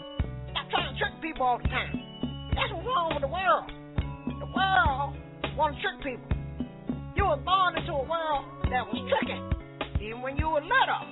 Stop 0.50 0.66
trying 0.74 0.90
to 0.90 0.94
trick 0.98 1.14
people 1.22 1.46
all 1.46 1.58
the 1.62 1.70
time. 1.70 1.92
That's 2.56 2.72
what's 2.74 2.86
wrong 2.86 3.14
with 3.14 3.22
the 3.22 3.30
world. 3.30 3.66
The 4.42 4.50
world 4.50 5.14
want 5.54 5.76
to 5.76 5.78
trick 5.78 5.98
people. 6.02 6.28
You 7.14 7.30
were 7.30 7.42
born 7.44 7.78
into 7.78 7.94
a 7.94 8.06
world 8.06 8.42
that 8.74 8.82
was 8.88 8.98
tricking, 9.06 9.44
even 10.02 10.24
when 10.24 10.34
you 10.40 10.48
were 10.48 10.64
little. 10.64 11.04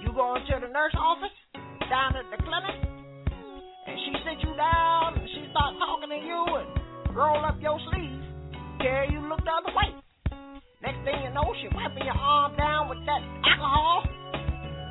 You 0.00 0.14
go 0.14 0.38
into 0.38 0.54
the 0.62 0.70
nurse 0.70 0.94
office, 0.94 1.34
down 1.92 2.16
at 2.16 2.24
the 2.32 2.40
clinic, 2.40 2.72
and 3.84 3.96
she 4.00 4.16
sit 4.24 4.40
you 4.40 4.56
down 4.56 5.12
and 5.12 5.28
she 5.28 5.44
start 5.52 5.76
talking 5.76 6.08
to 6.08 6.16
you 6.24 6.40
and 6.40 6.64
roll 7.12 7.44
up 7.44 7.60
your 7.60 7.76
sleeves, 7.92 8.24
tell 8.80 9.12
you 9.12 9.20
look 9.28 9.44
the 9.44 9.52
other 9.52 9.76
way. 9.76 9.92
Next 10.80 11.04
thing 11.04 11.20
you 11.20 11.28
know, 11.36 11.44
she 11.60 11.68
wiping 11.76 12.08
your 12.08 12.16
arm 12.16 12.56
down 12.56 12.88
with 12.88 12.96
that 13.04 13.20
alcohol. 13.44 14.08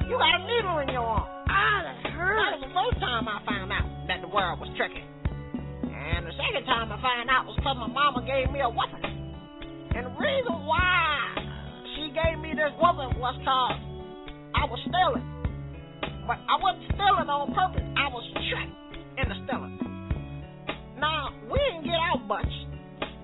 You 0.05 0.13
got 0.13 0.29
a 0.29 0.41
needle 0.45 0.77
in 0.85 0.93
your 0.93 1.01
arm. 1.01 1.25
Ah, 1.49 1.89
that 1.89 2.13
hurt. 2.13 2.37
That 2.37 2.61
was 2.61 2.69
the 2.69 2.73
first 2.77 2.97
time 3.01 3.25
I 3.25 3.41
found 3.49 3.73
out 3.73 3.89
that 4.05 4.21
the 4.21 4.29
world 4.29 4.61
was 4.61 4.69
tricky. 4.77 5.01
And 5.01 6.21
the 6.21 6.37
second 6.37 6.69
time 6.69 6.93
I 6.93 7.01
found 7.01 7.33
out 7.33 7.49
was 7.49 7.57
because 7.57 7.81
my 7.81 7.89
mama 7.89 8.21
gave 8.29 8.53
me 8.53 8.61
a 8.61 8.69
weapon. 8.69 9.01
And 9.97 10.05
the 10.05 10.13
reason 10.21 10.53
why 10.69 11.33
she 11.97 12.13
gave 12.13 12.37
me 12.37 12.53
this 12.53 12.77
weapon 12.77 13.17
was 13.17 13.33
because 13.41 13.81
I 14.53 14.69
was 14.69 14.77
stealing. 14.85 15.40
But 16.27 16.37
I 16.45 16.55
wasn't 16.61 16.85
stealing 16.93 17.29
on 17.29 17.49
purpose. 17.53 17.85
I 17.97 18.07
was 18.13 18.25
trapped 18.49 18.77
in 19.17 19.25
the 19.29 19.37
stealing. 19.45 19.75
Now, 21.01 21.33
we 21.49 21.57
didn't 21.57 21.89
get 21.89 21.97
out 21.97 22.21
much. 22.29 22.49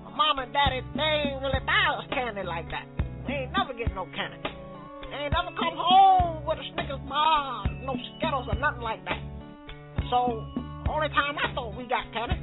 My 0.02 0.10
mom 0.10 0.42
and 0.42 0.50
daddy, 0.50 0.82
they 0.98 1.30
ain't 1.30 1.38
really 1.38 1.62
buy 1.62 1.94
us 1.94 2.06
candy 2.10 2.42
like 2.42 2.66
that. 2.74 2.90
We 3.26 3.46
ain't 3.46 3.54
never 3.54 3.70
get 3.70 3.94
no 3.94 4.02
candy. 4.10 4.42
They 4.42 5.30
ain't 5.30 5.32
never 5.32 5.54
come 5.54 5.78
home 5.78 6.42
with 6.42 6.58
a 6.58 6.66
Snickers 6.74 7.00
bar, 7.06 7.70
no 7.86 7.94
Skittles 8.18 8.50
or 8.50 8.58
nothing 8.58 8.82
like 8.82 9.00
that. 9.06 9.22
So, 10.10 10.42
only 10.90 11.08
time 11.14 11.38
I 11.38 11.54
thought 11.54 11.78
we 11.78 11.86
got 11.86 12.02
candy 12.10 12.34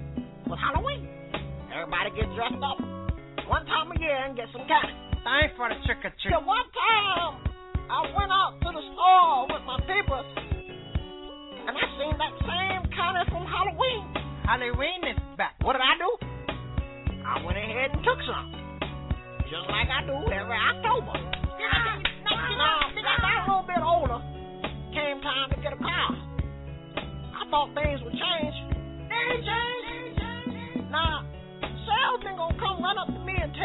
was 0.47 0.59
Halloween. 0.63 1.03
Everybody 1.67 2.15
get 2.15 2.31
dressed 2.31 2.63
up 2.63 2.79
one 3.51 3.65
time 3.67 3.91
a 3.91 3.95
year 3.99 4.15
and 4.23 4.39
get 4.39 4.47
some 4.55 4.63
candy. 4.71 4.95
Time 5.27 5.51
for 5.57 5.67
the 5.67 5.75
trick 5.83 5.99
or 5.99 6.13
treat. 6.21 6.31
The 6.31 6.39
one 6.39 6.63
time 6.71 7.54
I 7.85 8.01
went 8.17 8.33
out 8.33 8.57
to 8.65 8.69
the 8.73 8.81
store 8.97 9.45
with 9.45 9.61
my 9.69 9.77
papers 9.85 10.25
and 11.65 11.73
I 11.73 11.85
seen 12.01 12.17
that 12.17 12.33
same 12.41 12.81
candy 12.89 13.25
from 13.29 13.45
Halloween. 13.45 14.05
Halloween 14.41 15.01
is 15.05 15.21
back. 15.37 15.53
What 15.61 15.73
did 15.73 15.85
I 15.85 15.93
do? 16.01 16.09
I 17.25 17.45
went 17.45 17.57
ahead 17.57 17.93
and 17.93 18.01
took 18.01 18.17
some. 18.25 18.47
Just 19.49 19.69
like 19.69 19.89
I 19.89 20.01
do 20.05 20.17
every 20.33 20.57
October. 20.57 21.13
Now, 21.13 22.01
now, 22.25 22.89
I 22.89 23.21
got 23.21 23.37
a 23.37 23.53
little 23.53 23.67
bit 23.69 23.81
older, 23.81 24.17
came 24.93 25.21
time 25.21 25.53
to 25.53 25.57
get 25.61 25.73
a 25.73 25.81
car. 25.81 26.09
I 27.37 27.41
thought 27.53 27.69
things 27.77 28.01
would 28.01 28.17
change. 28.17 28.55
They 29.09 29.45
changed. 29.45 30.89
Now, 30.89 31.25
salesman 31.85 32.37
gonna 32.37 32.57
come 32.57 32.81
run 32.81 32.97
up 32.97 33.13
to 33.13 33.21
me 33.25 33.33
and 33.37 33.53
tell 33.53 33.64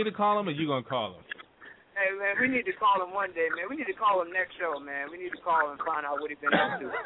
me 0.00 0.08
to 0.08 0.16
call 0.16 0.40
him 0.40 0.48
or 0.48 0.56
you 0.56 0.64
gonna 0.64 0.80
call 0.80 1.20
him? 1.20 1.24
Hey 1.92 2.16
man, 2.16 2.40
we 2.40 2.48
need 2.48 2.64
to 2.64 2.72
call 2.80 3.04
him 3.04 3.12
one 3.12 3.36
day, 3.36 3.52
man. 3.52 3.68
We 3.68 3.76
need 3.76 3.90
to 3.92 3.98
call 4.00 4.24
him 4.24 4.32
next 4.32 4.56
show, 4.56 4.80
man. 4.80 5.12
We 5.12 5.20
need 5.20 5.36
to 5.36 5.42
call 5.44 5.68
him 5.68 5.76
and 5.76 5.84
find 5.84 6.08
out 6.08 6.16
what 6.16 6.32
he's 6.32 6.40
been 6.40 6.56
up 6.56 6.80
to. 6.80 6.88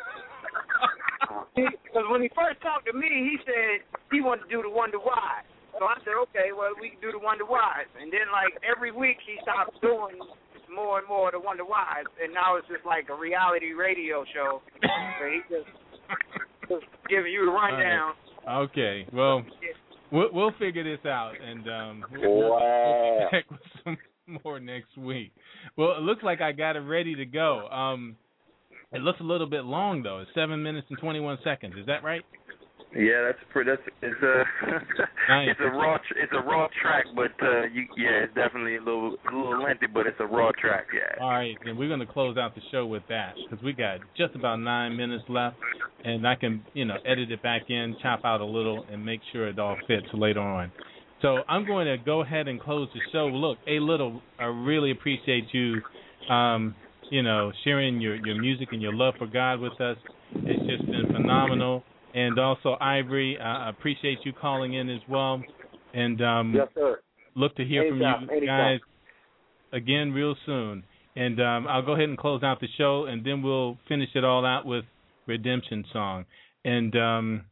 Because 1.54 2.06
when 2.10 2.22
he 2.22 2.30
first 2.30 2.62
talked 2.62 2.86
to 2.86 2.94
me, 2.94 3.06
he 3.06 3.38
said 3.42 3.82
he 4.14 4.22
wanted 4.22 4.46
to 4.46 4.50
do 4.50 4.62
the 4.62 4.70
Wonder 4.70 5.02
Why. 5.02 5.42
So 5.78 5.86
I 5.86 5.98
said, 6.06 6.14
okay, 6.30 6.54
well 6.54 6.70
we 6.78 6.94
can 6.94 7.02
do 7.02 7.10
the 7.10 7.18
Wonder 7.18 7.42
Whys. 7.42 7.90
And 7.98 8.10
then 8.14 8.30
like 8.30 8.54
every 8.62 8.94
week 8.94 9.18
he 9.26 9.34
stopped 9.42 9.74
doing 9.82 10.14
more 10.70 11.02
and 11.02 11.08
more 11.10 11.30
of 11.30 11.34
the 11.34 11.42
Wonder 11.42 11.66
Whys, 11.66 12.06
and 12.22 12.30
now 12.34 12.54
it's 12.54 12.66
just 12.70 12.86
like 12.86 13.10
a 13.10 13.16
reality 13.18 13.74
radio 13.74 14.22
show 14.30 14.62
where 15.18 15.30
he 15.34 15.42
just 15.50 15.70
just 16.70 16.86
giving 17.10 17.34
you 17.34 17.46
the 17.46 17.54
rundown. 17.54 18.14
Okay, 18.46 19.06
well, 19.10 19.42
we'll, 20.14 20.28
we'll 20.32 20.52
figure 20.58 20.84
this 20.84 21.04
out, 21.04 21.32
and 21.40 21.68
um, 21.68 22.04
we'll, 22.12 22.34
we'll 22.38 22.50
Wow. 22.52 23.28
be 23.30 23.36
back 23.36 23.50
with 23.50 23.60
some 23.84 23.98
more 24.44 24.58
next 24.60 24.96
week. 24.96 25.32
Well, 25.76 25.92
it 25.98 26.02
looks 26.02 26.22
like 26.22 26.40
I 26.40 26.52
got 26.52 26.76
it 26.76 26.80
ready 26.80 27.14
to 27.16 27.26
go. 27.26 27.66
Um, 27.68 28.16
it 28.92 29.02
looks 29.02 29.20
a 29.20 29.24
little 29.24 29.48
bit 29.48 29.64
long 29.64 30.02
though. 30.02 30.20
It's 30.20 30.30
seven 30.34 30.62
minutes 30.62 30.86
and 30.88 30.98
twenty-one 30.98 31.38
seconds. 31.42 31.74
Is 31.76 31.86
that 31.86 32.04
right? 32.04 32.22
Yeah, 32.96 33.26
that's 33.26 33.38
pretty. 33.50 33.70
That's 33.70 33.82
it's 34.02 34.22
a 34.22 34.44
Nice. 35.28 35.48
it's 35.50 35.60
a 35.60 35.70
raw 35.70 35.96
it's 36.16 36.32
a 36.32 36.42
raw 36.42 36.68
track, 36.80 37.04
but 37.16 37.32
uh, 37.44 37.62
you 37.72 37.86
yeah, 37.96 38.22
it's 38.24 38.34
definitely 38.34 38.76
A. 38.76 38.78
Little 38.78 39.16
a 39.30 39.34
little 39.34 39.62
lengthy, 39.62 39.86
but 39.92 40.06
it's 40.06 40.16
a 40.20 40.26
raw 40.26 40.50
track. 40.60 40.86
Yeah. 40.94 41.22
All 41.22 41.30
right, 41.30 41.56
then 41.64 41.76
we're 41.76 41.88
going 41.88 42.00
to 42.00 42.06
close 42.06 42.36
out 42.36 42.54
the 42.54 42.60
show 42.70 42.86
with 42.86 43.02
that 43.08 43.34
because 43.34 43.62
we 43.64 43.72
got 43.72 43.98
just 44.16 44.34
about 44.36 44.56
nine 44.60 44.96
minutes 44.96 45.24
left, 45.28 45.56
and 46.04 46.26
I 46.26 46.36
can 46.36 46.62
you 46.72 46.84
know 46.84 46.96
edit 47.04 47.32
it 47.32 47.42
back 47.42 47.62
in, 47.68 47.96
chop 48.00 48.20
out 48.24 48.40
a 48.40 48.46
little, 48.46 48.84
and 48.90 49.04
make 49.04 49.20
sure 49.32 49.48
it 49.48 49.58
all 49.58 49.76
fits 49.88 50.06
later 50.12 50.40
on. 50.40 50.70
So 51.20 51.38
I'm 51.48 51.66
going 51.66 51.86
to 51.86 51.96
go 51.96 52.20
ahead 52.20 52.46
and 52.48 52.60
close 52.60 52.88
the 52.94 53.00
show. 53.10 53.26
Look, 53.26 53.58
a 53.66 53.80
little, 53.80 54.20
I 54.38 54.44
really 54.44 54.90
appreciate 54.90 55.44
you, 55.52 55.80
um, 56.32 56.74
you 57.10 57.22
know, 57.22 57.50
sharing 57.64 58.00
your 58.00 58.14
your 58.24 58.40
music 58.40 58.68
and 58.70 58.80
your 58.80 58.94
love 58.94 59.14
for 59.18 59.26
God 59.26 59.58
with 59.58 59.80
us. 59.80 59.96
It's 60.36 60.66
just 60.68 60.86
been 60.86 61.12
phenomenal. 61.12 61.82
And 62.14 62.38
also 62.38 62.76
Ivory, 62.80 63.36
uh, 63.38 63.42
I 63.44 63.68
appreciate 63.70 64.18
you 64.24 64.32
calling 64.32 64.74
in 64.74 64.88
as 64.88 65.00
well. 65.08 65.42
And 65.92 66.22
um, 66.22 66.52
Yes, 66.54 66.68
sir. 66.74 67.00
look 67.34 67.54
to 67.56 67.64
hear 67.64 67.82
Anytime, 67.82 68.26
from 68.26 68.30
you 68.30 68.36
anytime. 68.38 68.78
guys 68.78 68.80
again 69.72 70.12
real 70.12 70.36
soon. 70.46 70.84
And 71.16 71.40
um, 71.40 71.66
I'll 71.68 71.82
go 71.84 71.92
ahead 71.92 72.08
and 72.08 72.18
close 72.18 72.42
out 72.42 72.60
the 72.60 72.68
show, 72.78 73.04
and 73.06 73.24
then 73.24 73.42
we'll 73.42 73.78
finish 73.88 74.08
it 74.14 74.24
all 74.24 74.44
out 74.46 74.64
with 74.66 74.84
Redemption 75.26 75.84
Song. 75.92 76.24
And 76.64 76.96
um, 76.96 77.42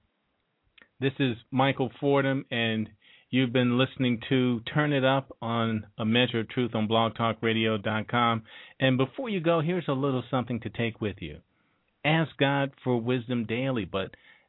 this 1.01 1.13
is 1.21 1.37
Michael 1.51 1.91
Fordham, 2.01 2.45
and 2.51 2.89
you've 3.31 3.53
been 3.53 3.79
listening 3.79 4.21
to 4.29 4.61
Turn 4.73 4.93
It 4.93 5.05
Up 5.05 5.37
on 5.41 5.87
A 5.99 6.05
Measure 6.05 6.41
of 6.41 6.49
Truth 6.49 6.75
on 6.75 6.89
blogtalkradio.com. 6.89 8.43
And 8.81 8.97
before 8.99 9.29
you 9.29 9.41
go, 9.41 9.61
here's 9.61 9.89
a 9.89 9.93
little 9.93 10.25
something 10.31 10.61
to 10.61 10.71
take 10.71 11.01
with 11.01 11.17
you. 11.21 11.39
Ask 12.05 12.31
God 12.39 12.73
for 12.83 13.01
wisdom 13.01 13.45
daily, 13.47 13.85
but 13.85 14.11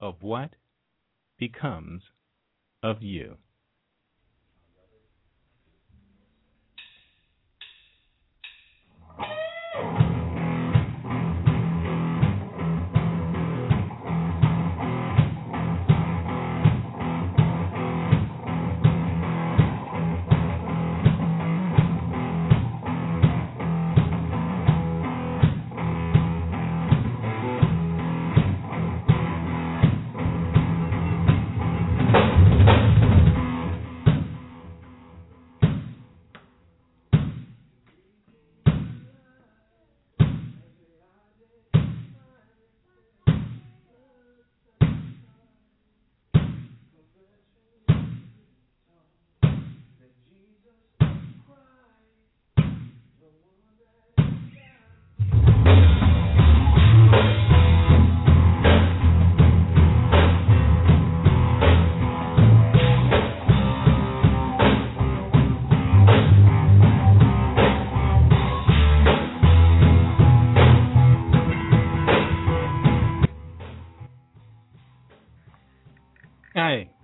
of 0.00 0.22
what 0.22 0.50
becomes 1.38 2.02
of 2.82 3.02
you. 3.02 3.36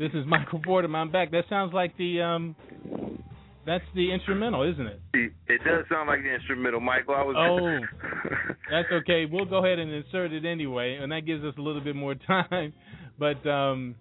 This 0.01 0.11
is 0.15 0.27
Michael 0.27 0.63
Fordham. 0.65 0.97
I'm 0.97 1.13
back. 1.13 1.31
That 1.31 1.45
sounds 1.51 1.75
like 1.75 1.97
the 1.99 2.23
um 2.23 2.57
that's 3.67 3.85
the 3.95 4.13
instrumental, 4.13 4.69
isn't 4.69 4.87
it? 4.87 5.01
It, 5.47 5.61
does 5.65 5.85
sound 5.93 6.09
like 6.09 6.23
the 6.23 6.35
instrumental, 6.35 6.81
Michael. 6.81 7.15
I 7.15 7.23
was. 7.23 7.37
Oh. 7.39 8.09
That's 8.71 8.89
okay. 9.03 9.27
We'll 9.31 9.45
go 9.45 9.65
ahead 9.65 9.79
and 9.79 9.93
insert 9.93 10.33
it 10.33 10.47
anyway, 10.47 10.99
and 11.01 11.13
that 11.13 11.27
gives 11.27 11.45
us 11.45 11.55
a 11.59 11.61
little 11.61 11.83
bit 11.83 11.95
more 11.95 12.15
time. 12.27 12.73
But 13.19 13.47
um 13.47 13.97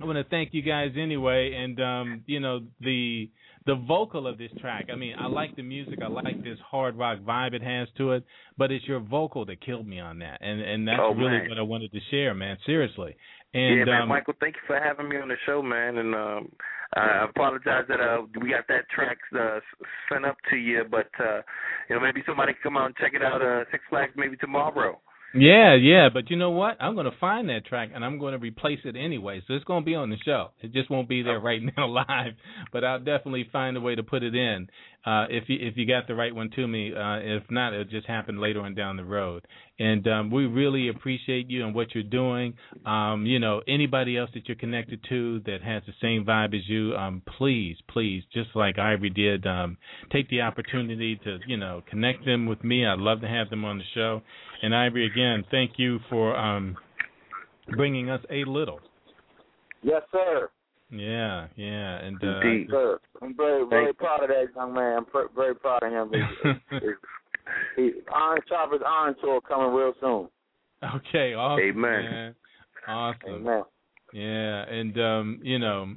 I 0.00 0.06
want 0.06 0.16
to 0.16 0.24
thank 0.24 0.54
you 0.54 0.62
guys 0.62 0.92
anyway, 0.98 1.52
and 1.54 1.78
um, 1.80 2.22
you 2.26 2.40
know 2.40 2.60
the 2.80 3.28
the 3.66 3.74
vocal 3.74 4.26
of 4.26 4.38
this 4.38 4.50
track. 4.60 4.86
I 4.92 4.96
mean, 4.96 5.14
I 5.18 5.26
like 5.26 5.54
the 5.54 5.62
music. 5.62 5.98
I 6.02 6.08
like 6.08 6.42
this 6.42 6.58
hard 6.70 6.96
rock 6.96 7.18
vibe 7.20 7.52
it 7.52 7.62
has 7.62 7.88
to 7.98 8.12
it, 8.12 8.24
but 8.56 8.72
it's 8.72 8.86
your 8.86 9.00
vocal 9.00 9.44
that 9.46 9.60
killed 9.64 9.86
me 9.86 10.00
on 10.00 10.18
that, 10.20 10.38
and 10.40 10.60
and 10.60 10.88
that's 10.88 10.98
Oh, 11.02 11.14
really 11.14 11.38
man. 11.38 11.48
what 11.48 11.58
I 11.58 11.62
wanted 11.62 11.92
to 11.92 12.00
share, 12.10 12.34
man. 12.34 12.56
Seriously. 12.64 13.14
And 13.52 13.78
yeah, 13.80 13.84
man, 13.84 14.02
um, 14.02 14.08
Michael, 14.08 14.34
thank 14.40 14.54
you 14.54 14.60
for 14.66 14.78
having 14.78 15.08
me 15.08 15.16
on 15.18 15.28
the 15.28 15.34
show, 15.44 15.60
man. 15.60 15.98
And 15.98 16.14
um, 16.14 16.52
I 16.94 17.26
apologize 17.28 17.84
that 17.88 18.00
uh, 18.00 18.22
we 18.40 18.50
got 18.50 18.66
that 18.68 18.88
track 18.94 19.18
uh, 19.38 19.58
sent 20.10 20.24
up 20.24 20.36
to 20.50 20.56
you, 20.56 20.84
but 20.90 21.10
uh, 21.18 21.42
you 21.88 21.96
know 21.96 22.00
maybe 22.00 22.22
somebody 22.26 22.52
can 22.54 22.62
come 22.62 22.76
out 22.76 22.86
and 22.86 22.96
check 22.96 23.12
it 23.14 23.22
out. 23.22 23.42
Uh, 23.42 23.64
Six 23.72 23.82
Flags 23.90 24.12
maybe 24.16 24.36
tomorrow. 24.36 25.00
Yeah, 25.32 25.76
yeah, 25.76 26.08
but 26.12 26.28
you 26.28 26.36
know 26.36 26.50
what? 26.50 26.76
I'm 26.80 26.94
going 26.94 27.10
to 27.10 27.16
find 27.18 27.48
that 27.50 27.64
track 27.64 27.90
and 27.94 28.04
I'm 28.04 28.18
going 28.18 28.32
to 28.32 28.38
replace 28.38 28.80
it 28.84 28.96
anyway. 28.96 29.42
So 29.46 29.54
it's 29.54 29.64
going 29.64 29.82
to 29.82 29.86
be 29.86 29.94
on 29.94 30.10
the 30.10 30.16
show. 30.24 30.48
It 30.60 30.72
just 30.72 30.90
won't 30.90 31.08
be 31.08 31.22
there 31.22 31.38
oh. 31.38 31.42
right 31.42 31.60
now 31.76 31.86
live, 31.88 32.34
but 32.72 32.84
I'll 32.84 32.98
definitely 32.98 33.48
find 33.52 33.76
a 33.76 33.80
way 33.80 33.94
to 33.94 34.02
put 34.02 34.22
it 34.22 34.34
in. 34.34 34.68
Uh, 35.06 35.24
if 35.30 35.44
you 35.48 35.56
if 35.60 35.76
you 35.76 35.86
got 35.86 36.06
the 36.06 36.14
right 36.14 36.34
one 36.34 36.50
to 36.50 36.66
me, 36.66 36.92
uh, 36.94 37.18
if 37.20 37.42
not, 37.50 37.72
it'll 37.72 37.84
just 37.84 38.06
happen 38.06 38.38
later 38.38 38.60
on 38.60 38.74
down 38.74 38.96
the 38.96 39.04
road. 39.04 39.46
And 39.78 40.06
um, 40.06 40.30
we 40.30 40.44
really 40.44 40.88
appreciate 40.88 41.48
you 41.48 41.64
and 41.64 41.74
what 41.74 41.94
you're 41.94 42.04
doing. 42.04 42.54
Um, 42.84 43.24
you 43.24 43.38
know, 43.38 43.62
anybody 43.66 44.18
else 44.18 44.28
that 44.34 44.46
you're 44.46 44.58
connected 44.58 45.00
to 45.08 45.40
that 45.46 45.62
has 45.62 45.82
the 45.86 45.94
same 46.02 46.26
vibe 46.26 46.54
as 46.54 46.68
you, 46.68 46.94
um, 46.96 47.22
please, 47.38 47.76
please, 47.88 48.22
just 48.34 48.50
like 48.54 48.78
Ivory 48.78 49.08
did, 49.08 49.46
um, 49.46 49.78
take 50.12 50.28
the 50.28 50.42
opportunity 50.42 51.18
to 51.24 51.38
you 51.46 51.56
know 51.56 51.82
connect 51.88 52.26
them 52.26 52.46
with 52.46 52.62
me. 52.62 52.86
I'd 52.86 52.98
love 52.98 53.22
to 53.22 53.28
have 53.28 53.48
them 53.48 53.64
on 53.64 53.78
the 53.78 53.84
show. 53.94 54.20
And 54.62 54.74
Ivory, 54.74 55.06
again, 55.06 55.44
thank 55.50 55.72
you 55.78 56.00
for 56.10 56.36
um, 56.36 56.76
bringing 57.74 58.10
us 58.10 58.20
A. 58.30 58.44
Little. 58.44 58.80
Yes, 59.82 60.02
sir. 60.12 60.50
Yeah, 60.92 61.46
yeah, 61.54 61.98
and 61.98 62.16
uh, 62.22 62.40
Indeed, 62.40 62.66
sir. 62.70 62.98
I'm 63.22 63.36
very, 63.36 63.64
very 63.68 63.94
proud 63.94 64.24
of 64.24 64.28
that 64.28 64.46
young 64.56 64.74
man. 64.74 64.98
I'm 64.98 65.04
pr- 65.04 65.32
very 65.36 65.54
proud 65.54 65.82
of 65.84 65.92
him. 65.92 66.10
He's, 66.42 66.80
he's, 66.80 66.90
he's 67.76 67.92
Iron 68.14 68.40
Chopper's 68.48 68.80
Iron 68.84 69.14
Tour 69.20 69.40
coming 69.40 69.72
real 69.72 69.92
soon. 70.00 70.28
Okay, 70.82 71.34
awesome. 71.34 71.64
Amen. 71.64 72.04
Man. 72.04 72.34
Awesome. 72.88 73.46
Amen. 73.46 73.62
Yeah, 74.12 74.64
and 74.64 74.98
um, 75.00 75.40
you 75.42 75.58
know, 75.60 75.94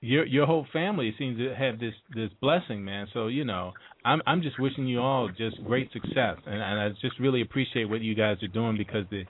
your 0.00 0.26
your 0.26 0.46
whole 0.46 0.66
family 0.72 1.14
seems 1.18 1.38
to 1.38 1.54
have 1.54 1.80
this 1.80 1.94
this 2.14 2.30
blessing, 2.40 2.84
man. 2.84 3.08
So 3.12 3.28
you 3.28 3.44
know, 3.44 3.72
I'm 4.04 4.20
I'm 4.26 4.42
just 4.42 4.60
wishing 4.60 4.86
you 4.86 5.00
all 5.00 5.28
just 5.36 5.64
great 5.64 5.90
success, 5.92 6.36
and, 6.46 6.54
and 6.54 6.80
I 6.80 6.90
just 7.00 7.18
really 7.18 7.40
appreciate 7.40 7.86
what 7.86 8.02
you 8.02 8.14
guys 8.14 8.36
are 8.42 8.48
doing 8.48 8.76
because 8.76 9.06
the 9.10 9.24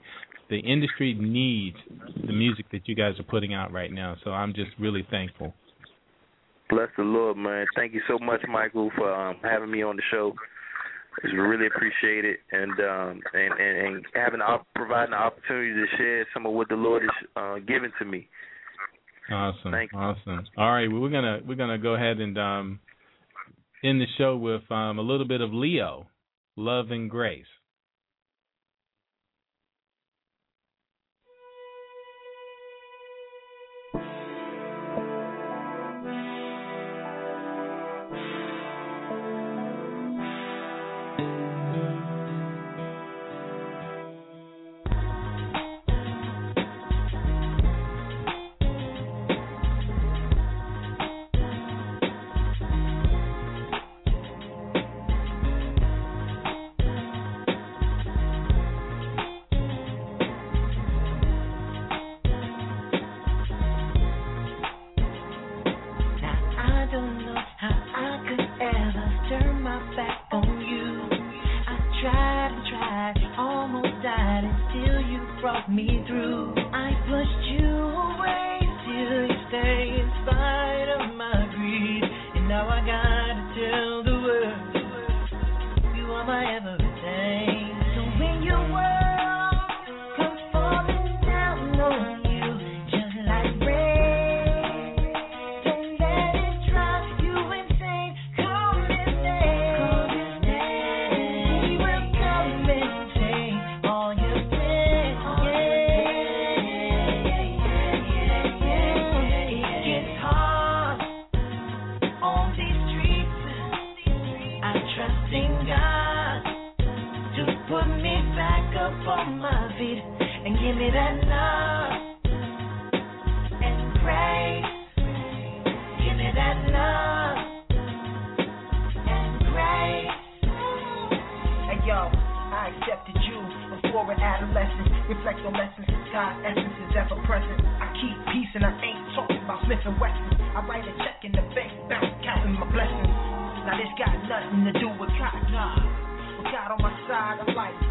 the 0.49 0.59
industry 0.59 1.15
needs 1.19 1.77
the 2.25 2.33
music 2.33 2.65
that 2.71 2.87
you 2.87 2.95
guys 2.95 3.19
are 3.19 3.23
putting 3.23 3.53
out 3.53 3.71
right 3.71 3.91
now. 3.91 4.15
So 4.23 4.31
I'm 4.31 4.53
just 4.53 4.71
really 4.79 5.05
thankful. 5.09 5.53
Bless 6.69 6.89
the 6.97 7.03
Lord, 7.03 7.37
man. 7.37 7.65
Thank 7.75 7.93
you 7.93 8.01
so 8.07 8.17
much, 8.19 8.41
Michael, 8.47 8.91
for 8.95 9.13
um, 9.13 9.37
having 9.43 9.71
me 9.71 9.83
on 9.83 9.95
the 9.95 10.01
show. 10.11 10.33
It's 11.23 11.33
really 11.33 11.67
appreciated, 11.67 12.37
and 12.51 12.71
um, 12.71 13.21
and, 13.33 13.53
and 13.59 13.87
and 13.87 14.05
having 14.13 14.39
providing 14.75 15.11
the 15.11 15.17
opportunity 15.17 15.73
to 15.73 15.97
share 15.97 16.27
some 16.33 16.45
of 16.45 16.53
what 16.53 16.67
the 16.67 16.75
Lord 16.75 17.03
has 17.03 17.27
uh, 17.37 17.55
giving 17.65 17.91
to 17.99 18.05
me. 18.05 18.27
Awesome. 19.31 19.71
Thank 19.71 19.93
you. 19.93 19.99
Awesome. 19.99 20.45
All 20.57 20.71
right, 20.73 20.91
well, 20.91 20.99
we're 21.01 21.11
gonna 21.11 21.39
we're 21.47 21.55
gonna 21.55 21.77
go 21.77 21.95
ahead 21.95 22.19
and 22.19 22.37
um, 22.37 22.79
end 23.83 24.01
the 24.01 24.07
show 24.17 24.35
with 24.35 24.69
um, 24.69 24.99
a 24.99 25.01
little 25.01 25.27
bit 25.27 25.39
of 25.39 25.53
Leo, 25.53 26.07
Love 26.57 26.91
and 26.91 27.09
Grace. 27.09 27.45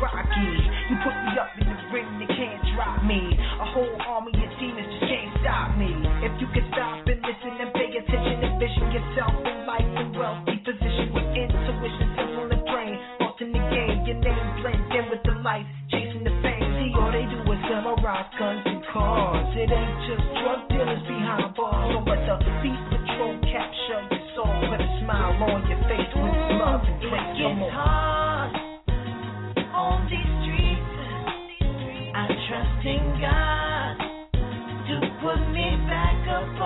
Rocky. 0.05 0.53
You 0.93 1.01
put 1.01 1.17
me 1.17 1.33
up 1.41 1.49
in 1.57 1.65
the 1.65 1.77
ring, 1.89 2.05
they 2.21 2.29
can't 2.29 2.61
drop 2.77 3.01
me. 3.09 3.25
A 3.57 3.67
whole 3.73 3.97
army 4.05 4.37
of 4.37 4.53
demons 4.61 4.85
just 4.85 5.09
can't 5.09 5.33
stop 5.41 5.73
me. 5.81 5.97
If 6.21 6.37
you 6.45 6.49
can 6.53 6.69
stop 6.77 7.09
and 7.09 7.25
listen 7.25 7.53
and 7.57 7.73
pay 7.73 7.89
attention, 7.89 8.37
envision 8.45 8.93
yourself 8.93 9.33
in 9.49 9.65
life 9.65 9.89
and 9.97 10.13
wealthy 10.13 10.61
position 10.61 11.09
with 11.09 11.25
intuition, 11.33 12.09
simple 12.21 12.53
and 12.53 12.65
plain. 12.69 13.01
Lost 13.25 13.41
in 13.41 13.57
the 13.57 13.65
game, 13.73 14.05
your 14.05 14.21
name 14.21 14.49
blends 14.61 14.93
in 14.93 15.05
with 15.09 15.25
the 15.25 15.41
lights, 15.41 15.73
chasing 15.89 16.21
the 16.21 16.37
fame. 16.45 16.69
See, 16.77 16.93
all 17.01 17.09
they 17.09 17.25
do 17.25 17.41
is 17.41 17.63
memorize 17.65 18.29
guns 18.37 18.61
and 18.69 18.85
cars. 18.93 19.57
It 19.57 19.73
ain't 19.73 19.99
just 20.05 20.25
drug 20.45 20.69
dealers 20.69 21.01
behind 21.09 21.49
bars. 21.57 21.97
Don't 21.97 22.05
let 22.05 22.29
the 22.29 22.53
beat 22.61 22.83
patrol 22.93 23.41
capture 23.41 24.05
your 24.13 24.25
soul. 24.37 24.53
Put 24.69 24.85
a 24.85 24.89
smile 25.01 25.33
on 25.49 25.65
your 25.65 25.81
face 25.89 26.13
with 26.13 26.61
love 26.61 26.85
and 26.85 27.01
grace. 27.09 27.41
It 27.41 27.49
Come 27.49 27.57
gets 27.57 27.73
hard 27.73 28.34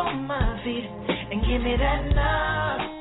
on 0.08 0.26
my 0.26 0.60
feet 0.64 0.86
and 1.32 1.42
give 1.42 1.62
me 1.62 1.76
that 1.78 2.04
love 2.16 2.97